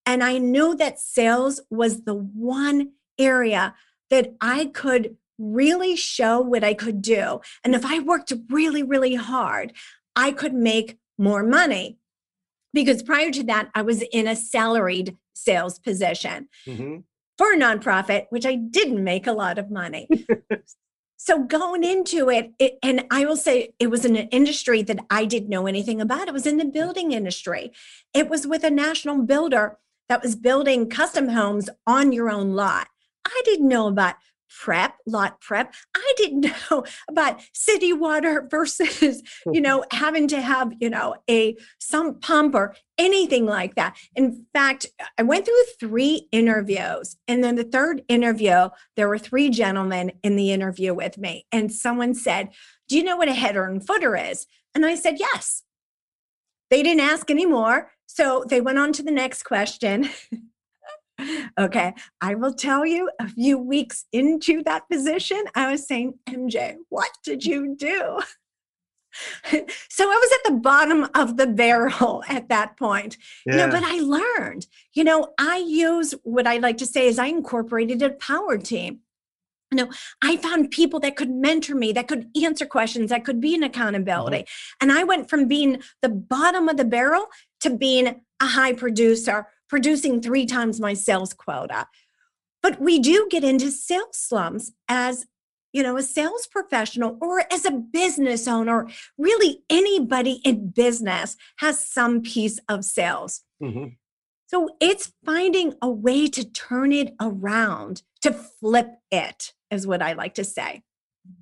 and 0.04 0.22
I 0.22 0.38
knew 0.38 0.74
that 0.76 1.00
sales 1.00 1.60
was 1.70 2.02
the 2.02 2.14
one 2.14 2.92
area 3.18 3.74
that 4.10 4.34
I 4.40 4.66
could 4.66 5.16
really 5.39 5.97
show 5.97 6.41
what 6.41 6.64
I 6.64 6.74
could 6.74 7.03
do. 7.03 7.41
And 7.64 7.74
if 7.74 7.84
I 7.84 7.99
worked 8.01 8.32
really, 8.49 8.82
really 8.82 9.14
hard, 9.14 9.72
I 10.14 10.32
could 10.32 10.55
make 10.55 10.99
more 11.18 11.43
money. 11.43 11.99
Because 12.72 13.03
prior 13.03 13.30
to 13.30 13.43
that, 13.45 13.70
I 13.74 13.82
was 13.82 14.03
in 14.03 14.26
a 14.26 14.37
salaried 14.37 15.16
sales 15.34 15.78
position 15.78 16.49
Mhm. 16.66 17.05
for 17.39 17.53
a 17.53 17.57
nonprofit, 17.57 18.26
which 18.30 18.47
I 18.47 18.55
didn't 18.55 19.03
make 19.03 19.26
a 19.26 19.32
lot 19.32 19.59
of 19.59 19.70
money. 19.70 20.09
so 21.16 21.43
going 21.43 21.84
into 21.84 22.28
it, 22.28 22.53
it, 22.59 22.78
and 22.82 23.07
I 23.11 23.24
will 23.24 23.37
say 23.37 23.74
it 23.78 23.89
was 23.89 24.05
an 24.05 24.16
industry 24.16 24.82
that 24.82 24.99
I 25.11 25.24
didn't 25.24 25.49
know 25.49 25.66
anything 25.66 26.01
about. 26.01 26.28
It 26.28 26.34
was 26.34 26.47
in 26.47 26.59
the 26.59 26.64
building 26.64 27.12
industry. 27.12 27.72
It 28.12 28.28
was 28.28 28.47
with 28.47 28.64
a 28.64 28.70
national 28.70 29.22
builder 29.22 29.78
that 30.09 30.22
was 30.22 30.37
building 30.37 30.89
custom 30.89 31.28
homes 31.30 31.68
on 31.87 32.12
your 32.12 32.30
own 32.30 32.55
lot. 32.55 32.89
I 33.24 33.43
didn't 33.45 33.68
know 33.68 33.89
about 33.89 34.16
prep, 34.49 34.94
lot 35.07 35.40
prep. 35.40 35.74
I 35.94 36.14
didn't 36.16 36.47
know 36.70 36.84
about 37.09 37.40
city 37.53 37.92
water 37.92 38.47
versus, 38.51 39.22
you 39.53 39.61
know, 39.62 39.84
having 39.90 40.28
to 40.28 40.40
have, 40.40 40.72
you 40.80 40.90
know, 40.90 41.16
a 41.28 41.57
sump 41.78 42.22
pump 42.22 42.55
or 42.55 42.74
anything 42.99 43.47
like 43.47 43.74
that. 43.74 43.97
In 44.14 44.47
fact, 44.53 44.86
I 45.18 45.22
went 45.22 45.44
through 45.44 45.55
three 45.78 46.28
interviews. 46.32 47.16
And 47.28 47.42
then 47.42 47.57
the 47.57 47.64
third 47.64 48.03
interview, 48.09 48.68
there 48.97 49.09
were 49.09 49.18
three 49.18 49.51
gentlemen 49.51 50.12
in 50.22 50.36
the 50.36 50.53
interview 50.53 50.94
with 50.94 51.18
me. 51.18 51.47
And 51.53 51.72
someone 51.72 52.14
said, 52.14 52.51
Do 52.88 52.97
you 52.97 53.05
know 53.05 53.16
what 53.16 53.28
a 53.28 53.34
header 53.34 53.64
and 53.64 53.86
footer 53.86 54.16
is? 54.16 54.47
And 54.74 54.84
I 54.84 54.94
said, 54.94 55.16
Yes. 55.18 55.62
They 56.68 56.82
didn't 56.82 57.01
ask 57.01 57.30
anymore. 57.30 57.92
So 58.07 58.44
they 58.49 58.61
went 58.61 58.78
on 58.78 58.92
to 58.94 59.03
the 59.03 59.11
next 59.11 59.44
question. 59.44 60.09
okay. 61.58 61.94
I 62.20 62.34
will 62.34 62.54
tell 62.54 62.84
you 62.84 63.10
a 63.20 63.28
few 63.28 63.58
weeks 63.58 64.04
into 64.12 64.62
that 64.64 64.88
position, 64.90 65.44
I 65.54 65.70
was 65.70 65.86
saying, 65.86 66.14
MJ, 66.28 66.76
what 66.88 67.10
did 67.24 67.44
you 67.44 67.74
do? 67.76 68.20
so 69.88 70.04
I 70.04 70.16
was 70.16 70.32
at 70.32 70.52
the 70.52 70.58
bottom 70.60 71.08
of 71.14 71.36
the 71.36 71.46
barrel 71.46 72.22
at 72.28 72.48
that 72.48 72.76
point. 72.76 73.16
You 73.46 73.52
know, 73.52 73.66
Yeah. 73.66 73.70
but 73.70 73.82
I 73.84 74.00
learned, 74.00 74.66
you 74.94 75.04
know, 75.04 75.32
I 75.38 75.58
use 75.58 76.14
what 76.22 76.46
I 76.46 76.58
like 76.58 76.78
to 76.78 76.86
say 76.86 77.06
is 77.06 77.18
I 77.18 77.26
incorporated 77.26 78.02
a 78.02 78.10
power 78.10 78.58
team. 78.58 79.00
You 79.72 79.78
know, 79.78 79.90
I 80.22 80.36
found 80.36 80.70
people 80.70 81.00
that 81.00 81.16
could 81.16 81.30
mentor 81.30 81.74
me, 81.74 81.92
that 81.92 82.06
could 82.06 82.28
answer 82.40 82.66
questions, 82.66 83.10
that 83.10 83.24
could 83.24 83.40
be 83.40 83.54
an 83.54 83.62
mm-hmm. 83.62 83.70
accountability. 83.70 84.46
And 84.80 84.92
I 84.92 85.02
went 85.02 85.28
from 85.28 85.48
being 85.48 85.82
the 86.02 86.08
bottom 86.08 86.68
of 86.68 86.76
the 86.76 86.84
barrel 86.84 87.26
to 87.60 87.70
being 87.70 88.20
a 88.40 88.46
high 88.46 88.74
producer, 88.74 89.48
producing 89.68 90.20
three 90.20 90.46
times 90.46 90.80
my 90.80 90.94
sales 90.94 91.32
quota. 91.32 91.86
But 92.62 92.80
we 92.80 92.98
do 92.98 93.28
get 93.30 93.44
into 93.44 93.70
sales 93.70 94.16
slumps 94.16 94.72
as 94.88 95.26
you 95.72 95.82
know, 95.82 95.98
a 95.98 96.02
sales 96.02 96.46
professional 96.46 97.18
or 97.20 97.44
as 97.52 97.66
a 97.66 97.70
business 97.70 98.48
owner, 98.48 98.88
really 99.18 99.58
anybody 99.68 100.40
in 100.42 100.70
business 100.70 101.36
has 101.58 101.78
some 101.84 102.22
piece 102.22 102.58
of 102.66 102.82
sales. 102.82 103.42
Mhm. 103.62 103.98
So 104.46 104.70
it's 104.80 105.12
finding 105.26 105.74
a 105.82 105.90
way 105.90 106.28
to 106.28 106.50
turn 106.50 106.92
it 106.92 107.14
around, 107.20 108.04
to 108.22 108.32
flip 108.32 108.88
it, 109.10 109.52
is 109.70 109.86
what 109.86 110.00
I 110.00 110.14
like 110.14 110.34
to 110.36 110.44
say. 110.44 110.82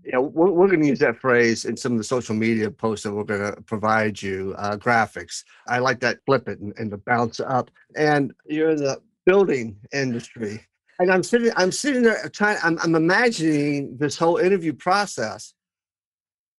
Yeah, 0.05 0.19
we're, 0.19 0.51
we're 0.51 0.69
going 0.69 0.83
to 0.83 0.87
use 0.87 0.99
that 0.99 1.19
phrase 1.19 1.65
in 1.65 1.77
some 1.77 1.93
of 1.93 1.99
the 1.99 2.05
social 2.05 2.35
media 2.35 2.71
posts 2.71 3.05
that 3.05 3.15
we're 3.15 3.25
going 3.25 3.55
to 3.55 3.63
provide 3.63 4.21
you, 4.21 4.55
uh, 4.59 4.77
graphics. 4.77 5.45
I 5.67 5.79
like 5.79 6.01
that 6.01 6.19
flip 6.27 6.47
it 6.49 6.61
and, 6.61 6.75
and 6.79 6.93
the 6.93 6.99
bounce 6.99 7.41
up. 7.41 7.71
And 7.97 8.33
you're 8.47 8.71
in 8.71 8.77
the 8.77 9.01
building 9.25 9.77
industry. 9.93 10.61
And 10.99 11.11
I'm 11.11 11.23
sitting, 11.23 11.53
I'm 11.57 11.73
sitting 11.73 12.03
there 12.03 12.29
trying, 12.29 12.59
I'm, 12.63 12.79
I'm 12.81 12.95
imagining 12.95 13.97
this 13.97 14.17
whole 14.17 14.37
interview 14.37 14.75
process. 14.75 15.55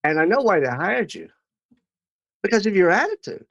And 0.03 0.19
I 0.19 0.25
know 0.25 0.41
why 0.41 0.59
they 0.59 0.67
hired 0.67 1.13
you 1.13 1.29
because 2.41 2.65
of 2.65 2.75
your 2.75 2.89
attitude. 2.89 3.45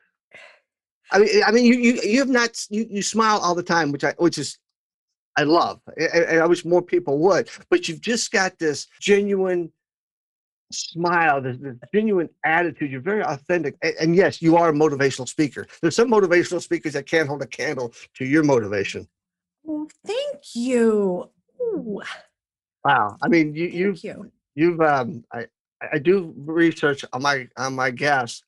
I 1.10 1.18
mean, 1.20 1.42
I 1.46 1.52
mean, 1.52 1.64
you, 1.64 1.74
you, 1.74 2.00
you 2.02 2.18
have 2.18 2.28
not, 2.28 2.66
you, 2.70 2.86
you 2.90 3.02
smile 3.02 3.38
all 3.38 3.54
the 3.54 3.62
time, 3.62 3.92
which 3.92 4.04
I, 4.04 4.14
which 4.18 4.38
is, 4.38 4.58
I 5.36 5.42
love, 5.42 5.80
and 5.96 6.40
I 6.40 6.46
wish 6.46 6.64
more 6.64 6.82
people 6.82 7.18
would. 7.18 7.48
But 7.70 7.88
you've 7.88 8.00
just 8.00 8.30
got 8.30 8.58
this 8.58 8.86
genuine 9.00 9.72
smile, 10.72 11.40
this, 11.42 11.56
this 11.58 11.76
genuine 11.92 12.28
attitude. 12.44 12.90
You're 12.90 13.00
very 13.00 13.22
authentic, 13.22 13.76
and, 13.82 13.94
and 14.00 14.16
yes, 14.16 14.40
you 14.40 14.56
are 14.56 14.68
a 14.68 14.72
motivational 14.72 15.28
speaker. 15.28 15.66
There's 15.82 15.96
some 15.96 16.10
motivational 16.10 16.62
speakers 16.62 16.92
that 16.92 17.06
can't 17.06 17.28
hold 17.28 17.42
a 17.42 17.46
candle 17.46 17.92
to 18.14 18.24
your 18.24 18.42
motivation. 18.44 19.08
Oh, 19.66 19.88
thank 20.06 20.54
you. 20.54 21.30
Ooh, 21.60 22.00
Wow, 22.84 23.16
I 23.22 23.28
mean, 23.28 23.54
you, 23.54 23.66
you've 23.66 24.04
you. 24.04 24.30
you've 24.54 24.80
um, 24.80 25.24
I 25.32 25.46
I 25.92 25.98
do 25.98 26.34
research 26.36 27.04
on 27.12 27.22
my 27.22 27.48
on 27.56 27.74
my 27.74 27.90
guests, 27.90 28.44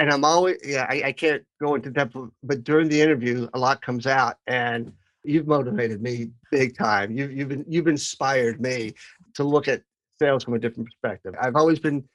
and 0.00 0.10
I'm 0.10 0.24
always 0.24 0.58
yeah, 0.64 0.86
I, 0.88 1.02
I 1.06 1.12
can't 1.12 1.44
go 1.60 1.76
into 1.76 1.90
depth, 1.90 2.16
but 2.42 2.64
during 2.64 2.88
the 2.88 3.00
interview, 3.00 3.48
a 3.54 3.58
lot 3.58 3.80
comes 3.80 4.06
out, 4.08 4.38
and 4.48 4.92
you've 5.28 5.46
motivated 5.46 6.00
me 6.02 6.30
big 6.50 6.76
time. 6.76 7.10
You've 7.12 7.32
you've 7.32 7.48
been, 7.48 7.64
you've 7.68 7.86
inspired 7.86 8.60
me 8.60 8.94
to 9.34 9.44
look 9.44 9.68
at 9.68 9.82
sales 10.20 10.42
from 10.44 10.54
a 10.54 10.58
different 10.58 10.88
perspective. 10.88 11.34
I've 11.40 11.54
always 11.56 11.78
been 11.78 12.08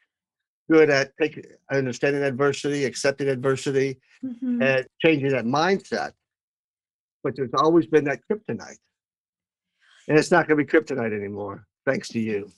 good 0.70 0.89
at 0.89 1.11
taking 1.22 1.43
understanding 1.72 2.24
adversity, 2.24 2.86
accepting 2.86 3.28
adversity, 3.30 3.99
Mhm. 4.24 4.64
and 4.64 4.88
changing 5.03 5.30
that 5.30 5.45
mindset. 5.45 6.14
But 7.24 7.36
there's 7.36 7.53
always 7.57 7.86
been 7.86 8.05
that 8.05 8.22
kryptonite, 8.30 8.80
and 10.07 10.18
it's 10.18 10.32
not 10.32 10.47
going 10.47 10.57
to 10.57 10.64
be 10.66 10.70
kryptonite 10.72 11.16
anymore, 11.16 11.68
thanks 11.86 12.07
to 12.09 12.20
you. 12.20 12.49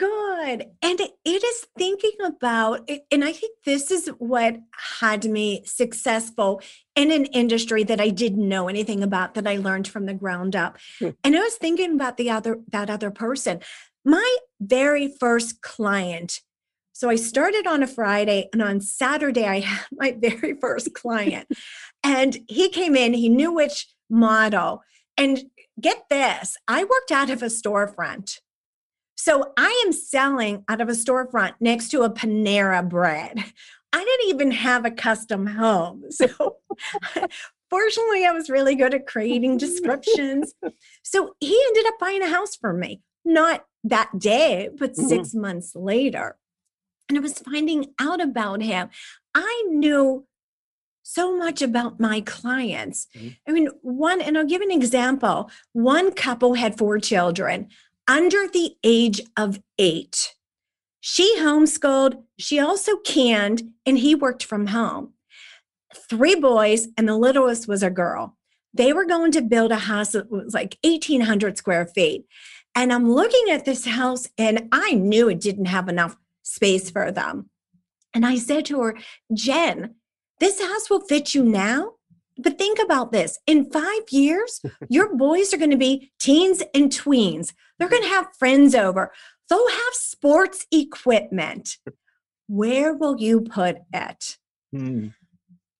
Good. 0.00 0.64
And 0.80 0.98
it 0.98 1.44
is 1.44 1.66
thinking 1.76 2.24
about. 2.24 2.90
And 3.10 3.22
I 3.22 3.32
think 3.32 3.58
this 3.66 3.90
is 3.90 4.08
what 4.16 4.56
had 4.98 5.26
me 5.26 5.62
successful 5.66 6.62
in 6.96 7.12
an 7.12 7.26
industry 7.26 7.84
that 7.84 8.00
I 8.00 8.08
didn't 8.08 8.48
know 8.48 8.70
anything 8.70 9.02
about 9.02 9.34
that 9.34 9.46
I 9.46 9.58
learned 9.58 9.86
from 9.88 10.06
the 10.06 10.14
ground 10.14 10.56
up. 10.56 10.78
Hmm. 11.00 11.10
And 11.22 11.36
I 11.36 11.40
was 11.40 11.56
thinking 11.56 11.92
about 11.92 12.16
the 12.16 12.30
other 12.30 12.60
that 12.72 12.88
other 12.88 13.10
person. 13.10 13.60
My 14.02 14.38
very 14.58 15.14
first 15.20 15.60
client. 15.60 16.40
So 16.94 17.10
I 17.10 17.16
started 17.16 17.66
on 17.66 17.82
a 17.82 17.86
Friday 17.86 18.48
and 18.54 18.62
on 18.62 18.80
Saturday 18.80 19.46
I 19.46 19.60
had 19.60 19.86
my 19.92 20.12
very 20.18 20.54
first 20.54 20.94
client. 20.94 21.46
and 22.02 22.38
he 22.48 22.70
came 22.70 22.96
in, 22.96 23.12
he 23.12 23.28
knew 23.28 23.52
which 23.52 23.86
model. 24.08 24.82
And 25.18 25.42
get 25.78 26.04
this, 26.08 26.56
I 26.66 26.84
worked 26.84 27.12
out 27.12 27.28
of 27.28 27.42
a 27.42 27.46
storefront. 27.46 28.38
So 29.20 29.52
I 29.58 29.82
am 29.84 29.92
selling 29.92 30.64
out 30.66 30.80
of 30.80 30.88
a 30.88 30.92
storefront 30.92 31.52
next 31.60 31.90
to 31.90 32.04
a 32.04 32.10
Panera 32.10 32.88
bread. 32.88 33.44
I 33.92 34.02
didn't 34.04 34.28
even 34.34 34.50
have 34.52 34.86
a 34.86 34.90
custom 34.90 35.46
home. 35.46 36.04
So 36.10 36.56
fortunately, 37.70 38.24
I 38.24 38.32
was 38.32 38.48
really 38.48 38.74
good 38.74 38.94
at 38.94 39.06
creating 39.06 39.58
descriptions. 39.58 40.54
So 41.02 41.34
he 41.38 41.62
ended 41.68 41.84
up 41.86 41.98
buying 42.00 42.22
a 42.22 42.28
house 42.30 42.56
for 42.56 42.72
me, 42.72 43.02
not 43.24 43.66
that 43.84 44.18
day, 44.18 44.70
but 44.78 44.94
Mhm. 44.94 45.08
six 45.08 45.34
months 45.34 45.76
later. 45.76 46.38
And 47.08 47.18
I 47.18 47.20
was 47.20 47.38
finding 47.40 47.92
out 48.00 48.22
about 48.22 48.62
him. 48.62 48.88
I 49.34 49.64
knew 49.68 50.26
so 51.02 51.36
much 51.36 51.60
about 51.60 52.00
my 52.00 52.22
clients. 52.22 53.06
Mhm. 53.14 53.36
I 53.46 53.52
mean, 53.52 53.68
one, 53.82 54.20
and 54.22 54.38
I'll 54.38 54.46
give 54.46 54.62
an 54.62 54.70
example. 54.70 55.50
One 55.72 56.12
couple 56.12 56.54
had 56.54 56.78
four 56.78 56.98
children 56.98 57.68
under 58.10 58.48
the 58.48 58.74
age 58.82 59.20
of 59.36 59.60
eight. 59.78 60.34
She 61.00 61.36
homeschooled, 61.38 62.24
she 62.40 62.58
also 62.58 62.96
canned, 62.96 63.70
and 63.86 63.98
he 63.98 64.16
worked 64.16 64.42
from 64.42 64.66
home. 64.66 65.12
Three 66.08 66.34
boys, 66.34 66.88
and 66.98 67.08
the 67.08 67.16
littlest 67.16 67.68
was 67.68 67.84
a 67.84 67.88
girl. 67.88 68.36
They 68.74 68.92
were 68.92 69.04
going 69.04 69.30
to 69.32 69.40
build 69.40 69.70
a 69.70 69.76
house 69.76 70.10
that 70.10 70.28
was 70.28 70.52
like 70.52 70.76
1,800 70.82 71.56
square 71.56 71.86
feet. 71.86 72.26
And 72.74 72.92
I'm 72.92 73.08
looking 73.08 73.48
at 73.48 73.64
this 73.64 73.86
house, 73.86 74.28
and 74.36 74.68
I 74.72 74.94
knew 74.94 75.28
it 75.28 75.40
didn't 75.40 75.66
have 75.66 75.88
enough 75.88 76.16
space 76.42 76.90
for 76.90 77.12
them. 77.12 77.48
And 78.12 78.26
I 78.26 78.38
said 78.38 78.64
to 78.66 78.80
her, 78.80 78.96
Jen, 79.32 79.94
this 80.40 80.60
house 80.60 80.90
will 80.90 81.00
fit 81.00 81.32
you 81.32 81.44
now. 81.44 81.92
But 82.42 82.58
think 82.58 82.78
about 82.82 83.12
this 83.12 83.38
in 83.46 83.70
five 83.70 84.02
years, 84.10 84.60
your 84.88 85.14
boys 85.16 85.52
are 85.52 85.58
going 85.58 85.70
to 85.70 85.76
be 85.76 86.10
teens 86.18 86.62
and 86.74 86.90
tweens. 86.90 87.52
They're 87.78 87.88
going 87.88 88.02
to 88.02 88.08
have 88.08 88.34
friends 88.38 88.74
over. 88.74 89.12
They'll 89.48 89.68
have 89.68 89.92
sports 89.94 90.66
equipment. 90.70 91.78
Where 92.46 92.92
will 92.94 93.20
you 93.20 93.40
put 93.40 93.78
it? 93.92 94.38
Hmm. 94.72 95.08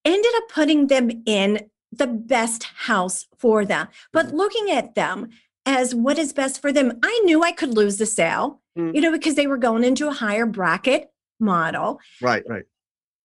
Ended 0.04 0.32
up 0.36 0.48
putting 0.48 0.86
them 0.86 1.10
in 1.26 1.68
the 1.92 2.06
best 2.06 2.62
house 2.64 3.26
for 3.38 3.64
them, 3.64 3.88
but 4.12 4.32
looking 4.32 4.70
at 4.70 4.94
them 4.94 5.28
as 5.66 5.94
what 5.94 6.18
is 6.18 6.32
best 6.32 6.60
for 6.62 6.72
them. 6.72 6.98
I 7.02 7.20
knew 7.24 7.42
I 7.42 7.52
could 7.52 7.74
lose 7.74 7.98
the 7.98 8.06
sale, 8.06 8.60
Mm. 8.78 8.94
you 8.94 9.00
know, 9.00 9.10
because 9.10 9.34
they 9.34 9.48
were 9.48 9.56
going 9.58 9.82
into 9.82 10.06
a 10.06 10.12
higher 10.12 10.46
bracket 10.46 11.10
model 11.40 11.98
Right, 12.22 12.44
right. 12.48 12.62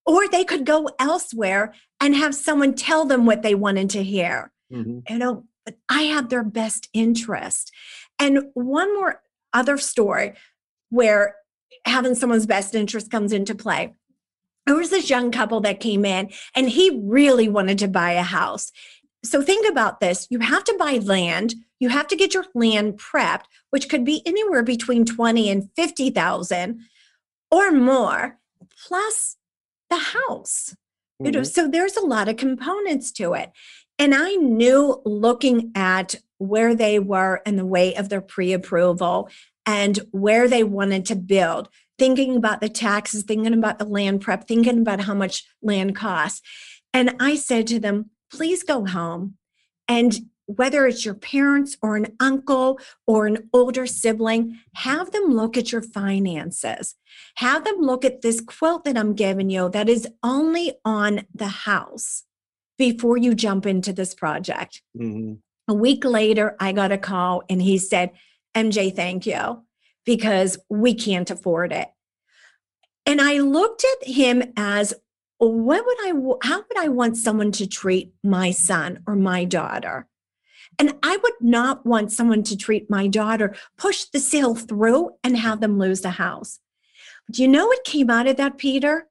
or 0.04 0.28
they 0.28 0.44
could 0.44 0.66
go 0.66 0.90
elsewhere 0.98 1.74
and 2.06 2.16
have 2.16 2.36
someone 2.36 2.76
tell 2.76 3.04
them 3.04 3.26
what 3.26 3.42
they 3.42 3.56
wanted 3.56 3.90
to 3.90 4.04
hear. 4.04 4.52
Mhm. 4.72 5.10
You 5.10 5.18
know, 5.18 5.48
but 5.66 5.76
I 5.90 6.04
have 6.04 6.30
their 6.30 6.44
best 6.44 6.88
interest. 6.94 7.72
And 8.20 8.52
one 8.54 8.94
more 8.94 9.24
other 9.54 9.80
story 9.80 10.34
where 10.90 11.36
having 11.86 12.14
someone's 12.14 12.46
best 12.46 12.76
interest 12.76 13.10
comes 13.10 13.34
into 13.34 13.56
play. 13.56 13.96
There 14.68 14.76
was 14.76 14.92
this 14.92 15.10
young 15.10 15.32
couple 15.32 15.62
that 15.62 15.80
came 15.80 16.06
in 16.06 16.32
and 16.54 16.70
he 16.70 17.02
really 17.04 17.50
wanted 17.50 17.80
to 17.80 17.88
buy 17.88 18.12
a 18.12 18.22
house. 18.22 18.72
So 19.24 19.42
think 19.42 19.68
about 19.68 20.00
this. 20.00 20.28
You 20.30 20.40
have 20.40 20.64
to 20.66 20.76
buy 20.78 21.00
land. 21.00 21.56
You 21.80 21.90
have 21.90 22.06
to 22.10 22.16
get 22.16 22.36
your 22.36 22.46
land 22.54 23.00
prepped, 23.00 23.46
which 23.72 23.90
could 23.90 24.06
be 24.06 24.22
anywhere 24.28 24.62
between 24.62 25.06
20 25.06 25.50
and 25.50 25.72
50,000 25.76 26.82
or 27.50 27.72
more, 27.72 28.40
plus 28.88 29.38
the 29.90 29.98
house. 29.98 30.76
You 31.24 31.32
know, 31.32 31.42
Mhm. 31.42 31.54
so 31.54 31.68
there's 31.68 31.96
a 31.96 32.06
lot 32.06 32.28
of 32.28 32.38
components 32.38 33.12
to 33.14 33.34
it. 33.34 33.52
And 33.98 34.14
I 34.14 34.36
knew 34.36 35.02
looking 35.06 35.72
at 35.76 36.16
where 36.38 36.76
they 36.76 37.00
were 37.00 37.42
in 37.46 37.56
the 37.56 37.66
way 37.66 37.96
of 37.96 38.10
their 38.10 38.22
pre 38.22 38.52
approval 38.52 39.30
and 39.66 40.00
where 40.12 40.48
they 40.48 40.64
wanted 40.64 41.06
to 41.06 41.16
build, 41.16 41.70
thinking 41.98 42.36
about 42.36 42.60
the 42.60 42.70
taxes, 42.70 43.24
thinking 43.24 43.54
about 43.54 43.80
the 43.80 43.86
land 43.86 44.22
prep, 44.22 44.48
thinking 44.48 44.80
about 44.80 45.02
how 45.02 45.14
much 45.14 45.46
land 45.62 45.96
costs. 45.96 46.42
And 46.94 47.16
I 47.20 47.36
said 47.36 47.68
to 47.68 47.80
them, 47.80 48.10
please 48.32 48.64
go 48.64 48.86
home. 48.86 49.38
And 49.88 50.30
whether 50.48 50.86
it's 50.86 51.06
your 51.06 51.16
parents 51.16 51.76
or 51.82 51.96
an 51.96 52.16
uncle 52.20 52.80
or 53.08 53.26
an 53.26 53.50
older 53.52 53.86
sibling, 53.88 54.60
have 54.76 55.12
them 55.12 55.26
look 55.26 55.58
at 55.58 55.72
your 55.72 55.82
finances. 55.82 56.96
Have 57.38 57.64
them 57.64 57.78
look 57.80 58.06
at 58.06 58.22
this 58.22 58.42
quote 58.42 58.84
that 58.84 58.98
I'm 58.98 59.14
giving 59.14 59.50
you 59.50 59.70
that 59.70 59.90
is 59.90 60.08
only 60.24 60.74
on 60.86 61.26
the 61.34 61.48
house 61.48 62.24
before 62.78 63.18
you 63.18 63.34
jump 63.34 63.66
into 63.66 63.94
this 63.94 64.14
project. 64.14 64.82
Mhm. 64.98 65.40
A 65.68 65.74
week 65.74 66.06
later, 66.06 66.56
I 66.60 66.74
got 66.74 66.92
a 66.92 66.98
call 66.98 67.44
and 67.50 67.62
he 67.62 67.78
said, 67.78 68.12
MJ, 68.54 68.96
thank 68.96 69.26
you, 69.26 69.64
because 70.06 70.58
we 70.70 70.94
can't 70.94 71.30
afford 71.32 71.72
it. 71.72 71.90
And 73.06 73.20
I 73.20 73.40
looked 73.40 73.84
at 73.84 74.08
him 74.08 74.54
as, 74.56 74.94
what 75.38 75.86
would 75.86 75.98
I, 76.04 76.14
how 76.48 76.58
would 76.58 76.78
I 76.78 76.88
want 76.88 77.18
someone 77.18 77.52
to 77.54 77.68
treat 77.68 78.14
my 78.24 78.52
son 78.52 79.04
or 79.08 79.16
my 79.16 79.44
daughter? 79.46 80.08
And 80.80 80.96
I 81.04 81.18
would 81.18 81.34
not 81.42 81.86
want 81.86 82.12
someone 82.12 82.44
to 82.44 82.58
treat 82.58 82.90
my 82.90 83.08
daughter, 83.08 83.56
push 83.78 84.06
the 84.06 84.20
sale 84.20 84.56
through 84.56 85.12
and 85.24 85.38
have 85.38 85.62
them 85.62 85.80
lose 85.80 86.02
the 86.02 86.12
house. 86.12 86.60
Do 87.32 87.42
you 87.42 87.48
know 87.48 87.68
what 87.68 87.84
came 87.84 88.10
out 88.10 88.28
of 88.28 88.38
that, 88.38 88.58
Peter? 88.58 89.08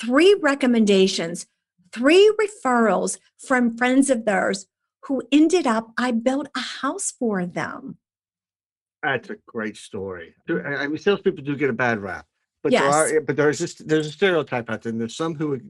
Three 0.00 0.34
recommendations, 0.40 1.46
three 1.92 2.32
referrals 2.40 3.18
from 3.38 3.76
friends 3.76 4.10
of 4.10 4.24
theirs 4.24 4.66
who 5.04 5.22
ended 5.32 5.66
up, 5.66 5.90
I 5.96 6.10
built 6.12 6.48
a 6.54 6.60
house 6.60 7.12
for 7.18 7.46
them. 7.46 7.98
That's 9.02 9.30
a 9.30 9.36
great 9.46 9.76
story. 9.76 10.34
I 10.48 10.86
mean, 10.86 10.98
salespeople 10.98 11.44
do 11.44 11.56
get 11.56 11.70
a 11.70 11.72
bad 11.72 12.00
rap, 12.00 12.26
but 12.62 12.72
there 12.72 12.82
are, 12.82 13.20
but 13.20 13.36
there's 13.36 13.58
just 13.58 13.86
there's 13.86 14.08
a 14.08 14.12
stereotype 14.12 14.68
out 14.68 14.82
there. 14.82 14.90
And 14.90 15.00
there's 15.00 15.16
some 15.16 15.34
who 15.34 15.52
have 15.52 15.62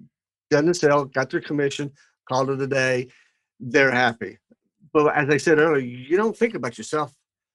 done 0.50 0.66
the 0.66 0.74
sale, 0.74 1.04
got 1.04 1.30
their 1.30 1.40
commission, 1.40 1.92
called 2.26 2.50
it 2.50 2.60
a 2.60 2.66
day, 2.66 3.08
they're 3.60 3.90
happy. 3.90 4.38
But 4.92 5.14
as 5.14 5.28
I 5.28 5.36
said 5.36 5.58
earlier, 5.58 5.84
you 5.84 6.16
don't 6.16 6.36
think 6.36 6.54
about 6.54 6.78
yourself. 6.78 7.12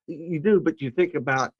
You 0.08 0.40
do, 0.40 0.60
but 0.60 0.82
you 0.82 0.92
think 0.92 1.16
about 1.16 1.54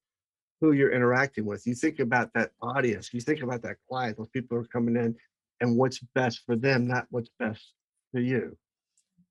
who 0.62 0.72
you're 0.74 0.92
interacting 0.92 1.46
with. 1.46 1.66
You 1.66 1.76
think 1.76 2.00
about 2.00 2.32
that 2.36 2.52
audience. 2.62 3.14
You 3.14 3.22
think 3.22 3.42
about 3.42 3.62
that 3.64 3.78
client. 3.90 4.18
Those 4.18 4.30
people 4.30 4.58
are 4.58 4.66
coming 4.66 4.96
in, 4.96 5.16
and 5.62 5.78
what's 5.78 6.00
best 6.16 6.42
for 6.46 6.56
them, 6.56 6.88
not 6.88 7.06
what's 7.10 7.30
best 7.40 7.74
for 8.12 8.20
you. 8.20 8.58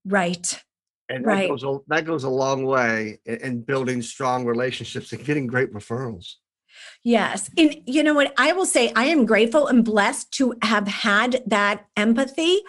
Right. 0.04 0.62
And 1.08 1.26
Right. 1.26 1.42
that 1.42 1.48
goes 1.48 1.64
a, 1.64 1.78
that 1.88 2.04
goes 2.06 2.24
a 2.24 2.30
long 2.30 2.64
way 2.64 3.18
in, 3.26 3.36
in 3.36 3.60
building 3.62 4.02
strong 4.02 4.44
relationships 4.46 5.12
and 5.12 5.24
getting 5.24 5.46
great 5.46 5.72
referrals. 5.72 6.34
Yes. 7.04 7.50
And 7.56 7.76
you 7.86 8.02
know 8.02 8.14
what? 8.14 8.32
I 8.38 8.52
will 8.52 8.66
say 8.66 8.92
I 8.96 9.04
am 9.06 9.26
grateful 9.26 9.66
and 9.66 9.84
blessed 9.84 10.32
to 10.34 10.54
have 10.62 10.88
had 10.88 11.42
that 11.46 11.86
empathy. 11.96 12.62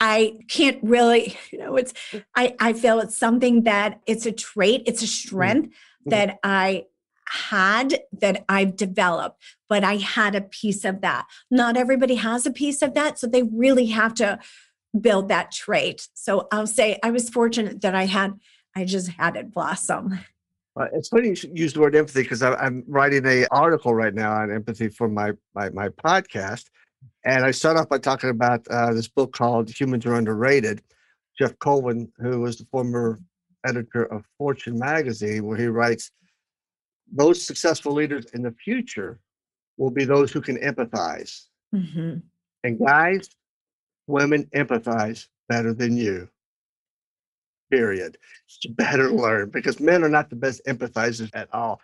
I 0.00 0.38
can't 0.48 0.78
really, 0.82 1.36
you 1.50 1.58
know, 1.58 1.76
it's, 1.76 1.92
I, 2.34 2.54
I 2.60 2.72
feel 2.72 3.00
it's 3.00 3.16
something 3.16 3.62
that 3.64 4.00
it's 4.06 4.26
a 4.26 4.32
trait, 4.32 4.82
it's 4.86 5.02
a 5.02 5.06
strength 5.06 5.68
Mhm. 6.06 6.10
that 6.10 6.38
I 6.44 6.84
had 7.28 8.00
that 8.20 8.44
I've 8.48 8.76
developed, 8.76 9.42
but 9.68 9.82
I 9.82 9.96
had 9.96 10.36
a 10.36 10.40
piece 10.40 10.84
of 10.84 11.00
that. 11.00 11.26
Not 11.50 11.76
everybody 11.76 12.14
has 12.16 12.46
a 12.46 12.52
piece 12.52 12.82
of 12.82 12.94
that. 12.94 13.18
So 13.18 13.26
they 13.26 13.42
really 13.42 13.86
have 13.86 14.14
to 14.14 14.38
build 15.00 15.28
that 15.28 15.50
trait. 15.50 16.08
So 16.14 16.46
I'll 16.52 16.68
say 16.68 16.98
I 17.02 17.10
was 17.10 17.28
fortunate 17.28 17.80
that 17.80 17.96
I 17.96 18.06
had, 18.06 18.34
I 18.76 18.84
just 18.84 19.08
had 19.08 19.36
it 19.36 19.52
blossom. 19.52 20.18
Uh, 20.78 20.88
it's 20.92 21.08
funny 21.08 21.28
you 21.28 21.34
should 21.34 21.58
use 21.58 21.72
the 21.72 21.80
word 21.80 21.96
empathy 21.96 22.20
because 22.20 22.42
I'm 22.42 22.84
writing 22.86 23.24
a 23.24 23.46
article 23.50 23.94
right 23.94 24.12
now 24.12 24.32
on 24.32 24.52
empathy 24.52 24.90
for 24.90 25.08
my, 25.08 25.32
my 25.54 25.70
my 25.70 25.88
podcast, 25.88 26.64
And 27.24 27.44
I 27.44 27.50
start 27.50 27.76
off 27.76 27.88
by 27.88 27.98
talking 27.98 28.30
about 28.30 28.66
uh, 28.68 28.92
this 28.92 29.08
book 29.08 29.32
called 29.32 29.70
Humans 29.70 30.06
Are 30.06 30.14
Underrated. 30.14 30.82
Geoff 31.38 31.58
Colvin, 31.58 32.10
who 32.18 32.40
was 32.40 32.56
the 32.56 32.66
former 32.70 33.18
editor 33.66 34.04
of 34.04 34.24
Fortune 34.38 34.78
magazine, 34.78 35.44
where 35.44 35.58
he 35.58 35.66
writes, 35.66 36.10
Most 37.12 37.46
successful 37.46 37.92
leaders 37.92 38.26
in 38.32 38.42
the 38.42 38.52
future 38.52 39.20
will 39.76 39.90
be 39.90 40.04
those 40.04 40.32
who 40.32 40.40
can 40.40 40.56
empathize. 40.56 41.46
Mhm. 41.74 42.22
And 42.64 42.78
guys, 42.78 43.28
women 44.06 44.44
empathize 44.54 45.28
better 45.48 45.74
than 45.74 45.96
you. 45.96 46.28
Period. 47.70 48.16
You 48.62 48.72
better 48.74 49.10
learn 49.10 49.50
because 49.50 49.80
men 49.80 50.04
are 50.04 50.08
not 50.08 50.30
the 50.30 50.36
best 50.36 50.62
empathizers 50.66 51.30
at 51.34 51.52
all. 51.52 51.80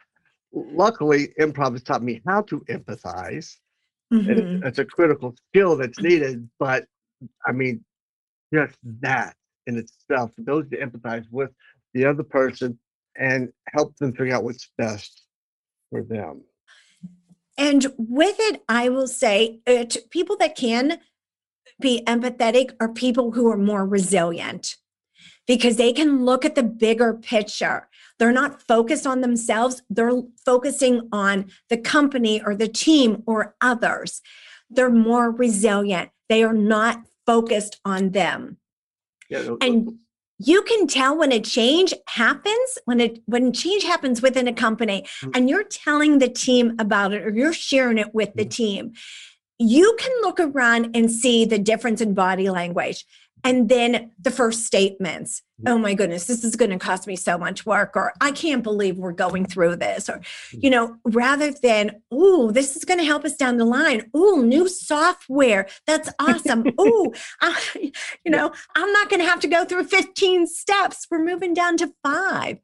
Luckily, 0.53 1.29
improv 1.39 1.73
has 1.73 1.83
taught 1.83 2.03
me 2.03 2.23
how 2.27 2.43
to 2.43 2.61
empathize. 2.61 3.59
And 4.13 4.27
Mhm. 4.27 4.39
it's, 4.39 4.67
it's 4.67 4.79
a 4.79 4.85
critical 4.85 5.35
skill 5.49 5.77
that's 5.77 5.99
needed, 6.01 6.49
but 6.59 6.87
I 7.47 7.53
mean, 7.53 7.85
just 8.53 8.77
that 9.01 9.35
in 9.67 9.79
itself, 9.79 10.33
those 10.39 10.69
to 10.71 10.77
empathize 10.77 11.27
with 11.31 11.51
the 11.95 12.05
other 12.05 12.23
person 12.23 12.79
and 13.17 13.53
help 13.69 13.97
them 13.97 14.13
figure 14.13 14.35
out 14.35 14.45
what's 14.45 14.71
best 14.77 15.23
for 15.91 16.03
them. 16.03 16.43
And 17.57 17.87
with 17.97 18.37
it, 18.39 18.63
I 18.69 18.89
will 18.89 19.07
say 19.07 19.61
it, 19.67 19.97
people 20.11 20.37
that 20.39 20.57
can 20.57 21.01
be 21.81 22.03
empathetic 22.07 22.75
are 22.81 22.89
people 22.89 23.33
who 23.33 23.51
are 23.51 23.59
more 23.59 23.87
resilient 23.87 24.77
because 25.47 25.77
they 25.77 25.93
can 25.93 26.25
look 26.25 26.45
at 26.45 26.55
the 26.55 26.63
bigger 26.63 27.15
picture. 27.15 27.89
They're 28.23 28.31
not 28.31 28.63
focused 28.69 29.05
on 29.05 29.21
themselves, 29.21 29.83
they're 29.91 30.13
focusing 30.47 31.09
on 31.11 31.47
the 31.69 31.77
company 31.77 32.41
or 32.41 32.55
the 32.55 32.69
team 32.69 33.25
or 33.27 33.57
others. 33.61 34.23
They're 34.71 34.91
more 34.93 35.29
resilient. 35.33 36.11
They 36.29 36.45
are 36.45 36.53
not 36.53 37.03
focused 37.27 37.81
on 37.85 38.11
them. 38.11 38.59
Yeah, 39.29 39.43
the- 39.43 39.57
And 39.61 39.99
you 40.39 40.63
can 40.63 40.87
tell 40.87 41.19
when 41.19 41.33
a 41.33 41.41
change 41.41 41.95
happens 42.07 42.79
when 42.85 43.01
it 43.01 43.21
when 43.27 43.53
change 43.53 43.83
happens 43.83 44.23
within 44.23 44.47
a 44.47 44.53
company 44.53 45.05
Mm. 45.23 45.31
and 45.37 45.51
you're 45.51 45.65
telling 45.65 46.21
the 46.21 46.29
team 46.29 46.77
about 46.79 47.13
it 47.13 47.27
or 47.27 47.31
you're 47.31 47.53
sharing 47.53 47.99
it 47.99 48.15
with 48.15 48.31
the 48.35 48.45
team 48.45 48.93
you 49.59 49.95
can 50.01 50.11
look 50.23 50.41
around 50.41 50.97
and 50.97 51.09
see 51.11 51.45
the 51.45 51.59
difference 51.59 52.01
in 52.01 52.15
body 52.15 52.51
language 52.51 53.05
and 53.45 53.69
then 53.69 54.11
the 54.21 54.31
first 54.31 54.65
statements 54.65 55.43
oh 55.67 55.79
my 55.79 55.95
goodness 55.95 56.27
this 56.27 56.43
is 56.43 56.57
going 56.57 56.71
to 56.71 56.79
cost 56.79 57.07
me 57.07 57.15
so 57.17 57.39
much 57.39 57.65
work 57.65 57.93
or 57.95 58.13
i 58.21 58.31
can't 58.33 58.63
believe 58.63 58.99
we're 58.99 59.13
going 59.13 59.45
through 59.45 59.77
this 59.77 60.09
or 60.09 60.21
you 60.53 60.69
know 60.71 60.97
rather 61.05 61.53
than 61.63 62.03
oh 62.11 62.51
this 62.51 62.77
is 62.77 62.85
going 62.85 62.99
to 62.99 63.05
help 63.05 63.25
us 63.25 63.37
down 63.37 63.57
the 63.57 63.65
line. 63.65 64.11
Oh 64.15 64.43
new 64.45 64.69
software. 64.69 65.67
That's 65.87 66.11
awesome. 66.19 66.65
Oh 66.79 67.13
you 67.75 68.31
know 68.31 68.53
i'm 68.75 68.93
not 68.93 69.09
going 69.09 69.21
to 69.21 69.27
have 69.29 69.41
to 69.41 69.49
go 69.49 69.65
through 69.65 69.85
15 69.85 70.47
steps. 70.47 71.07
We're 71.11 71.25
moving 71.25 71.55
down 71.55 71.77
to 71.79 71.93
five. 72.03 72.59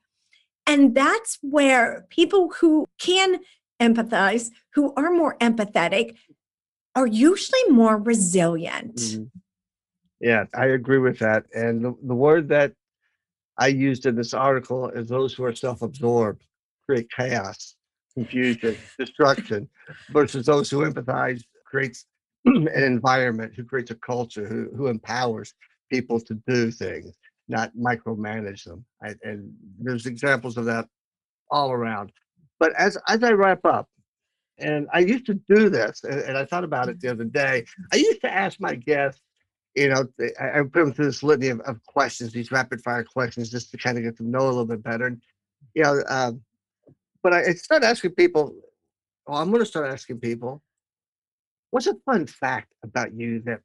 And 0.67 0.95
that's 0.95 1.39
where 1.41 2.07
people 2.11 2.53
who 2.61 2.87
can 2.99 3.41
empathize 3.81 4.51
who 4.75 4.93
are 4.95 5.11
more 5.11 5.37
empathetic 5.39 6.17
are 6.95 7.07
usually 7.07 7.65
more 7.71 7.97
resilient. 7.97 8.97
Mhm. 8.97 9.31
Yeah, 10.21 10.45
I 10.55 10.67
agree 10.67 10.99
with 10.99 11.19
that. 11.21 11.45
And 11.55 11.85
the, 11.85 11.95
the 12.03 12.15
word 12.15 12.49
that 12.49 12.73
I 13.59 13.69
used 13.69 14.07
in 14.07 14.17
this 14.17 14.35
article 14.35 14.89
is 14.89 15.09
those 15.09 15.35
who 15.35 15.45
are 15.45 15.55
self 15.55 15.83
absorbed 15.83 16.45
create 16.87 17.11
chaos, 17.11 17.77
confusion, 18.15 18.77
destruction, 18.99 19.69
versus 20.11 20.47
those 20.47 20.71
who 20.71 20.79
empathize 20.79 21.43
creates 21.67 22.07
an 22.47 22.69
environment, 22.69 23.53
who 23.55 23.65
creates 23.65 23.91
a 23.91 23.95
culture, 23.97 24.47
who, 24.47 24.71
who 24.75 24.87
empowers 24.87 25.53
people 25.91 26.19
to 26.21 26.35
do 26.47 26.71
things, 26.71 27.15
not 27.49 27.73
micromanage 27.77 28.65
them. 28.65 28.85
I, 29.03 29.15
and 29.23 29.53
there's 29.79 30.07
examples 30.07 30.57
of 30.57 30.65
that 30.67 30.87
all 31.51 31.73
around. 31.73 32.13
But 32.59 32.73
as, 32.75 32.97
as 33.07 33.23
I 33.23 33.33
wrap 33.33 33.65
up, 33.65 33.89
and 34.59 34.89
I 34.93 35.01
used 35.01 35.27
to 35.27 35.35
do 35.35 35.69
this, 35.69 36.03
and, 36.05 36.21
and 36.21 36.37
I 36.37 36.45
thought 36.45 36.65
about 36.65 36.89
it 36.89 37.01
the 37.01 37.09
other 37.09 37.25
day. 37.25 37.65
I 37.93 37.97
used 37.97 38.21
to 38.23 38.33
ask 38.33 38.61
my 38.61 38.75
guests, 38.75 39.23
you 39.75 39.89
know, 39.89 40.07
I, 40.41 40.59
I 40.59 40.63
put 40.63 40.75
them 40.75 40.93
through 40.93 41.07
this 41.07 41.23
litany 41.23 41.49
of, 41.49 41.61
of 41.61 41.85
questions, 41.85 42.33
these 42.33 42.53
rapid 42.53 42.83
fire 42.83 43.05
questions, 43.05 43.51
just 43.51 43.71
to 43.71 43.79
kind 43.79 43.99
of 43.99 44.05
get 44.05 44.17
to 44.19 44.25
know 44.25 44.41
a 44.41 44.49
little 44.49 44.65
bit 44.65 44.83
better. 44.83 45.07
And, 45.07 45.23
you 45.75 45.83
know, 45.83 46.03
um, 46.09 46.43
but 47.23 47.33
I, 47.33 47.47
I 47.47 47.53
started 47.55 47.87
asking 47.87 48.13
people, 48.13 48.55
well, 49.27 49.39
I'm 49.39 49.51
going 49.51 49.63
to 49.63 49.67
start 49.67 49.91
asking 49.91 50.21
people, 50.21 50.63
what's 51.71 51.87
a 51.87 51.95
fun 52.07 52.27
fact 52.27 52.73
about 52.83 53.13
you 53.13 53.41
that 53.41 53.61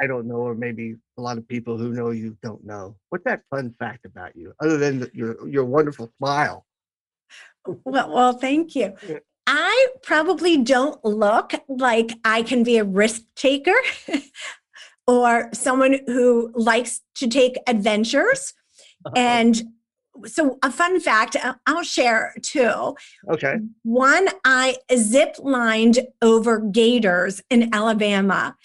I 0.00 0.06
don't 0.06 0.26
know, 0.26 0.36
or 0.36 0.54
maybe 0.54 0.96
a 1.18 1.20
lot 1.20 1.38
of 1.38 1.46
people 1.46 1.76
who 1.76 1.92
know 1.92 2.10
you 2.10 2.36
don't 2.42 2.64
know? 2.64 2.96
What's 3.10 3.24
that 3.24 3.42
fun 3.50 3.74
fact 3.78 4.04
about 4.04 4.34
you, 4.36 4.54
other 4.60 4.78
than 4.78 5.00
the, 5.00 5.10
your 5.12 5.48
your 5.48 5.64
wonderful 5.64 6.12
smile? 6.18 6.64
Well, 7.66 8.12
well, 8.12 8.32
thank 8.32 8.74
you. 8.74 8.94
Yeah. 9.06 9.18
I 9.46 9.88
probably 10.02 10.56
don't 10.56 11.04
look 11.04 11.52
like 11.68 12.12
I 12.24 12.42
can 12.42 12.62
be 12.62 12.78
a 12.78 12.84
risk 12.84 13.22
taker 13.34 13.74
or 15.06 15.48
someone 15.52 16.00
who 16.06 16.50
likes 16.54 17.00
to 17.16 17.26
take 17.28 17.56
adventures. 17.66 18.54
Uh-huh. 19.04 19.14
And 19.16 19.62
so, 20.26 20.58
a 20.62 20.70
fun 20.70 21.00
fact 21.00 21.36
I- 21.42 21.54
I'll 21.66 21.82
share 21.82 22.34
too. 22.42 22.94
okay, 23.30 23.54
One, 23.82 24.28
I 24.44 24.76
zip 24.96 25.36
lined 25.38 26.00
over 26.20 26.60
gators 26.60 27.42
in 27.50 27.74
Alabama. 27.74 28.56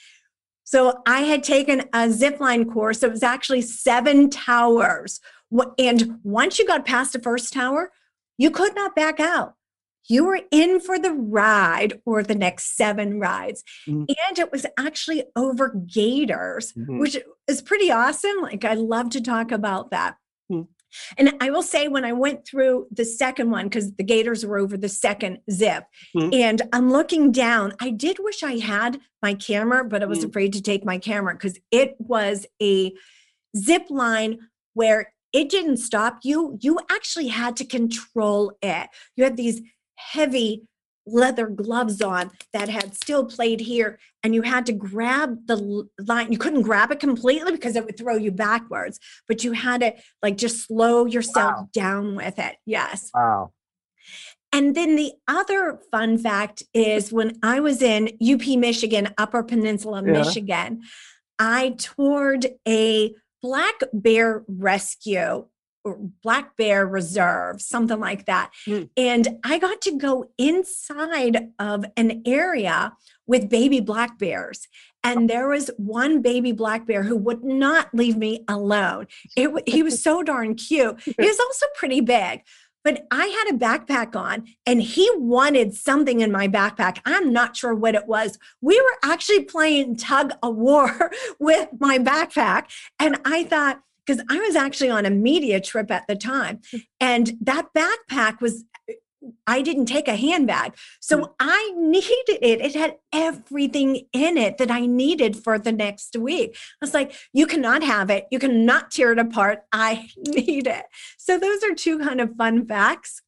So 0.66 1.02
I 1.08 1.22
had 1.22 1.44
taken 1.44 1.84
a 1.94 2.10
zip 2.12 2.42
line 2.42 2.70
course. 2.70 3.02
It 3.02 3.10
was 3.12 3.24
actually 3.24 3.62
seven 3.62 4.30
towers. 4.30 5.22
And 5.80 6.20
once 6.24 6.60
you 6.60 6.68
got 6.68 6.86
past 6.86 7.14
the 7.14 7.20
first 7.20 7.54
tower, 7.54 7.92
you 8.38 8.52
could 8.52 8.76
not 8.76 8.94
back 8.94 9.22
out. 9.22 9.54
You 10.08 10.26
were 10.26 10.40
in 10.52 10.80
for 10.80 10.98
the 10.98 11.12
ride 11.12 12.02
or 12.06 12.24
the 12.24 12.36
next 12.36 12.76
seven 12.78 13.20
rides. 13.20 13.64
Mhm. 13.88 14.06
And 14.30 14.40
it 14.40 14.52
was 14.52 14.66
actually 14.78 15.26
over 15.36 15.70
gators, 15.70 16.74
Mhm. 16.74 17.00
which 17.00 17.18
is 17.48 17.62
pretty 17.62 17.92
awesome. 17.92 18.42
Like, 18.42 18.64
I 18.66 18.74
love 18.74 19.10
to 19.12 19.22
talk 19.22 19.52
about 19.52 19.92
that. 19.92 20.16
Hmm. 20.50 20.62
And 21.18 21.34
I 21.42 21.50
will 21.52 21.62
say, 21.64 21.90
when 21.90 22.06
I 22.06 22.14
went 22.14 22.48
through 22.48 22.88
the 22.92 23.04
second 23.04 23.52
one, 23.52 23.66
because 23.66 23.94
the 23.96 24.04
gators 24.04 24.46
were 24.46 24.58
over 24.58 24.78
the 24.78 24.88
second 24.88 25.40
zip, 25.52 25.84
Hmm. 26.14 26.30
and 26.32 26.62
I'm 26.72 26.90
looking 26.90 27.32
down, 27.34 27.74
I 27.82 27.90
did 27.90 28.20
wish 28.20 28.42
I 28.44 28.58
had 28.60 29.02
my 29.22 29.34
camera, 29.34 29.84
but 29.84 30.02
I 30.02 30.06
was 30.06 30.24
Hmm. 30.24 30.30
afraid 30.30 30.54
to 30.54 30.62
take 30.62 30.86
my 30.86 30.98
camera 30.98 31.34
because 31.34 31.60
it 31.72 31.96
was 32.00 32.46
a 32.62 32.94
zip 33.58 33.88
line 33.90 34.40
where 34.74 35.14
it 35.34 35.50
didn't 35.50 35.78
stop 35.78 36.20
you. 36.24 36.58
You 36.62 36.80
actually 36.90 37.28
had 37.28 37.58
to 37.58 37.66
control 37.66 38.54
it. 38.62 38.88
You 39.18 39.26
had 39.26 39.36
these 39.36 39.62
heavy 39.98 40.64
leather 41.06 41.48
gloves 41.48 42.02
on 42.02 42.30
that 42.52 42.68
had 42.68 42.94
steel 42.94 43.24
plate 43.26 43.62
here 43.62 43.98
and 44.24 44.36
you 44.36 44.42
had 44.42 44.66
to 44.66 44.74
grab 44.74 45.38
the 45.48 45.88
line 46.06 46.30
you 46.32 46.38
couldn't 46.38 46.64
grab 46.64 46.92
it 46.92 47.00
completely 47.00 47.54
because 47.54 47.78
it 47.78 47.86
would 47.86 47.98
throw 47.98 48.18
you 48.18 48.30
backwards 48.30 49.00
but 49.26 49.42
you 49.42 49.54
had 49.54 49.80
to 49.80 49.94
like 50.22 50.36
just 50.36 50.68
slow 50.68 51.06
yourself 51.06 51.54
Wow. 51.56 51.70
down 51.72 52.16
with 52.16 52.38
it 52.40 52.58
yes 52.66 53.10
wow, 53.16 53.52
and 54.52 54.76
then 54.76 54.98
the 54.98 55.14
other 55.30 55.80
fun 55.92 56.18
fact 56.18 56.64
is 56.74 57.12
when 57.14 57.38
I 57.42 57.60
was 57.62 57.82
in 57.82 58.10
UP 58.22 58.46
Michigan, 58.58 59.10
Upper 59.18 59.44
Peninsula, 59.44 60.02
Yeah. 60.06 60.12
Michigan, 60.14 60.82
I 61.38 61.76
toured 61.78 62.48
a 62.68 63.14
black 63.42 63.76
bear 63.94 64.44
rescue 64.48 65.48
black 65.96 66.58
bear 66.58 66.86
reserve, 66.86 67.62
something 67.62 68.00
like 68.00 68.26
that. 68.26 68.52
Hmm. 68.66 68.84
And 68.96 69.40
I 69.44 69.58
got 69.60 69.82
to 69.82 69.98
go 69.98 70.30
inside 70.38 71.50
of 71.60 71.86
an 71.96 72.24
area 72.26 72.94
with 73.26 73.50
baby 73.50 73.80
black 73.80 74.18
bears. 74.18 74.68
And 75.04 75.30
there 75.30 75.48
was 75.48 75.70
one 75.78 76.22
baby 76.22 76.52
black 76.52 76.86
bear 76.86 77.04
who 77.04 77.16
would 77.16 77.44
not 77.44 77.90
leave 77.94 78.18
me 78.18 78.44
alone. 78.48 79.08
It, 79.36 79.68
he 79.68 79.84
was 79.84 80.02
so 80.02 80.24
darn 80.24 80.56
cute. 80.56 81.00
He 81.02 81.14
was 81.18 81.40
also 81.40 81.66
pretty 81.76 82.02
big. 82.02 82.42
But 82.84 83.06
I 83.12 83.26
had 83.26 83.54
a 83.54 83.58
backpack 83.58 84.16
on 84.16 84.46
and 84.66 84.82
he 84.82 85.10
wanted 85.16 85.74
something 85.74 86.22
in 86.22 86.32
my 86.32 86.48
backpack. 86.48 87.00
I'm 87.06 87.34
not 87.34 87.58
sure 87.58 87.76
what 87.76 87.96
it 87.96 88.08
was. 88.08 88.40
We 88.62 88.80
were 88.80 88.98
actually 89.04 89.44
playing 89.44 89.98
tug 89.98 90.32
of 90.42 90.56
war 90.56 91.12
with 91.40 91.68
my 91.82 92.00
backpack. 92.00 92.68
And 92.98 93.20
I 93.26 93.44
thought, 93.44 93.82
because 94.08 94.24
I 94.30 94.40
was 94.40 94.56
actually 94.56 94.90
on 94.90 95.06
a 95.06 95.10
media 95.10 95.60
trip 95.60 95.92
at 95.92 96.08
the 96.08 96.16
time, 96.16 96.62
and 97.00 97.34
that 97.42 97.68
backpack 97.76 98.40
was, 98.40 98.64
I 99.46 99.62
didn't 99.62 99.88
take 99.88 100.08
a 100.08 100.16
handbag. 100.16 100.76
So 101.02 101.36
I 101.40 101.74
needed 101.76 102.40
it. 102.42 102.62
It 102.62 102.76
had 102.76 102.96
everything 103.12 104.08
in 104.14 104.38
it 104.38 104.58
that 104.60 104.72
I 104.72 104.86
needed 104.86 105.36
for 105.36 105.60
the 105.60 105.74
next 105.74 106.16
week. 106.16 106.56
I 106.56 106.86
was 106.86 106.94
like, 106.94 107.14
you 107.34 107.46
cannot 107.46 107.84
have 107.84 108.10
it. 108.10 108.28
You 108.32 108.40
cannot 108.40 108.92
tear 108.92 109.12
it 109.12 109.20
apart. 109.20 109.64
I 109.74 110.10
need 110.18 110.68
it. 110.68 110.86
So 111.18 111.38
those 111.38 111.64
are 111.64 111.76
two 111.76 112.00
kind 112.00 112.22
of 112.22 112.36
fun 112.36 112.66
facts. 112.66 113.22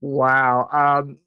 wow. 0.00 0.68
Um, 0.72 1.18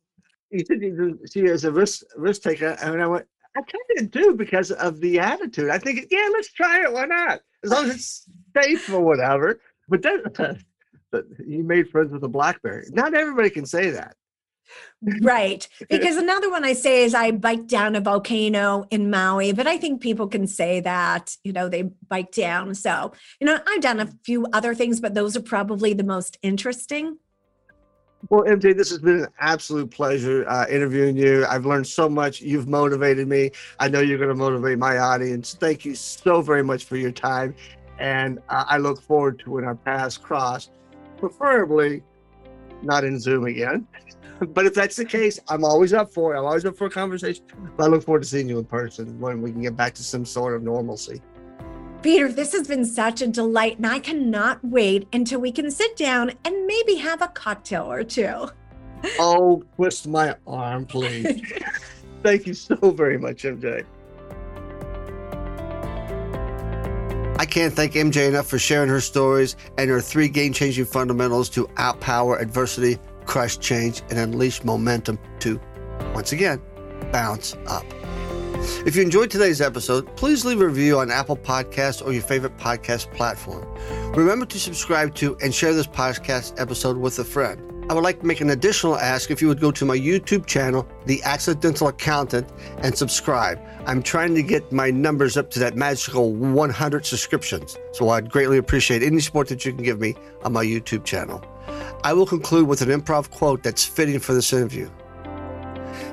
you 0.51 0.63
said 0.65 0.81
you 0.81 1.19
see 1.25 1.45
as 1.45 1.65
a 1.65 1.71
risk 1.71 2.03
risk 2.15 2.41
taker, 2.41 2.77
I 2.81 2.89
and 2.89 3.01
I 3.01 3.07
went. 3.07 3.25
I 3.57 3.61
kind 3.61 4.05
of 4.05 4.11
do 4.11 4.35
because 4.35 4.71
of 4.71 5.01
the 5.01 5.19
attitude. 5.19 5.71
I 5.71 5.79
think, 5.79 6.07
yeah, 6.11 6.29
let's 6.31 6.53
try 6.53 6.83
it. 6.83 6.93
Why 6.93 7.05
not? 7.05 7.39
As 7.67 7.77
long 7.77 7.89
as 7.89 7.95
it's 7.95 8.29
safe 8.55 8.89
or 8.91 9.01
whatever. 9.01 9.59
But 9.87 10.01
then 10.01 10.23
but 11.11 11.25
you 11.45 11.63
made 11.63 11.89
friends 11.89 12.11
with 12.11 12.23
a 12.23 12.27
blackberry. 12.27 12.87
Not 12.91 13.13
everybody 13.13 13.49
can 13.49 13.65
say 13.65 13.91
that. 13.91 14.15
right. 15.21 15.67
Because 15.89 16.17
another 16.17 16.49
one 16.49 16.65
I 16.65 16.73
say 16.73 17.03
is 17.03 17.13
I 17.13 17.31
biked 17.31 17.67
down 17.67 17.95
a 17.95 18.01
volcano 18.01 18.85
in 18.89 19.09
Maui, 19.09 19.53
but 19.53 19.67
I 19.67 19.77
think 19.77 20.01
people 20.01 20.27
can 20.27 20.47
say 20.47 20.81
that, 20.81 21.35
you 21.43 21.53
know, 21.53 21.69
they 21.69 21.83
bike 21.83 22.31
down. 22.31 22.75
So, 22.75 23.13
you 23.39 23.47
know, 23.47 23.59
I've 23.65 23.81
done 23.81 23.99
a 23.99 24.09
few 24.25 24.45
other 24.51 24.75
things, 24.75 24.99
but 24.99 25.13
those 25.13 25.37
are 25.37 25.41
probably 25.41 25.93
the 25.93 26.03
most 26.03 26.37
interesting. 26.41 27.17
Well, 28.29 28.43
MJ, 28.43 28.75
this 28.75 28.89
has 28.89 28.99
been 28.99 29.19
an 29.21 29.27
absolute 29.39 29.91
pleasure 29.91 30.47
uh, 30.49 30.65
interviewing 30.69 31.15
you. 31.15 31.45
I've 31.45 31.65
learned 31.65 31.87
so 31.87 32.09
much. 32.09 32.41
You've 32.41 32.67
motivated 32.67 33.27
me. 33.27 33.51
I 33.79 33.87
know 33.89 33.99
you're 33.99 34.17
going 34.17 34.29
to 34.29 34.35
motivate 34.35 34.79
my 34.79 34.97
audience. 34.97 35.53
Thank 35.53 35.85
you 35.85 35.93
so 35.95 36.41
very 36.41 36.63
much 36.63 36.85
for 36.85 36.97
your 36.97 37.11
time. 37.11 37.55
And 37.99 38.39
uh, 38.49 38.65
I 38.67 38.77
look 38.77 39.01
forward 39.01 39.39
to 39.39 39.51
when 39.51 39.63
our 39.63 39.75
paths 39.75 40.17
cross, 40.17 40.71
preferably 41.17 42.03
not 42.81 43.03
in 43.03 43.19
Zoom 43.19 43.45
again. 43.45 43.87
but 44.39 44.65
if 44.65 44.73
that's 44.73 44.95
the 44.95 45.05
case, 45.05 45.39
I'm 45.47 45.63
always 45.63 45.93
up 45.93 46.11
for 46.11 46.35
it. 46.35 46.39
I'm 46.39 46.45
always 46.45 46.65
up 46.65 46.75
for 46.75 46.87
a 46.87 46.89
conversation. 46.89 47.45
But 47.77 47.85
I 47.85 47.87
look 47.87 48.03
forward 48.03 48.23
to 48.23 48.27
seeing 48.27 48.49
you 48.49 48.57
in 48.57 48.65
person 48.65 49.19
when 49.19 49.41
we 49.41 49.51
can 49.51 49.61
get 49.61 49.75
back 49.75 49.93
to 49.95 50.03
some 50.03 50.25
sort 50.25 50.55
of 50.55 50.63
normalcy. 50.63 51.21
Peter, 52.01 52.31
this 52.31 52.53
has 52.53 52.67
been 52.67 52.85
such 52.85 53.21
a 53.21 53.27
delight, 53.27 53.77
and 53.77 53.87
I 53.87 53.99
cannot 53.99 54.63
wait 54.63 55.07
until 55.13 55.39
we 55.39 55.51
can 55.51 55.71
sit 55.71 55.95
down 55.97 56.31
and 56.45 56.67
maybe 56.67 56.95
have 56.95 57.21
a 57.21 57.27
cocktail 57.27 57.91
or 57.91 58.03
two. 58.03 58.49
Oh, 59.19 59.63
twist 59.75 60.07
my 60.07 60.35
arm, 60.45 60.85
please. 60.85 61.41
Thank 62.23 62.47
you 62.47 62.53
so 62.53 62.75
very 62.91 63.17
much, 63.17 63.43
MJ. 63.43 63.85
I 67.39 67.45
can't 67.45 67.71
thank 67.71 67.93
MJ 67.93 68.27
enough 68.27 68.47
for 68.47 68.57
sharing 68.57 68.89
her 68.89 68.99
stories 68.99 69.55
and 69.77 69.91
her 69.91 70.01
three 70.01 70.27
game 70.27 70.53
changing 70.53 70.85
fundamentals 70.85 71.49
to 71.51 71.67
outpower 71.75 72.41
adversity, 72.41 72.97
crush 73.25 73.59
change, 73.59 74.01
and 74.09 74.17
unleash 74.17 74.63
momentum 74.63 75.19
to, 75.41 75.61
once 76.15 76.31
again, 76.31 76.59
bounce 77.11 77.55
up. 77.67 77.85
If 78.85 78.95
you 78.95 79.03
enjoyed 79.03 79.29
today's 79.29 79.61
episode, 79.61 80.15
please 80.15 80.43
leave 80.43 80.61
a 80.61 80.67
review 80.67 80.97
on 80.97 81.11
Apple 81.11 81.37
Podcasts 81.37 82.03
or 82.03 82.11
your 82.11 82.23
favorite 82.23 82.57
podcast 82.57 83.13
platform. 83.13 83.65
Remember 84.13 84.45
to 84.47 84.59
subscribe 84.59 85.13
to 85.15 85.37
and 85.43 85.53
share 85.53 85.73
this 85.73 85.85
podcast 85.85 86.59
episode 86.59 86.97
with 86.97 87.19
a 87.19 87.23
friend. 87.23 87.61
I 87.89 87.93
would 87.93 88.03
like 88.03 88.19
to 88.21 88.25
make 88.25 88.41
an 88.41 88.49
additional 88.49 88.97
ask 88.97 89.29
if 89.29 89.41
you 89.41 89.47
would 89.47 89.61
go 89.61 89.71
to 89.71 89.85
my 89.85 89.95
YouTube 89.95 90.45
channel, 90.45 90.87
The 91.05 91.21
Accidental 91.23 91.87
Accountant, 91.87 92.51
and 92.79 92.97
subscribe. 92.97 93.59
I'm 93.85 94.01
trying 94.01 94.33
to 94.35 94.41
get 94.41 94.71
my 94.71 94.89
numbers 94.89 95.37
up 95.37 95.51
to 95.51 95.59
that 95.59 95.75
magical 95.75 96.33
100 96.33 97.05
subscriptions, 97.05 97.77
so 97.93 98.09
I'd 98.09 98.31
greatly 98.31 98.57
appreciate 98.57 99.03
any 99.03 99.19
support 99.19 99.47
that 99.49 99.65
you 99.65 99.71
can 99.71 99.83
give 99.83 99.99
me 99.99 100.15
on 100.43 100.53
my 100.53 100.65
YouTube 100.65 101.05
channel. 101.05 101.43
I 102.03 102.13
will 102.13 102.25
conclude 102.25 102.67
with 102.67 102.81
an 102.81 102.89
improv 102.89 103.29
quote 103.29 103.63
that's 103.63 103.85
fitting 103.85 104.19
for 104.19 104.33
this 104.33 104.51
interview. 104.51 104.89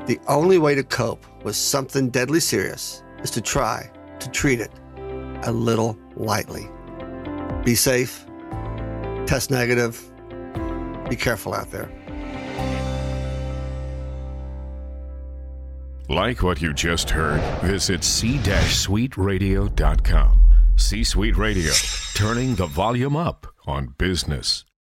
The 0.06 0.20
only 0.28 0.58
way 0.58 0.74
to 0.74 0.82
cope 0.82 1.24
with 1.44 1.56
something 1.56 2.10
deadly 2.10 2.40
serious 2.40 3.02
is 3.22 3.30
to 3.30 3.40
try 3.40 3.90
to 4.20 4.30
treat 4.30 4.60
it 4.60 4.70
a 5.44 5.52
little 5.52 5.98
lightly. 6.14 6.68
Be 7.64 7.74
safe, 7.74 8.26
test 9.26 9.50
negative, 9.50 9.98
be 11.08 11.16
careful 11.16 11.54
out 11.54 11.70
there. 11.70 11.90
Like 16.10 16.42
what 16.42 16.60
you 16.60 16.74
just 16.74 17.08
heard, 17.08 17.40
visit 17.62 18.04
c-suiteradio.com. 18.04 20.40
C-Suite 20.76 21.36
Radio, 21.36 21.72
turning 22.14 22.56
the 22.56 22.66
volume 22.66 23.16
up 23.16 23.46
on 23.66 23.94
business. 23.96 24.66